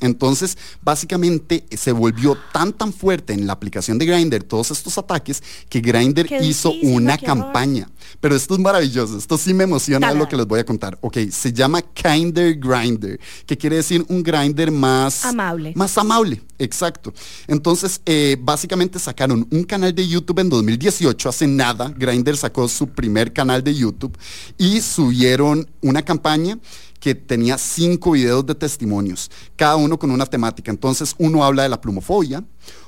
Entonces, 0.00 0.56
básicamente 0.80 1.64
se 1.76 1.90
volvió 1.90 2.36
tan 2.52 2.72
tan 2.72 2.92
fuerte 2.92 3.32
en 3.32 3.46
la 3.48 3.52
aplicación 3.52 3.98
de 3.98 4.06
Grindr 4.06 4.44
todos 4.44 4.70
estos 4.70 4.96
ataques 4.96 5.42
que 5.68 5.80
Grindr 5.80 6.26
Qué 6.26 6.38
hizo 6.44 6.70
difícil, 6.70 6.94
una 6.94 7.14
horror. 7.14 7.26
campaña. 7.26 7.90
Pero 8.20 8.36
esto 8.36 8.54
es 8.54 8.60
maravilloso, 8.60 9.18
esto 9.18 9.36
sí 9.36 9.52
me 9.52 9.64
emociona 9.64 10.06
Dale, 10.06 10.18
lo 10.20 10.28
que 10.28 10.36
les 10.36 10.46
voy 10.46 10.60
a 10.60 10.64
contar. 10.64 10.96
Ok, 11.00 11.18
se 11.30 11.52
llama 11.52 11.82
Kinder 11.82 12.54
Grinder, 12.58 13.18
que 13.44 13.56
quiere 13.58 13.76
decir 13.76 14.04
un 14.08 14.22
Grindr 14.22 14.70
más 14.70 15.24
Amable. 15.24 15.72
Más 15.74 15.98
amable, 15.98 16.40
exacto. 16.58 17.12
Entonces, 17.48 18.00
eh, 18.06 18.36
básicamente 18.40 18.98
sacaron 18.98 19.46
un 19.50 19.64
canal 19.64 19.94
de 19.94 20.06
YouTube 20.06 20.38
en 20.38 20.48
2018, 20.48 21.28
hace 21.28 21.46
nada, 21.46 21.87
Grindr 21.96 22.36
sacó 22.36 22.68
su 22.68 22.88
primer 22.88 23.32
canal 23.32 23.62
de 23.62 23.74
YouTube 23.74 24.16
y 24.56 24.80
subieron 24.80 25.68
una 25.80 26.02
campaña 26.02 26.58
que 27.00 27.14
tenía 27.14 27.58
cinco 27.58 28.12
videos 28.12 28.44
de 28.46 28.54
testimonios, 28.54 29.30
cada 29.56 29.76
uno 29.76 29.98
con 29.98 30.10
una 30.10 30.26
temática. 30.26 30.70
Entonces, 30.70 31.14
uno 31.18 31.44
habla 31.44 31.62
de 31.62 31.68
la 31.68 31.80
plumofobia, 31.80 32.44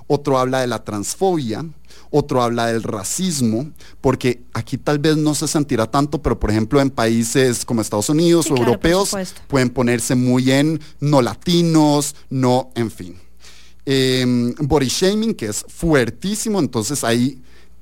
otro 0.07 0.39
habla 0.39 0.61
de 0.61 0.67
la 0.67 0.83
transfobia, 0.83 1.65
otro 2.11 2.43
habla 2.43 2.67
del 2.67 2.83
racismo, 2.83 3.71
porque 4.01 4.43
aquí 4.53 4.77
tal 4.77 4.99
vez 4.99 5.17
no 5.17 5.35
se 5.35 5.47
sentirá 5.47 5.87
tanto, 5.87 6.21
pero 6.21 6.39
por 6.41 6.51
ejemplo 6.51 6.81
en 6.81 6.91
países 6.91 7.65
como 7.65 7.81
Estados 7.81 8.09
Unidos 8.09 8.47
Sí, 8.47 8.53
o 8.53 8.57
claro, 8.57 8.71
europeos 8.71 9.17
pueden 9.47 9.71
ponerse 9.71 10.17
muy 10.17 10.51
en 10.51 10.81
no 10.99 11.23
latinos, 11.23 12.17
no, 12.29 12.71
en 12.75 12.91
fin. 12.91 13.17
Eh, 13.87 14.53
body 14.59 14.89
shaming, 14.89 15.35
que 15.35 15.47
es 15.47 15.65
fuertísimo, 15.69 16.59
entonces 16.59 17.05
ahí 17.05 17.41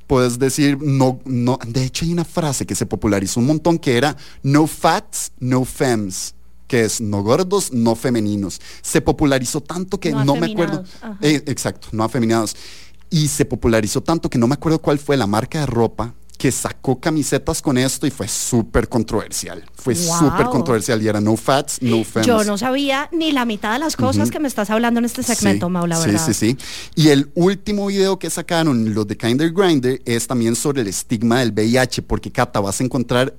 puedes 0.09 0.41
decir, 0.41 0.79
no, 0.81 1.21
no, 1.25 1.61
de 1.65 1.85
hecho 1.85 2.05
hay 2.05 2.13
una 2.13 2.25
frase 2.25 2.67
que 2.67 2.75
se 2.75 2.87
popularizó 2.87 3.39
un 3.39 3.47
montón 3.47 3.79
que 3.79 3.97
era 3.97 4.17
no 4.43 4.67
fats, 4.67 5.31
no 5.39 5.65
femmes 5.65 6.35
que 6.67 6.85
es 6.85 7.01
no 7.01 7.23
gordos, 7.23 7.73
no 7.73 7.97
femeninos. 7.97 8.61
Se 8.83 9.01
popularizó 9.01 9.63
tanto 9.63 9.99
que 9.99 10.11
No 10.13 10.25
no, 10.25 10.37
me 10.37 10.53
acuerdo. 10.53 10.85
Eh, 11.23 11.43
exacto, 11.47 11.89
no 11.93 12.05
afeminados. 12.05 12.55
Y 13.11 13.29
se 13.29 13.47
popularizó 13.47 14.03
tanto 14.03 14.29
que 14.29 14.39
no 14.39 14.47
me 14.47 14.55
acuerdo 14.55 14.81
cuál 14.81 14.99
fue 14.99 15.17
la 15.17 15.27
marca 15.27 15.61
de 15.61 15.67
ropa 15.67 16.15
que 16.39 16.53
sacó 16.53 17.01
camisetas 17.01 17.61
con 17.61 17.77
esto 17.77 18.07
y 18.07 18.11
fue 18.13 18.29
súper 18.29 18.89
controversial. 18.89 19.65
Fue 19.75 19.93
Wow. 19.95 20.19
súper 20.21 20.47
controversial 20.47 21.03
y 21.03 21.09
era 21.09 21.21
no 21.21 21.37
fats, 21.37 21.83
no 21.83 22.05
femmes. 22.05 22.29
Yo 22.29 22.45
no 22.45 22.57
sabía 22.57 23.09
ni 23.13 23.33
la 23.33 23.45
mitad 23.45 23.73
de 23.73 23.81
las 23.81 23.97
cosas 23.97 24.31
que 24.31 24.39
me 24.39 24.47
estás 24.47 24.71
hablando 24.71 24.99
en 25.01 25.05
este 25.05 25.25
segmento, 25.25 25.67
Sí, 25.67 25.73
Mau, 25.73 25.87
la 25.89 25.97
sí, 25.97 26.07
verdad. 26.07 26.27
Sí, 26.27 26.35
sí, 26.35 26.57
Y 26.95 27.09
el 27.09 27.31
último 27.35 27.87
video 27.89 28.21
que 28.21 28.31
sacaron, 28.31 28.95
los 28.95 29.07
de 29.09 29.17
Kinder 29.17 29.53
Grinder, 29.53 30.01
es 30.05 30.29
también 30.29 30.55
sobre 30.55 30.83
el 30.83 30.87
estigma 30.87 31.41
del 31.41 31.51
VIH, 31.51 32.03
porque 32.03 32.31
Cata, 32.31 32.61
vas 32.61 32.81
a 32.81 32.85
encontrar 32.85 33.35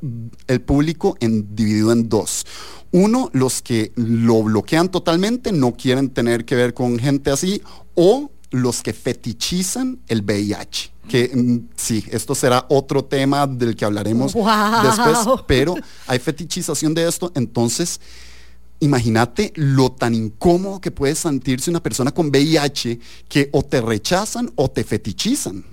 el 0.47 0.59
público 0.61 1.15
en, 1.21 1.55
dividido 1.55 1.93
en 1.93 2.09
dos. 2.09 2.45
Uno, 2.91 3.29
los 3.31 3.61
que 3.61 3.93
lo 3.95 4.43
bloquean 4.43 4.89
totalmente, 4.89 5.53
no 5.53 5.71
quieren 5.73 6.09
tener 6.09 6.43
que 6.43 6.55
ver 6.55 6.73
con 6.73 6.99
gente 6.99 7.31
así, 7.31 7.61
o 7.95 8.29
los 8.51 8.81
que 8.81 8.91
fetichizan 8.93 9.99
el 10.07 10.21
VIH. 10.23 10.91
Que 11.09 11.31
mm, 11.33 11.69
sí, 11.75 12.05
esto 12.11 12.33
será 12.35 12.65
otro 12.69 13.03
tema 13.03 13.45
del 13.45 13.75
que 13.75 13.83
hablaremos 13.83 14.33
después, 14.33 15.17
pero 15.47 15.75
hay 16.07 16.19
fetichización 16.19 16.93
de 16.93 17.07
esto, 17.07 17.31
entonces 17.35 17.99
imagínate 18.79 19.51
lo 19.55 19.91
tan 19.91 20.15
incómodo 20.15 20.79
que 20.79 20.91
puede 20.91 21.15
sentirse 21.15 21.69
una 21.69 21.83
persona 21.83 22.11
con 22.11 22.29
VIH 22.29 22.99
que 23.27 23.49
o 23.51 23.63
te 23.63 23.81
rechazan 23.81 24.51
o 24.55 24.69
te 24.69 24.83
fetichizan. 24.83 25.63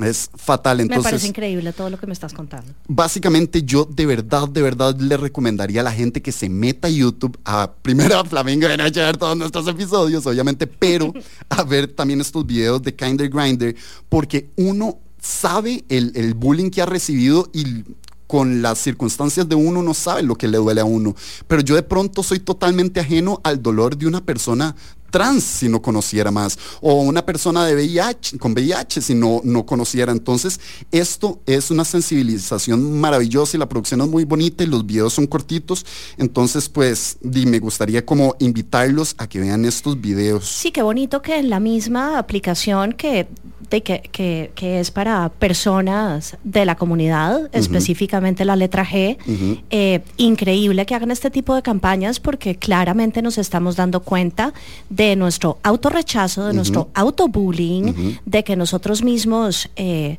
Es 0.00 0.28
fatal, 0.34 0.78
me 0.78 0.86
parece 0.86 1.08
entonces 1.08 1.28
increíble 1.28 1.72
todo 1.72 1.88
lo 1.88 1.98
que 1.98 2.08
me 2.08 2.12
estás 2.12 2.32
contando. 2.32 2.72
básicamente 2.88 3.62
yo 3.62 3.84
de 3.84 4.06
verdad, 4.06 4.48
de 4.48 4.60
verdad 4.60 4.98
le 4.98 5.16
recomendaría 5.16 5.82
a 5.82 5.84
la 5.84 5.92
gente 5.92 6.20
que 6.20 6.32
se 6.32 6.48
meta 6.48 6.88
a 6.88 6.90
YouTube 6.90 7.38
a 7.44 7.70
primero 7.80 8.18
a 8.18 8.24
Flamingo 8.24 8.66
de 8.66 8.76
Noche 8.76 9.00
a 9.00 9.06
ver 9.06 9.16
todos 9.16 9.36
nuestros 9.36 9.68
episodios, 9.68 10.26
obviamente, 10.26 10.66
pero 10.66 11.12
a 11.48 11.62
ver 11.62 11.86
también 11.86 12.20
estos 12.20 12.44
videos 12.44 12.82
de 12.82 12.92
Kinder 12.92 13.28
Grinder, 13.28 13.76
porque 14.08 14.50
uno 14.56 14.98
sabe 15.20 15.84
el, 15.88 16.10
el 16.16 16.34
bullying 16.34 16.70
que 16.70 16.82
ha 16.82 16.86
recibido 16.86 17.48
y 17.52 17.84
con 18.26 18.62
las 18.62 18.78
circunstancias 18.78 19.48
de 19.48 19.54
uno 19.54 19.80
no 19.82 19.94
sabe 19.94 20.24
lo 20.24 20.34
que 20.34 20.48
le 20.48 20.58
duele 20.58 20.80
a 20.80 20.84
uno. 20.84 21.14
Pero 21.46 21.62
yo 21.62 21.76
de 21.76 21.84
pronto 21.84 22.22
soy 22.24 22.40
totalmente 22.40 22.98
ajeno 22.98 23.40
al 23.44 23.62
dolor 23.62 23.96
de 23.96 24.08
una 24.08 24.24
persona 24.24 24.74
trans 25.14 25.44
si 25.44 25.68
no 25.68 25.80
conociera 25.80 26.32
más, 26.32 26.58
o 26.80 26.94
una 27.02 27.24
persona 27.24 27.64
de 27.66 27.74
VIH, 27.76 28.36
con 28.38 28.50
VIH 28.52 29.00
si 29.00 29.14
no, 29.14 29.40
no 29.44 29.64
conociera. 29.64 30.10
Entonces, 30.10 30.58
esto 30.90 31.38
es 31.46 31.70
una 31.70 31.84
sensibilización 31.84 32.98
maravillosa 33.00 33.56
y 33.56 33.60
la 33.60 33.68
producción 33.68 34.00
es 34.00 34.08
muy 34.08 34.24
bonita 34.24 34.64
y 34.64 34.66
los 34.66 34.84
videos 34.84 35.12
son 35.14 35.28
cortitos. 35.28 35.86
Entonces, 36.18 36.68
pues, 36.68 37.16
di, 37.22 37.46
me 37.46 37.60
gustaría 37.60 38.04
como 38.04 38.34
invitarlos 38.40 39.14
a 39.18 39.28
que 39.28 39.38
vean 39.38 39.64
estos 39.64 40.00
videos. 40.00 40.48
Sí, 40.48 40.72
qué 40.72 40.82
bonito 40.82 41.22
que 41.22 41.38
en 41.38 41.48
la 41.48 41.60
misma 41.60 42.18
aplicación 42.18 42.92
que, 42.92 43.28
de 43.70 43.82
que, 43.82 44.02
que- 44.12 44.50
que 44.56 44.80
es 44.80 44.90
para 44.90 45.28
personas 45.28 46.36
de 46.44 46.64
la 46.64 46.74
comunidad, 46.76 47.48
específicamente 47.52 48.44
la 48.44 48.56
letra 48.56 48.84
G, 48.84 49.16
eh, 49.70 50.02
increíble 50.16 50.84
que 50.86 50.94
hagan 50.94 51.10
este 51.10 51.30
tipo 51.30 51.54
de 51.54 51.62
campañas 51.62 52.20
porque 52.20 52.56
claramente 52.56 53.22
nos 53.22 53.38
estamos 53.38 53.76
dando 53.76 54.00
cuenta 54.00 54.52
de 54.90 55.03
nuestro 55.16 55.58
autorrechazo, 55.62 56.46
de 56.46 56.54
nuestro 56.54 56.88
autobullying, 56.94 58.18
de 58.24 58.44
que 58.44 58.56
nosotros 58.56 59.02
mismos... 59.02 59.68
eh, 59.76 60.18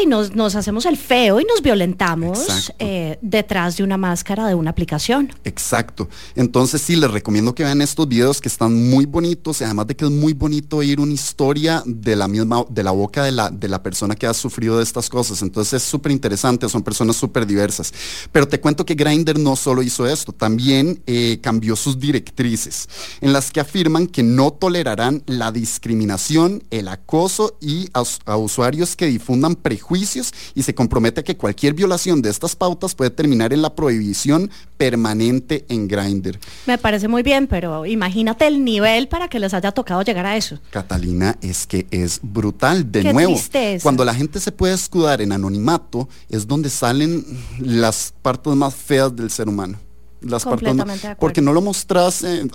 y 0.00 0.06
nos, 0.06 0.34
nos 0.34 0.54
hacemos 0.54 0.86
el 0.86 0.96
feo 0.96 1.38
y 1.38 1.44
nos 1.44 1.60
violentamos 1.60 2.72
eh, 2.78 3.18
detrás 3.20 3.76
de 3.76 3.84
una 3.84 3.98
máscara 3.98 4.46
de 4.46 4.54
una 4.54 4.70
aplicación. 4.70 5.32
Exacto. 5.44 6.08
Entonces 6.34 6.80
sí, 6.80 6.96
les 6.96 7.10
recomiendo 7.10 7.54
que 7.54 7.62
vean 7.62 7.82
estos 7.82 8.08
videos 8.08 8.40
que 8.40 8.48
están 8.48 8.88
muy 8.88 9.04
bonitos, 9.04 9.60
además 9.60 9.88
de 9.88 9.96
que 9.96 10.06
es 10.06 10.10
muy 10.10 10.32
bonito 10.32 10.78
oír 10.78 10.98
una 10.98 11.12
historia 11.12 11.82
de 11.84 12.16
la 12.16 12.26
misma, 12.26 12.64
de 12.70 12.82
la 12.82 12.92
boca 12.92 13.24
de 13.24 13.32
la, 13.32 13.50
de 13.50 13.68
la 13.68 13.82
persona 13.82 14.14
que 14.14 14.26
ha 14.26 14.32
sufrido 14.32 14.78
de 14.78 14.82
estas 14.82 15.10
cosas. 15.10 15.42
Entonces 15.42 15.82
es 15.82 15.82
súper 15.82 16.12
interesante, 16.12 16.68
son 16.68 16.82
personas 16.82 17.16
súper 17.16 17.46
diversas. 17.46 17.92
Pero 18.32 18.48
te 18.48 18.60
cuento 18.60 18.86
que 18.86 18.94
Grindr 18.94 19.38
no 19.38 19.56
solo 19.56 19.82
hizo 19.82 20.06
esto, 20.06 20.32
también 20.32 21.02
eh, 21.06 21.38
cambió 21.42 21.76
sus 21.76 21.98
directrices, 21.98 22.88
en 23.20 23.32
las 23.34 23.50
que 23.50 23.60
afirman 23.60 24.06
que 24.06 24.22
no 24.22 24.52
tolerarán 24.52 25.22
la 25.26 25.52
discriminación, 25.52 26.62
el 26.70 26.88
acoso 26.88 27.58
y 27.60 27.90
a 27.92 28.36
usuarios 28.36 28.96
que 28.96 29.06
difundan 29.06 29.54
prejuicios 29.54 29.81
juicios 29.82 30.32
y 30.54 30.62
se 30.62 30.74
compromete 30.74 31.20
a 31.20 31.24
que 31.24 31.36
cualquier 31.36 31.74
violación 31.74 32.22
de 32.22 32.30
estas 32.30 32.56
pautas 32.56 32.94
puede 32.94 33.10
terminar 33.10 33.52
en 33.52 33.62
la 33.62 33.74
prohibición 33.74 34.50
permanente 34.76 35.64
en 35.68 35.88
Grindr. 35.88 36.38
Me 36.66 36.78
parece 36.78 37.08
muy 37.08 37.22
bien, 37.22 37.46
pero 37.46 37.86
imagínate 37.86 38.46
el 38.46 38.64
nivel 38.64 39.08
para 39.08 39.28
que 39.28 39.38
les 39.38 39.54
haya 39.54 39.72
tocado 39.72 40.02
llegar 40.02 40.26
a 40.26 40.36
eso. 40.36 40.58
Catalina, 40.70 41.36
es 41.42 41.66
que 41.66 41.86
es 41.90 42.20
brutal. 42.22 42.90
De 42.90 43.12
nuevo, 43.12 43.38
cuando 43.82 44.04
la 44.04 44.14
gente 44.14 44.40
se 44.40 44.52
puede 44.52 44.74
escudar 44.74 45.20
en 45.20 45.32
anonimato, 45.32 46.08
es 46.28 46.46
donde 46.46 46.70
salen 46.70 47.24
las 47.58 48.14
partes 48.22 48.54
más 48.54 48.74
feas 48.74 49.14
del 49.14 49.30
ser 49.30 49.48
humano 49.48 49.78
las 50.22 50.44
partes 50.44 50.74
porque 51.18 51.40
no 51.40 51.52
lo 51.52 51.60
mostras 51.60 52.24
en, 52.24 52.50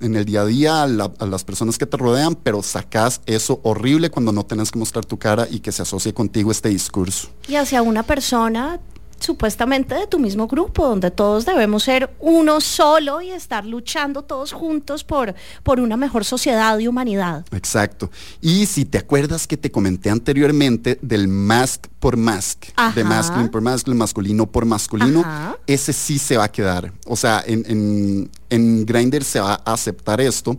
el 0.00 0.24
día 0.24 0.42
a 0.42 0.46
día 0.46 0.82
a, 0.82 0.86
las 0.86 1.44
personas 1.44 1.78
que 1.78 1.86
te 1.86 1.96
rodean, 1.96 2.34
pero 2.34 2.62
sacas 2.62 3.20
eso 3.26 3.60
horrible 3.62 4.10
cuando 4.10 4.32
no 4.32 4.44
tenés 4.44 4.70
que 4.70 4.78
mostrar 4.78 5.04
tu 5.04 5.18
cara 5.18 5.46
y 5.50 5.60
que 5.60 5.72
se 5.72 5.82
asocie 5.82 6.12
contigo 6.12 6.50
este 6.50 6.68
discurso. 6.68 7.28
Y 7.48 7.56
hacia 7.56 7.82
una 7.82 8.02
persona 8.02 8.80
supuestamente 9.18 9.94
de 9.94 10.06
tu 10.06 10.18
mismo 10.18 10.46
grupo, 10.46 10.86
donde 10.86 11.10
todos 11.10 11.44
debemos 11.44 11.84
ser 11.84 12.14
uno 12.20 12.60
solo 12.60 13.20
y 13.20 13.30
estar 13.30 13.64
luchando 13.64 14.22
todos 14.22 14.52
juntos 14.52 15.04
por, 15.04 15.34
por 15.62 15.80
una 15.80 15.96
mejor 15.96 16.24
sociedad 16.24 16.78
y 16.78 16.88
humanidad. 16.88 17.44
Exacto. 17.52 18.10
Y 18.40 18.66
si 18.66 18.84
te 18.84 18.98
acuerdas 18.98 19.46
que 19.46 19.56
te 19.56 19.70
comenté 19.70 20.10
anteriormente 20.10 20.98
del 21.02 21.28
mask 21.28 21.86
por 21.98 22.16
mask, 22.16 22.66
de 22.94 23.04
masculine 23.04 23.48
por 23.48 23.62
masculine, 23.62 23.98
masculino 23.98 24.46
por 24.46 24.64
masculino, 24.64 25.24
ese 25.66 25.92
sí 25.92 26.18
se 26.18 26.36
va 26.36 26.44
a 26.44 26.52
quedar. 26.52 26.92
O 27.06 27.16
sea, 27.16 27.42
en, 27.46 27.64
en, 27.66 28.30
en 28.50 28.86
Grindr 28.86 29.24
se 29.24 29.40
va 29.40 29.60
a 29.64 29.72
aceptar 29.72 30.20
esto 30.20 30.56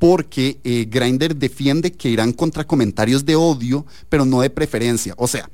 porque 0.00 0.58
eh, 0.64 0.86
Grindr 0.88 1.36
defiende 1.36 1.92
que 1.92 2.08
irán 2.08 2.32
contra 2.32 2.66
comentarios 2.66 3.24
de 3.24 3.36
odio, 3.36 3.86
pero 4.08 4.24
no 4.24 4.40
de 4.40 4.48
preferencia. 4.48 5.14
O 5.18 5.28
sea, 5.28 5.48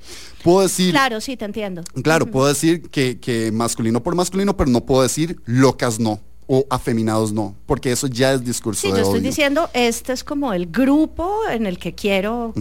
puedo 0.45 0.63
decir... 0.63 0.93
Claro, 0.93 1.21
sí, 1.21 1.37
te 1.37 1.45
entiendo. 1.45 1.83
Claro, 2.03 2.27
puedo 2.27 2.47
decir 2.47 2.89
que, 2.89 3.19
que 3.19 3.51
masculino 3.51 4.03
por 4.03 4.15
masculino, 4.15 4.57
pero 4.57 4.71
no 4.71 4.87
puedo 4.87 5.03
decir 5.03 5.39
locas 5.45 5.99
no 5.99 6.21
o 6.47 6.65
afeminados 6.71 7.33
no, 7.33 7.55
porque 7.67 7.91
eso 7.93 8.07
ya 8.07 8.33
es 8.33 8.45
discurso 8.45 8.83
sí, 8.83 8.89
yo 8.89 8.99
estoy 8.99 9.21
diciendo, 9.21 9.69
este 9.73 10.13
es 10.13 10.23
como 10.23 10.53
el 10.53 10.67
grupo 10.67 11.41
en 11.51 11.67
el 11.67 11.79
que 11.79 11.95
quiero, 11.95 12.53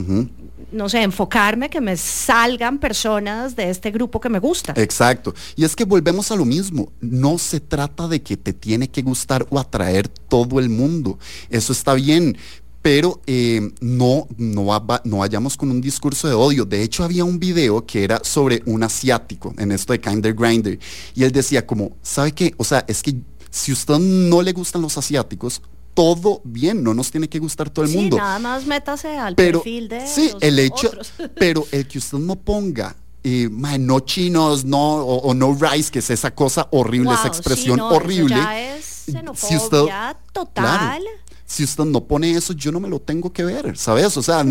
no 0.71 0.89
sé, 0.89 1.03
enfocarme, 1.03 1.69
que 1.69 1.81
me 1.81 1.95
salgan 1.95 2.79
personas 2.79 3.55
de 3.55 3.69
este 3.69 3.91
grupo 3.91 4.19
que 4.19 4.29
me 4.29 4.39
gusta. 4.39 4.73
Exacto. 4.75 5.33
Y 5.55 5.63
es 5.63 5.75
que 5.75 5.86
volvemos 5.86 6.31
a 6.31 6.36
lo 6.36 6.45
mismo, 6.45 6.91
no 6.99 7.38
se 7.38 7.59
trata 7.59 8.07
de 8.07 8.21
que 8.21 8.38
te 8.38 8.53
tiene 8.53 8.88
que 8.89 9.01
gustar 9.01 9.45
o 9.49 9.59
atraer 9.59 10.07
todo 10.07 10.59
el 10.59 10.69
mundo. 10.69 11.19
Eso 11.49 11.71
está 11.71 11.93
bien, 11.93 12.38
pero 12.86 13.19
eh, 13.25 13.71
no, 13.81 14.27
no, 14.38 14.86
no 15.03 15.17
vayamos 15.17 15.57
con 15.57 15.71
un 15.71 15.81
discurso 15.81 16.27
de 16.27 16.36
odio. 16.36 16.65
De 16.65 16.83
hecho, 16.83 17.03
había 17.03 17.23
un 17.23 17.39
video 17.39 17.83
que 17.83 18.03
era 18.03 18.19
sobre 18.23 18.61
un 18.67 18.83
asiático 18.83 19.55
en 19.57 19.71
esto 19.71 19.93
de 19.93 19.99
Kinder 19.99 20.33
Grinder. 20.33 20.77
Y 21.15 21.23
él 21.23 21.31
decía 21.31 21.65
como, 21.65 21.97
¿sabe 22.03 22.31
qué? 22.31 22.53
O 22.57 22.63
sea, 22.63 22.86
es 22.88 23.01
que 23.01 23.15
si 23.56 23.72
usted 23.72 23.99
no 23.99 24.41
le 24.41 24.51
gustan 24.51 24.82
los 24.82 24.97
asiáticos, 24.97 25.62
todo 25.93 26.41
bien, 26.43 26.84
no 26.84 26.93
nos 26.93 27.10
tiene 27.10 27.30
que 27.30 27.39
gustar 27.39 27.70
todo 27.70 27.86
el 27.86 27.91
sí, 27.91 27.97
mundo. 27.97 28.18
Nada 28.18 28.38
más 28.38 28.66
métase 28.66 29.18
al 29.18 29.36
perfil 29.36 29.88
de 29.88 30.06
sí, 30.06 30.30
el 30.41 30.60
hecho, 30.60 30.91
pero 31.39 31.66
el 31.72 31.88
que 31.88 31.99
usted 31.99 32.18
no 32.18 32.36
ponga 32.36 32.93
eh, 33.24 33.47
no 33.49 34.01
chinos, 34.01 34.66
no, 34.66 34.97
o, 34.97 35.34
no 35.34 35.58
rice, 35.58 35.89
que 35.89 35.99
es 35.99 36.10
esa 36.10 36.36
cosa 36.36 36.68
horrible, 36.72 37.14
esa 37.14 37.30
expresión 37.30 37.80
horrible. 37.80 38.36
ya 38.36 38.76
es 38.76 39.06
xenofobia 39.10 40.18
total. 40.34 41.01
Si 41.46 41.64
usted 41.64 41.86
no 41.86 42.04
pone 42.04 42.32
eso, 42.32 42.54
yo 42.54 42.72
no 42.72 42.80
me 42.80 42.89
lo 42.89 43.00
tengo 43.00 43.32
que 43.32 43.43
ver, 43.43 43.78
¿sabes? 43.78 44.18
O 44.18 44.24
sea, 44.24 44.43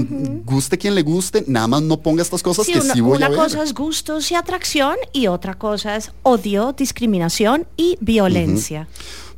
guste 0.45 0.79
quien 0.79 0.95
le 0.95 1.03
guste, 1.03 1.45
nada 1.47 1.67
más 1.67 1.83
no 1.83 2.01
ponga 2.01 2.23
estas 2.23 2.43
cosas 2.43 2.67
que 2.67 2.81
sí 2.81 3.01
voy 3.01 3.21
a 3.23 3.29
ver. 3.29 3.31
Una 3.31 3.43
cosa 3.45 3.63
es 3.63 3.75
gustos 3.75 4.31
y 4.31 4.35
atracción 4.37 4.97
y 5.13 5.27
otra 5.27 5.55
cosa 5.55 5.97
es 5.97 6.13
odio, 6.23 6.73
discriminación 6.73 7.67
y 7.77 7.99
violencia. 8.01 8.89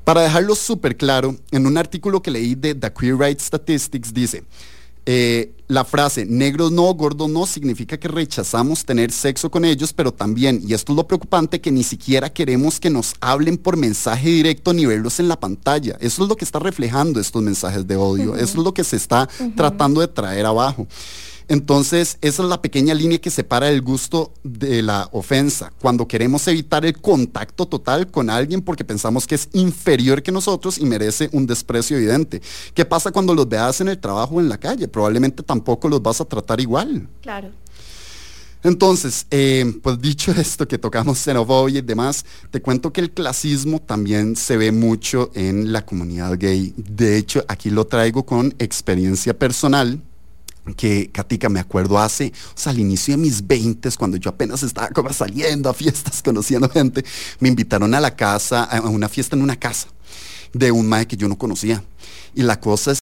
Para 0.04 0.20
dejarlo 0.20 0.54
súper 0.54 0.96
claro, 0.96 1.36
en 1.50 1.66
un 1.66 1.78
artículo 1.78 2.22
que 2.22 2.30
leí 2.30 2.54
de 2.54 2.74
The 2.74 2.92
Queer 2.92 3.16
Rights 3.16 3.44
Statistics 3.44 4.12
dice, 4.12 4.44
eh, 5.06 5.52
la 5.68 5.84
frase 5.84 6.26
negros 6.26 6.70
no, 6.70 6.82
gordos 6.94 7.28
no 7.28 7.46
significa 7.46 7.98
que 7.98 8.08
rechazamos 8.08 8.84
tener 8.84 9.10
sexo 9.10 9.50
con 9.50 9.64
ellos, 9.64 9.92
pero 9.92 10.12
también, 10.12 10.60
y 10.66 10.74
esto 10.74 10.92
es 10.92 10.96
lo 10.96 11.06
preocupante, 11.06 11.60
que 11.60 11.72
ni 11.72 11.82
siquiera 11.82 12.32
queremos 12.32 12.78
que 12.78 12.90
nos 12.90 13.14
hablen 13.20 13.56
por 13.56 13.76
mensaje 13.76 14.28
directo 14.28 14.72
ni 14.72 14.86
verlos 14.86 15.18
en 15.18 15.28
la 15.28 15.38
pantalla. 15.38 15.96
Eso 16.00 16.22
es 16.22 16.28
lo 16.28 16.36
que 16.36 16.44
está 16.44 16.58
reflejando 16.58 17.20
estos 17.20 17.42
mensajes 17.42 17.86
de 17.86 17.96
odio. 17.96 18.34
Eso 18.34 18.58
es 18.58 18.64
lo 18.64 18.74
que 18.74 18.84
se 18.84 18.96
está 18.96 19.28
tratando 19.56 20.00
de 20.00 20.08
traer 20.08 20.46
abajo. 20.46 20.86
Entonces, 21.48 22.18
esa 22.22 22.42
es 22.42 22.48
la 22.48 22.60
pequeña 22.60 22.92
línea 22.92 23.18
que 23.18 23.30
separa 23.30 23.68
el 23.68 23.80
gusto 23.80 24.32
de 24.42 24.82
la 24.82 25.08
ofensa. 25.12 25.72
Cuando 25.80 26.08
queremos 26.08 26.46
evitar 26.48 26.84
el 26.84 27.00
contacto 27.00 27.66
total 27.66 28.10
con 28.10 28.30
alguien 28.30 28.62
porque 28.62 28.84
pensamos 28.84 29.26
que 29.26 29.36
es 29.36 29.48
inferior 29.52 30.22
que 30.22 30.32
nosotros 30.32 30.78
y 30.78 30.84
merece 30.84 31.28
un 31.32 31.46
desprecio 31.46 31.96
evidente. 31.96 32.42
¿Qué 32.74 32.84
pasa 32.84 33.12
cuando 33.12 33.32
los 33.32 33.48
veas 33.48 33.80
en 33.80 33.88
el 33.88 33.98
trabajo 33.98 34.36
o 34.36 34.40
en 34.40 34.48
la 34.48 34.58
calle? 34.58 34.88
Probablemente 34.88 35.42
tampoco 35.44 35.88
los 35.88 36.02
vas 36.02 36.20
a 36.20 36.24
tratar 36.24 36.60
igual. 36.60 37.08
Claro. 37.22 37.50
Entonces, 38.64 39.26
eh, 39.30 39.72
pues 39.82 40.00
dicho 40.00 40.32
esto 40.36 40.66
que 40.66 40.78
tocamos 40.78 41.18
xenofobia 41.18 41.78
y 41.78 41.82
demás, 41.82 42.24
te 42.50 42.60
cuento 42.60 42.92
que 42.92 43.00
el 43.00 43.12
clasismo 43.12 43.80
también 43.80 44.34
se 44.34 44.56
ve 44.56 44.72
mucho 44.72 45.30
en 45.34 45.72
la 45.72 45.86
comunidad 45.86 46.36
gay. 46.36 46.74
De 46.76 47.16
hecho, 47.16 47.44
aquí 47.46 47.70
lo 47.70 47.86
traigo 47.86 48.26
con 48.26 48.52
experiencia 48.58 49.38
personal 49.38 50.00
que 50.74 51.10
Katica 51.12 51.48
me 51.48 51.60
acuerdo 51.60 51.98
hace, 51.98 52.32
o 52.48 52.58
sea, 52.58 52.72
al 52.72 52.78
inicio 52.78 53.14
de 53.14 53.18
mis 53.18 53.46
20 53.46 53.90
cuando 53.98 54.16
yo 54.16 54.30
apenas 54.30 54.62
estaba 54.62 54.88
como 54.88 55.12
saliendo 55.12 55.68
a 55.68 55.74
fiestas, 55.74 56.22
conociendo 56.24 56.68
gente, 56.68 57.04
me 57.40 57.48
invitaron 57.48 57.94
a 57.94 58.00
la 58.00 58.16
casa, 58.16 58.64
a 58.64 58.80
una 58.88 59.08
fiesta 59.08 59.36
en 59.36 59.42
una 59.42 59.56
casa 59.56 59.88
de 60.52 60.72
un 60.72 60.88
mae 60.88 61.06
que 61.06 61.16
yo 61.16 61.28
no 61.28 61.36
conocía. 61.38 61.82
Y 62.34 62.42
la 62.42 62.60
cosa 62.60 62.92
es, 62.92 63.00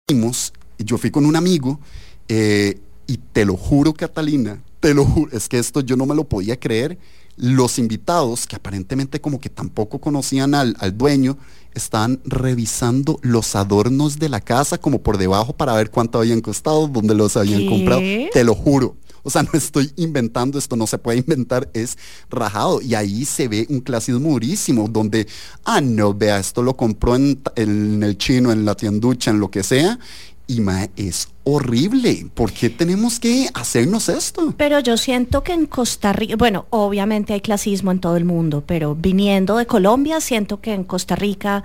yo 0.78 0.98
fui 0.98 1.10
con 1.10 1.26
un 1.26 1.36
amigo 1.36 1.80
eh, 2.28 2.78
y 3.06 3.18
te 3.18 3.44
lo 3.44 3.56
juro, 3.56 3.94
Catalina, 3.94 4.62
te 4.80 4.94
lo 4.94 5.04
juro, 5.04 5.36
es 5.36 5.48
que 5.48 5.58
esto 5.58 5.80
yo 5.80 5.96
no 5.96 6.06
me 6.06 6.14
lo 6.14 6.24
podía 6.24 6.58
creer. 6.58 6.98
Los 7.36 7.78
invitados, 7.78 8.46
que 8.46 8.54
aparentemente 8.54 9.20
como 9.20 9.40
que 9.40 9.48
tampoco 9.48 10.00
conocían 10.00 10.54
al, 10.54 10.76
al 10.78 10.96
dueño, 10.96 11.36
estaban 11.74 12.20
revisando 12.24 13.18
los 13.22 13.54
adornos 13.56 14.18
de 14.18 14.28
la 14.28 14.40
casa 14.40 14.78
como 14.78 15.02
por 15.02 15.18
debajo 15.18 15.52
para 15.54 15.74
ver 15.74 15.90
cuánto 15.90 16.18
habían 16.18 16.40
costado, 16.40 16.88
dónde 16.88 17.14
los 17.14 17.36
habían 17.36 17.66
comprado. 17.66 18.00
Te 18.32 18.44
lo 18.44 18.54
juro. 18.54 18.96
O 19.24 19.30
sea, 19.30 19.42
no 19.52 19.52
estoy 19.54 19.90
inventando, 19.96 20.58
esto 20.58 20.76
no 20.76 20.86
se 20.86 20.98
puede 20.98 21.18
inventar, 21.18 21.68
es 21.74 21.98
rajado. 22.30 22.80
Y 22.80 22.94
ahí 22.94 23.24
se 23.24 23.48
ve 23.48 23.66
un 23.68 23.80
clasismo 23.80 24.30
durísimo, 24.30 24.86
donde, 24.88 25.26
ah, 25.64 25.80
no, 25.80 26.14
vea, 26.14 26.38
esto 26.38 26.62
lo 26.62 26.76
compró 26.76 27.16
en, 27.16 27.42
en 27.56 28.02
el 28.02 28.16
chino, 28.16 28.52
en 28.52 28.64
la 28.64 28.76
tienducha, 28.76 29.30
en 29.30 29.40
lo 29.40 29.50
que 29.50 29.62
sea, 29.62 29.98
y 30.46 30.60
ma, 30.60 30.88
es 30.96 31.28
horrible. 31.44 32.26
¿Por 32.34 32.52
qué 32.52 32.70
tenemos 32.70 33.18
que 33.20 33.48
hacernos 33.54 34.08
esto? 34.08 34.54
Pero 34.56 34.80
yo 34.80 34.96
siento 34.96 35.42
que 35.42 35.52
en 35.52 35.66
Costa 35.66 36.12
Rica, 36.12 36.36
bueno, 36.36 36.66
obviamente 36.70 37.32
hay 37.32 37.40
clasismo 37.40 37.90
en 37.90 38.00
todo 38.00 38.16
el 38.16 38.24
mundo, 38.24 38.62
pero 38.66 38.94
viniendo 38.94 39.56
de 39.56 39.66
Colombia, 39.66 40.20
siento 40.20 40.60
que 40.60 40.74
en 40.74 40.84
Costa 40.84 41.16
Rica 41.16 41.64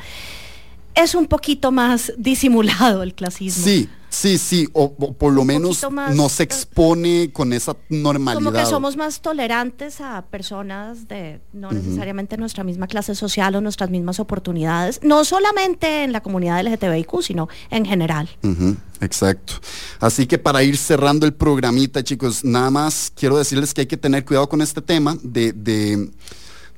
es 0.95 1.15
un 1.15 1.27
poquito 1.27 1.71
más 1.71 2.13
disimulado 2.17 3.03
el 3.03 3.13
clasismo. 3.13 3.63
Sí, 3.63 3.89
sí, 4.09 4.37
sí, 4.37 4.67
o, 4.73 4.93
por 4.93 5.33
lo 5.33 5.45
menos 5.45 5.85
no 6.13 6.29
se 6.29 6.43
expone 6.43 7.31
con 7.31 7.53
esa 7.53 7.75
normalidad. 7.89 8.43
Como 8.43 8.51
que 8.51 8.65
somos 8.65 8.97
más 8.97 9.21
tolerantes 9.21 10.01
a 10.01 10.25
personas 10.25 11.07
de 11.07 11.41
no 11.53 11.71
necesariamente 11.71 12.37
nuestra 12.37 12.63
misma 12.63 12.87
clase 12.87 13.15
social 13.15 13.55
o 13.55 13.61
nuestras 13.61 13.89
mismas 13.89 14.19
oportunidades, 14.19 14.99
no 15.03 15.23
solamente 15.23 16.03
en 16.03 16.11
la 16.11 16.21
comunidad 16.21 16.61
LGTBIQ, 16.63 17.21
sino 17.21 17.49
en 17.69 17.85
general. 17.85 18.29
exacto. 19.01 19.53
Así 19.99 20.27
que 20.27 20.37
para 20.37 20.63
ir 20.63 20.77
cerrando 20.77 21.25
el 21.25 21.33
programita, 21.33 22.03
chicos, 22.03 22.43
nada 22.43 22.69
más 22.71 23.11
quiero 23.15 23.37
decirles 23.37 23.73
que 23.73 23.81
hay 23.81 23.87
que 23.87 23.97
tener 23.97 24.25
cuidado 24.25 24.49
con 24.49 24.61
este 24.61 24.81
tema 24.81 25.17
de 25.21 25.53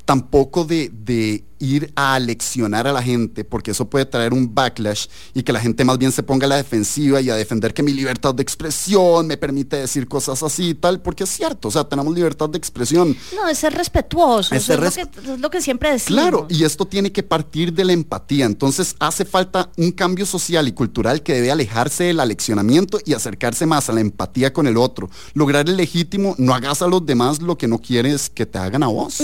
tampoco 0.05 0.65
de, 0.65 0.89
de 0.89 1.45
ir 1.61 1.91
a 1.95 2.19
leccionar 2.19 2.87
a 2.87 2.91
la 2.91 3.01
gente, 3.01 3.43
porque 3.43 3.71
eso 3.71 3.89
puede 3.89 4.05
traer 4.05 4.33
un 4.33 4.53
backlash 4.53 5.05
y 5.33 5.43
que 5.43 5.53
la 5.53 5.59
gente 5.59 5.85
más 5.85 5.97
bien 5.97 6.11
se 6.11 6.23
ponga 6.23 6.45
a 6.45 6.49
la 6.49 6.57
defensiva 6.57 7.21
y 7.21 7.29
a 7.29 7.35
defender 7.35 7.73
que 7.73 7.83
mi 7.83 7.93
libertad 7.93 8.33
de 8.33 8.41
expresión 8.41 9.27
me 9.27 9.37
permite 9.37 9.77
decir 9.77 10.07
cosas 10.07 10.41
así 10.43 10.69
y 10.69 10.73
tal, 10.73 11.01
porque 11.01 11.23
es 11.23 11.29
cierto, 11.29 11.67
o 11.67 11.71
sea, 11.71 11.83
tenemos 11.83 12.13
libertad 12.13 12.49
de 12.49 12.57
expresión. 12.57 13.15
No, 13.35 13.47
es 13.47 13.59
ser 13.59 13.73
respetuoso, 13.73 14.55
es, 14.55 14.67
lo 14.67 14.79
que, 14.79 14.87
es, 14.87 15.39
lo 15.39 15.49
que, 15.49 15.61
siempre 15.61 15.91
decimos. 15.91 16.21
Claro, 16.21 16.47
y 16.49 16.63
esto 16.63 16.85
tiene 16.85 17.11
que 17.11 17.23
partir 17.23 17.73
de 17.73 17.85
la 17.85 17.93
empatía, 17.93 18.45
entonces 18.45 18.95
hace 18.99 19.23
falta 19.23 19.69
un 19.77 19.91
cambio 19.91 20.25
social 20.25 20.67
y 20.67 20.71
cultural 20.71 21.21
que 21.21 21.33
debe 21.33 21.51
alejarse 21.51 22.05
del 22.05 22.19
aleccionamiento 22.19 22.99
y 23.05 23.13
acercarse 23.13 23.65
más 23.65 23.89
a 23.89 23.93
la 23.93 24.01
empatía 24.01 24.51
con 24.51 24.65
el 24.65 24.77
otro. 24.77 25.09
Lograr 25.33 25.69
el 25.69 25.77
legítimo, 25.77 26.35
no 26.39 26.55
hagas 26.55 26.81
a 26.81 26.87
los 26.87 27.05
demás 27.05 27.41
lo 27.41 27.57
que 27.57 27.67
no 27.67 27.79
quieres 27.79 28.29
que 28.29 28.45
te 28.45 28.57
hagan 28.57 28.81
a 28.83 28.87
vos. 28.87 29.21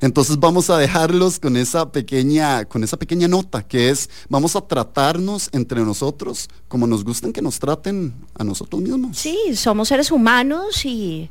Entonces 0.00 0.38
vamos 0.38 0.70
a 0.70 0.78
dejarlo 0.78 1.30
con 1.40 1.56
esa 1.56 1.90
pequeña, 1.92 2.64
con 2.64 2.84
esa 2.84 2.96
pequeña 2.96 3.28
nota 3.28 3.62
que 3.62 3.90
es 3.90 4.10
vamos 4.28 4.56
a 4.56 4.60
tratarnos 4.62 5.48
entre 5.52 5.80
nosotros 5.80 6.48
como 6.68 6.86
nos 6.86 7.04
gustan 7.04 7.32
que 7.32 7.42
nos 7.42 7.58
traten 7.58 8.14
a 8.34 8.44
nosotros 8.44 8.82
mismos. 8.82 9.18
Sí, 9.18 9.38
somos 9.54 9.88
seres 9.88 10.10
humanos 10.10 10.84
y 10.84 11.30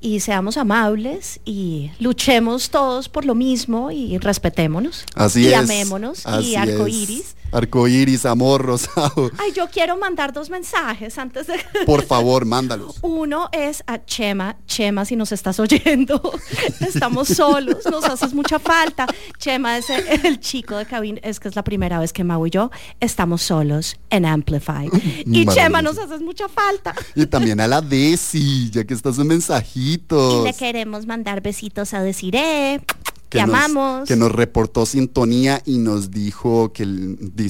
y 0.00 0.20
seamos 0.20 0.56
amables 0.56 1.40
y 1.44 1.90
luchemos 1.98 2.70
todos 2.70 3.08
por 3.08 3.24
lo 3.24 3.34
mismo 3.34 3.90
y 3.90 4.18
respetémonos. 4.18 5.04
Así 5.14 5.42
y 5.42 5.46
es. 5.48 5.54
amémonos 5.54 6.24
y 6.42 6.54
arcoíris. 6.54 7.34
Arcoíris, 7.52 8.26
amor 8.26 8.62
rosado. 8.62 9.30
Ay, 9.38 9.52
yo 9.54 9.68
quiero 9.68 9.96
mandar 9.96 10.32
dos 10.32 10.50
mensajes 10.50 11.16
antes 11.18 11.46
de. 11.46 11.58
Por 11.86 12.04
favor, 12.04 12.44
mándalos. 12.44 12.98
Uno 13.02 13.48
es 13.52 13.82
a 13.86 14.04
Chema. 14.04 14.56
Chema, 14.66 15.04
si 15.04 15.16
nos 15.16 15.32
estás 15.32 15.58
oyendo, 15.60 16.20
estamos 16.80 17.28
solos, 17.28 17.84
nos 17.90 18.04
haces 18.04 18.34
mucha 18.34 18.58
falta. 18.58 19.06
Chema 19.38 19.78
es 19.78 19.86
el, 19.90 20.40
chico 20.40 20.76
de 20.76 20.86
cabina, 20.86 21.20
es 21.22 21.40
que 21.40 21.48
es 21.48 21.56
la 21.56 21.64
primera 21.64 21.98
vez 21.98 22.12
que 22.12 22.24
Mau 22.24 22.46
y 22.46 22.50
yo 22.50 22.70
estamos 23.00 23.42
solos 23.42 23.96
en 24.10 24.26
Amplify. 24.26 24.90
Y 25.26 25.46
Chema, 25.46 25.82
nos 25.82 25.98
haces 25.98 26.20
mucha 26.20 26.48
falta. 26.48 26.94
Y 27.14 27.26
también 27.26 27.60
a 27.60 27.66
la 27.66 27.80
Desi, 27.80 28.70
ya 28.70 28.84
que 28.84 28.94
estás 28.94 29.18
en 29.18 29.26
mensajitos. 29.26 30.40
Y 30.40 30.44
le 30.44 30.54
queremos 30.54 31.06
mandar 31.06 31.40
besitos 31.40 31.94
a 31.94 32.02
Desiree 32.02 32.80
que 33.28 33.44
nos, 33.44 34.08
que 34.08 34.16
nos 34.16 34.32
reportó 34.32 34.86
sintonía 34.86 35.60
y 35.64 35.78
nos 35.78 36.10
dijo 36.10 36.72
que 36.72 36.86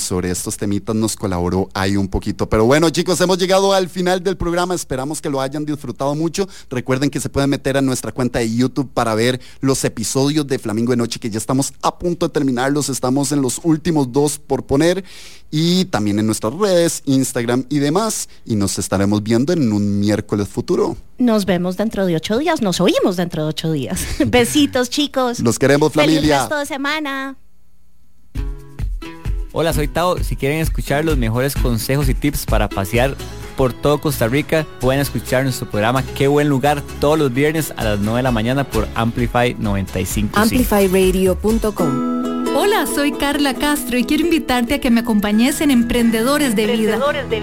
sobre 0.01 0.31
estos 0.31 0.57
temitas 0.57 0.97
nos 0.97 1.17
colaboró 1.17 1.69
ahí 1.75 1.97
un 1.97 2.09
poquito. 2.09 2.49
Pero 2.49 2.65
bueno, 2.65 2.91
chicos, 2.91 3.21
hemos 3.21 3.39
llegado 3.39 3.73
al 3.73 3.89
final 3.89 4.23
del 4.23 4.37
programa. 4.37 4.75
Esperamos 4.75 5.21
que 5.21 5.31
lo 5.31 5.41
hayan 5.41 5.65
disfrutado 5.65 6.15
mucho. 6.15 6.49
Recuerden 6.71 7.11
que 7.11 7.21
se 7.21 7.29
pueden 7.29 7.51
meter 7.51 7.77
a 7.77 7.83
nuestra 7.83 8.13
cuenta 8.13 8.39
de 8.39 8.55
YouTube 8.55 8.91
para 8.93 9.15
ver 9.15 9.41
los 9.61 9.85
episodios 9.85 10.47
de 10.47 10.59
Flamingo 10.59 10.93
de 10.93 10.97
Noche, 10.97 11.21
que 11.21 11.31
ya 11.31 11.39
estamos 11.39 11.73
a 11.83 11.99
punto 11.99 12.29
de 12.29 12.33
terminarlos. 12.33 12.89
Estamos 12.89 13.33
en 13.33 13.43
los 13.43 13.61
últimos 13.63 14.13
dos 14.13 14.39
por 14.39 14.65
poner 14.65 15.05
y 15.51 15.85
también 15.87 16.19
en 16.19 16.27
nuestras 16.27 16.55
redes, 16.55 17.03
Instagram 17.07 17.65
y 17.69 17.79
demás. 17.79 18.29
Y 18.45 18.57
nos 18.57 18.79
estaremos 18.79 19.23
viendo 19.23 19.53
en 19.53 19.73
un 19.73 20.01
miércoles 20.01 20.49
futuro. 20.49 20.97
Nos 21.19 21.47
vemos 21.47 21.77
dentro 21.77 22.07
de 22.07 22.17
ocho 22.17 22.39
días, 22.39 22.61
nos 22.61 22.81
oímos 22.81 23.17
dentro 23.17 23.43
de 23.45 23.49
ocho 23.49 23.73
días. 23.73 24.05
Besitos, 24.27 24.91
chicos. 24.91 25.41
Los 25.41 25.59
queremos, 25.59 25.93
familia. 25.93 26.21
Feliz 26.21 26.37
resto 26.39 26.59
de 26.59 26.67
semana. 26.67 27.37
Hola, 29.53 29.73
soy 29.73 29.89
Tao. 29.89 30.19
Si 30.19 30.37
quieren 30.37 30.59
escuchar 30.59 31.05
los 31.05 31.17
mejores 31.17 31.55
consejos 31.55 32.11
y 32.11 32.15
tips 32.15 32.45
para 32.45 32.69
pasear 32.69 33.17
por 33.57 33.73
todo 33.73 33.99
Costa 33.99 34.29
Rica, 34.29 34.67
pueden 34.81 35.01
escuchar 35.01 35.45
nuestro 35.45 35.71
programa 35.71 36.03
Qué 36.15 36.29
buen 36.29 36.51
lugar 36.51 36.83
todos 37.01 37.19
los 37.19 37.33
viernes 37.33 37.73
a 37.77 37.85
las 37.85 37.99
9 38.01 38.19
de 38.19 38.23
la 38.23 38.33
mañana 38.33 38.65
por 38.65 38.87
Amplify 38.95 39.55
95. 39.59 40.39
Amplifyradio.com 40.39 42.36
Hola, 42.59 42.87
soy 42.87 43.13
Carla 43.13 43.53
Castro 43.53 43.99
y 43.99 44.05
quiero 44.05 44.25
invitarte 44.25 44.73
a 44.73 44.81
que 44.81 44.91
me 44.91 45.01
acompañes 45.01 45.61
en 45.61 45.71
Emprendedores 45.71 46.57
de, 46.57 46.67
Vida, 46.67 46.99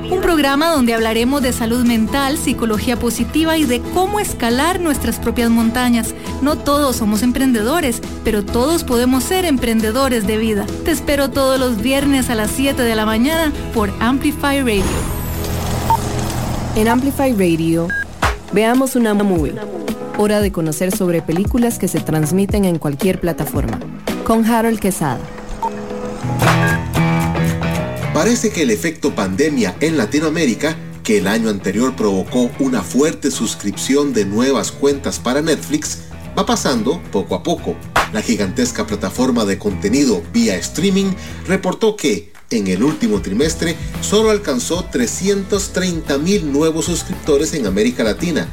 un 0.09 0.21
programa 0.21 0.71
donde 0.71 0.95
hablaremos 0.95 1.43
de 1.43 1.53
salud 1.53 1.85
mental, 1.85 2.39
psicología 2.39 2.97
positiva 2.97 3.55
y 3.55 3.65
de 3.65 3.79
cómo 3.93 4.19
escalar 4.19 4.79
nuestras 4.79 5.19
propias 5.19 5.51
montañas. 5.51 6.15
No 6.41 6.57
todos 6.57 6.95
somos 6.95 7.21
emprendedores, 7.21 8.01
pero 8.23 8.43
todos 8.43 8.83
podemos 8.83 9.23
ser 9.23 9.45
emprendedores 9.45 10.25
de 10.25 10.37
vida. 10.37 10.65
Te 10.83 10.89
espero 10.89 11.29
todos 11.29 11.59
los 11.59 11.79
viernes 11.79 12.31
a 12.31 12.35
las 12.35 12.49
7 12.49 12.81
de 12.81 12.95
la 12.95 13.05
mañana 13.05 13.53
por 13.75 13.93
Amplify 13.99 14.61
Radio. 14.61 14.83
En 16.75 16.87
Amplify 16.87 17.33
Radio, 17.33 17.87
veamos 18.51 18.95
una 18.95 19.13
movie. 19.13 19.53
Hora 20.17 20.41
de 20.41 20.51
conocer 20.51 20.95
sobre 20.95 21.23
películas 21.23 21.79
que 21.79 21.87
se 21.87 21.99
transmiten 21.99 22.65
en 22.65 22.77
cualquier 22.77 23.19
plataforma 23.19 23.79
con 24.23 24.45
Harold 24.45 24.79
Quesada. 24.79 25.19
Parece 28.13 28.51
que 28.51 28.61
el 28.61 28.69
efecto 28.69 29.15
pandemia 29.15 29.75
en 29.79 29.97
Latinoamérica, 29.97 30.77
que 31.03 31.17
el 31.17 31.27
año 31.27 31.49
anterior 31.49 31.95
provocó 31.95 32.51
una 32.59 32.83
fuerte 32.83 33.31
suscripción 33.31 34.13
de 34.13 34.25
nuevas 34.25 34.71
cuentas 34.71 35.17
para 35.17 35.41
Netflix, 35.41 36.03
va 36.37 36.45
pasando 36.45 37.01
poco 37.11 37.33
a 37.33 37.41
poco. 37.41 37.75
La 38.13 38.21
gigantesca 38.21 38.85
plataforma 38.85 39.45
de 39.45 39.57
contenido 39.57 40.21
vía 40.31 40.55
streaming 40.57 41.11
reportó 41.47 41.95
que 41.95 42.31
en 42.51 42.67
el 42.67 42.83
último 42.83 43.19
trimestre 43.21 43.75
solo 44.01 44.29
alcanzó 44.29 44.85
330 44.85 46.19
mil 46.19 46.53
nuevos 46.53 46.85
suscriptores 46.85 47.55
en 47.55 47.65
América 47.65 48.03
Latina, 48.03 48.47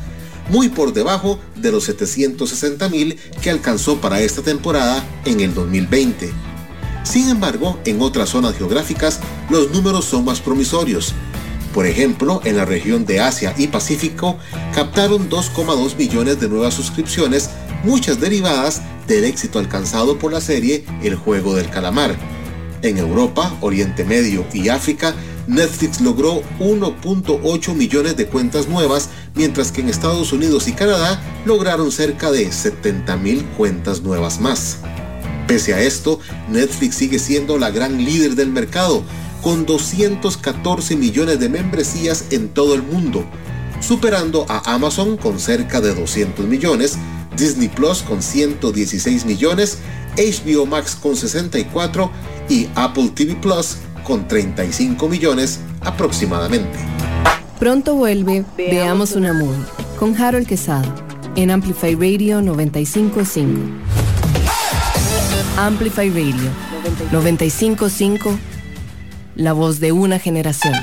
muy 0.50 0.68
por 0.68 0.92
debajo 0.92 1.38
de 1.56 1.72
los 1.72 1.84
760 1.84 2.88
mil 2.88 3.16
que 3.40 3.50
alcanzó 3.50 4.00
para 4.00 4.20
esta 4.20 4.42
temporada 4.42 5.04
en 5.24 5.40
el 5.40 5.54
2020. 5.54 6.32
Sin 7.04 7.28
embargo, 7.28 7.78
en 7.84 8.00
otras 8.02 8.30
zonas 8.30 8.56
geográficas 8.56 9.20
los 9.48 9.70
números 9.70 10.04
son 10.04 10.24
más 10.24 10.40
promisorios. 10.40 11.14
Por 11.72 11.86
ejemplo, 11.86 12.40
en 12.44 12.56
la 12.56 12.64
región 12.64 13.06
de 13.06 13.20
Asia 13.20 13.54
y 13.56 13.68
Pacífico 13.68 14.36
captaron 14.74 15.30
2,2 15.30 15.96
millones 15.96 16.40
de 16.40 16.48
nuevas 16.48 16.74
suscripciones, 16.74 17.50
muchas 17.84 18.20
derivadas 18.20 18.82
del 19.06 19.24
éxito 19.24 19.58
alcanzado 19.58 20.18
por 20.18 20.32
la 20.32 20.40
serie 20.40 20.84
El 21.02 21.14
Juego 21.14 21.54
del 21.54 21.70
Calamar. 21.70 22.16
En 22.82 22.98
Europa, 22.98 23.56
Oriente 23.60 24.04
Medio 24.04 24.44
y 24.52 24.68
África 24.68 25.14
Netflix 25.46 26.00
logró 26.00 26.42
1.8 26.58 27.74
millones 27.74 28.16
de 28.16 28.26
cuentas 28.26 28.68
nuevas, 28.68 29.08
mientras 29.34 29.72
que 29.72 29.80
en 29.80 29.88
Estados 29.88 30.32
Unidos 30.32 30.68
y 30.68 30.72
Canadá 30.72 31.20
lograron 31.44 31.90
cerca 31.90 32.30
de 32.30 32.50
70 32.52 33.16
mil 33.16 33.44
cuentas 33.56 34.02
nuevas 34.02 34.40
más. 34.40 34.78
Pese 35.46 35.74
a 35.74 35.80
esto, 35.80 36.20
Netflix 36.48 36.96
sigue 36.96 37.18
siendo 37.18 37.58
la 37.58 37.70
gran 37.70 38.04
líder 38.04 38.36
del 38.36 38.50
mercado, 38.50 39.02
con 39.42 39.66
214 39.66 40.96
millones 40.96 41.40
de 41.40 41.48
membresías 41.48 42.26
en 42.30 42.48
todo 42.48 42.74
el 42.74 42.82
mundo, 42.82 43.24
superando 43.80 44.46
a 44.48 44.74
Amazon 44.74 45.16
con 45.16 45.40
cerca 45.40 45.80
de 45.80 45.94
200 45.94 46.46
millones, 46.46 46.96
Disney 47.36 47.68
Plus 47.68 48.02
con 48.02 48.22
116 48.22 49.24
millones, 49.24 49.78
HBO 50.16 50.66
Max 50.66 50.94
con 50.94 51.16
64 51.16 52.10
y 52.48 52.68
Apple 52.74 53.10
TV 53.14 53.34
Plus 53.36 53.76
con 54.10 54.26
35 54.26 55.08
millones 55.08 55.60
aproximadamente. 55.82 56.76
Pronto 57.60 57.94
vuelve 57.94 58.44
Veamos 58.56 59.12
una 59.12 59.32
movie 59.32 59.64
con 60.00 60.20
Harold 60.20 60.48
Quesada 60.48 60.92
en 61.36 61.52
Amplify 61.52 61.94
Radio 61.94 62.42
955. 62.42 63.60
Amplify 65.56 66.08
Radio 66.08 66.50
955, 67.12 68.36
la 69.36 69.52
voz 69.52 69.78
de 69.78 69.92
una 69.92 70.18
generación. 70.18 70.74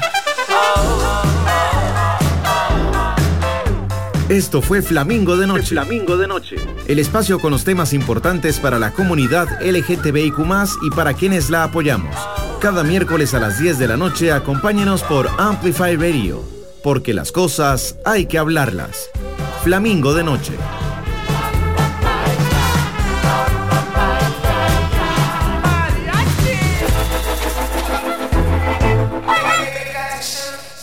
Esto 4.30 4.61
fue 4.61 4.82
Flamingo 4.82 5.36
de 5.36 5.47
Noche. 5.47 5.67
Flamingo 5.67 6.15
de 6.15 6.28
Noche. 6.28 6.55
El 6.88 6.99
espacio 6.99 7.39
con 7.39 7.51
los 7.51 7.65
temas 7.65 7.91
importantes 7.91 8.61
para 8.61 8.80
la 8.80 8.91
comunidad 8.91 9.47
LGTBIQ 9.61 10.38
y 10.84 10.89
para 10.95 11.13
quienes 11.13 11.49
la 11.49 11.65
apoyamos. 11.65 12.15
Cada 12.60 12.84
miércoles 12.84 13.36
a 13.36 13.39
las 13.39 13.60
10 13.60 13.78
de 13.78 13.88
la 13.88 13.97
noche 13.97 14.32
acompáñenos 14.32 15.03
por 15.03 15.30
Amplify 15.38 15.95
Radio, 15.95 16.41
porque 16.84 17.14
las 17.14 17.32
cosas 17.32 17.97
hay 18.03 18.26
que 18.26 18.39
hablarlas. 18.39 19.12
Flamingo 19.64 20.16
de 20.16 20.24
Noche. 20.24 20.53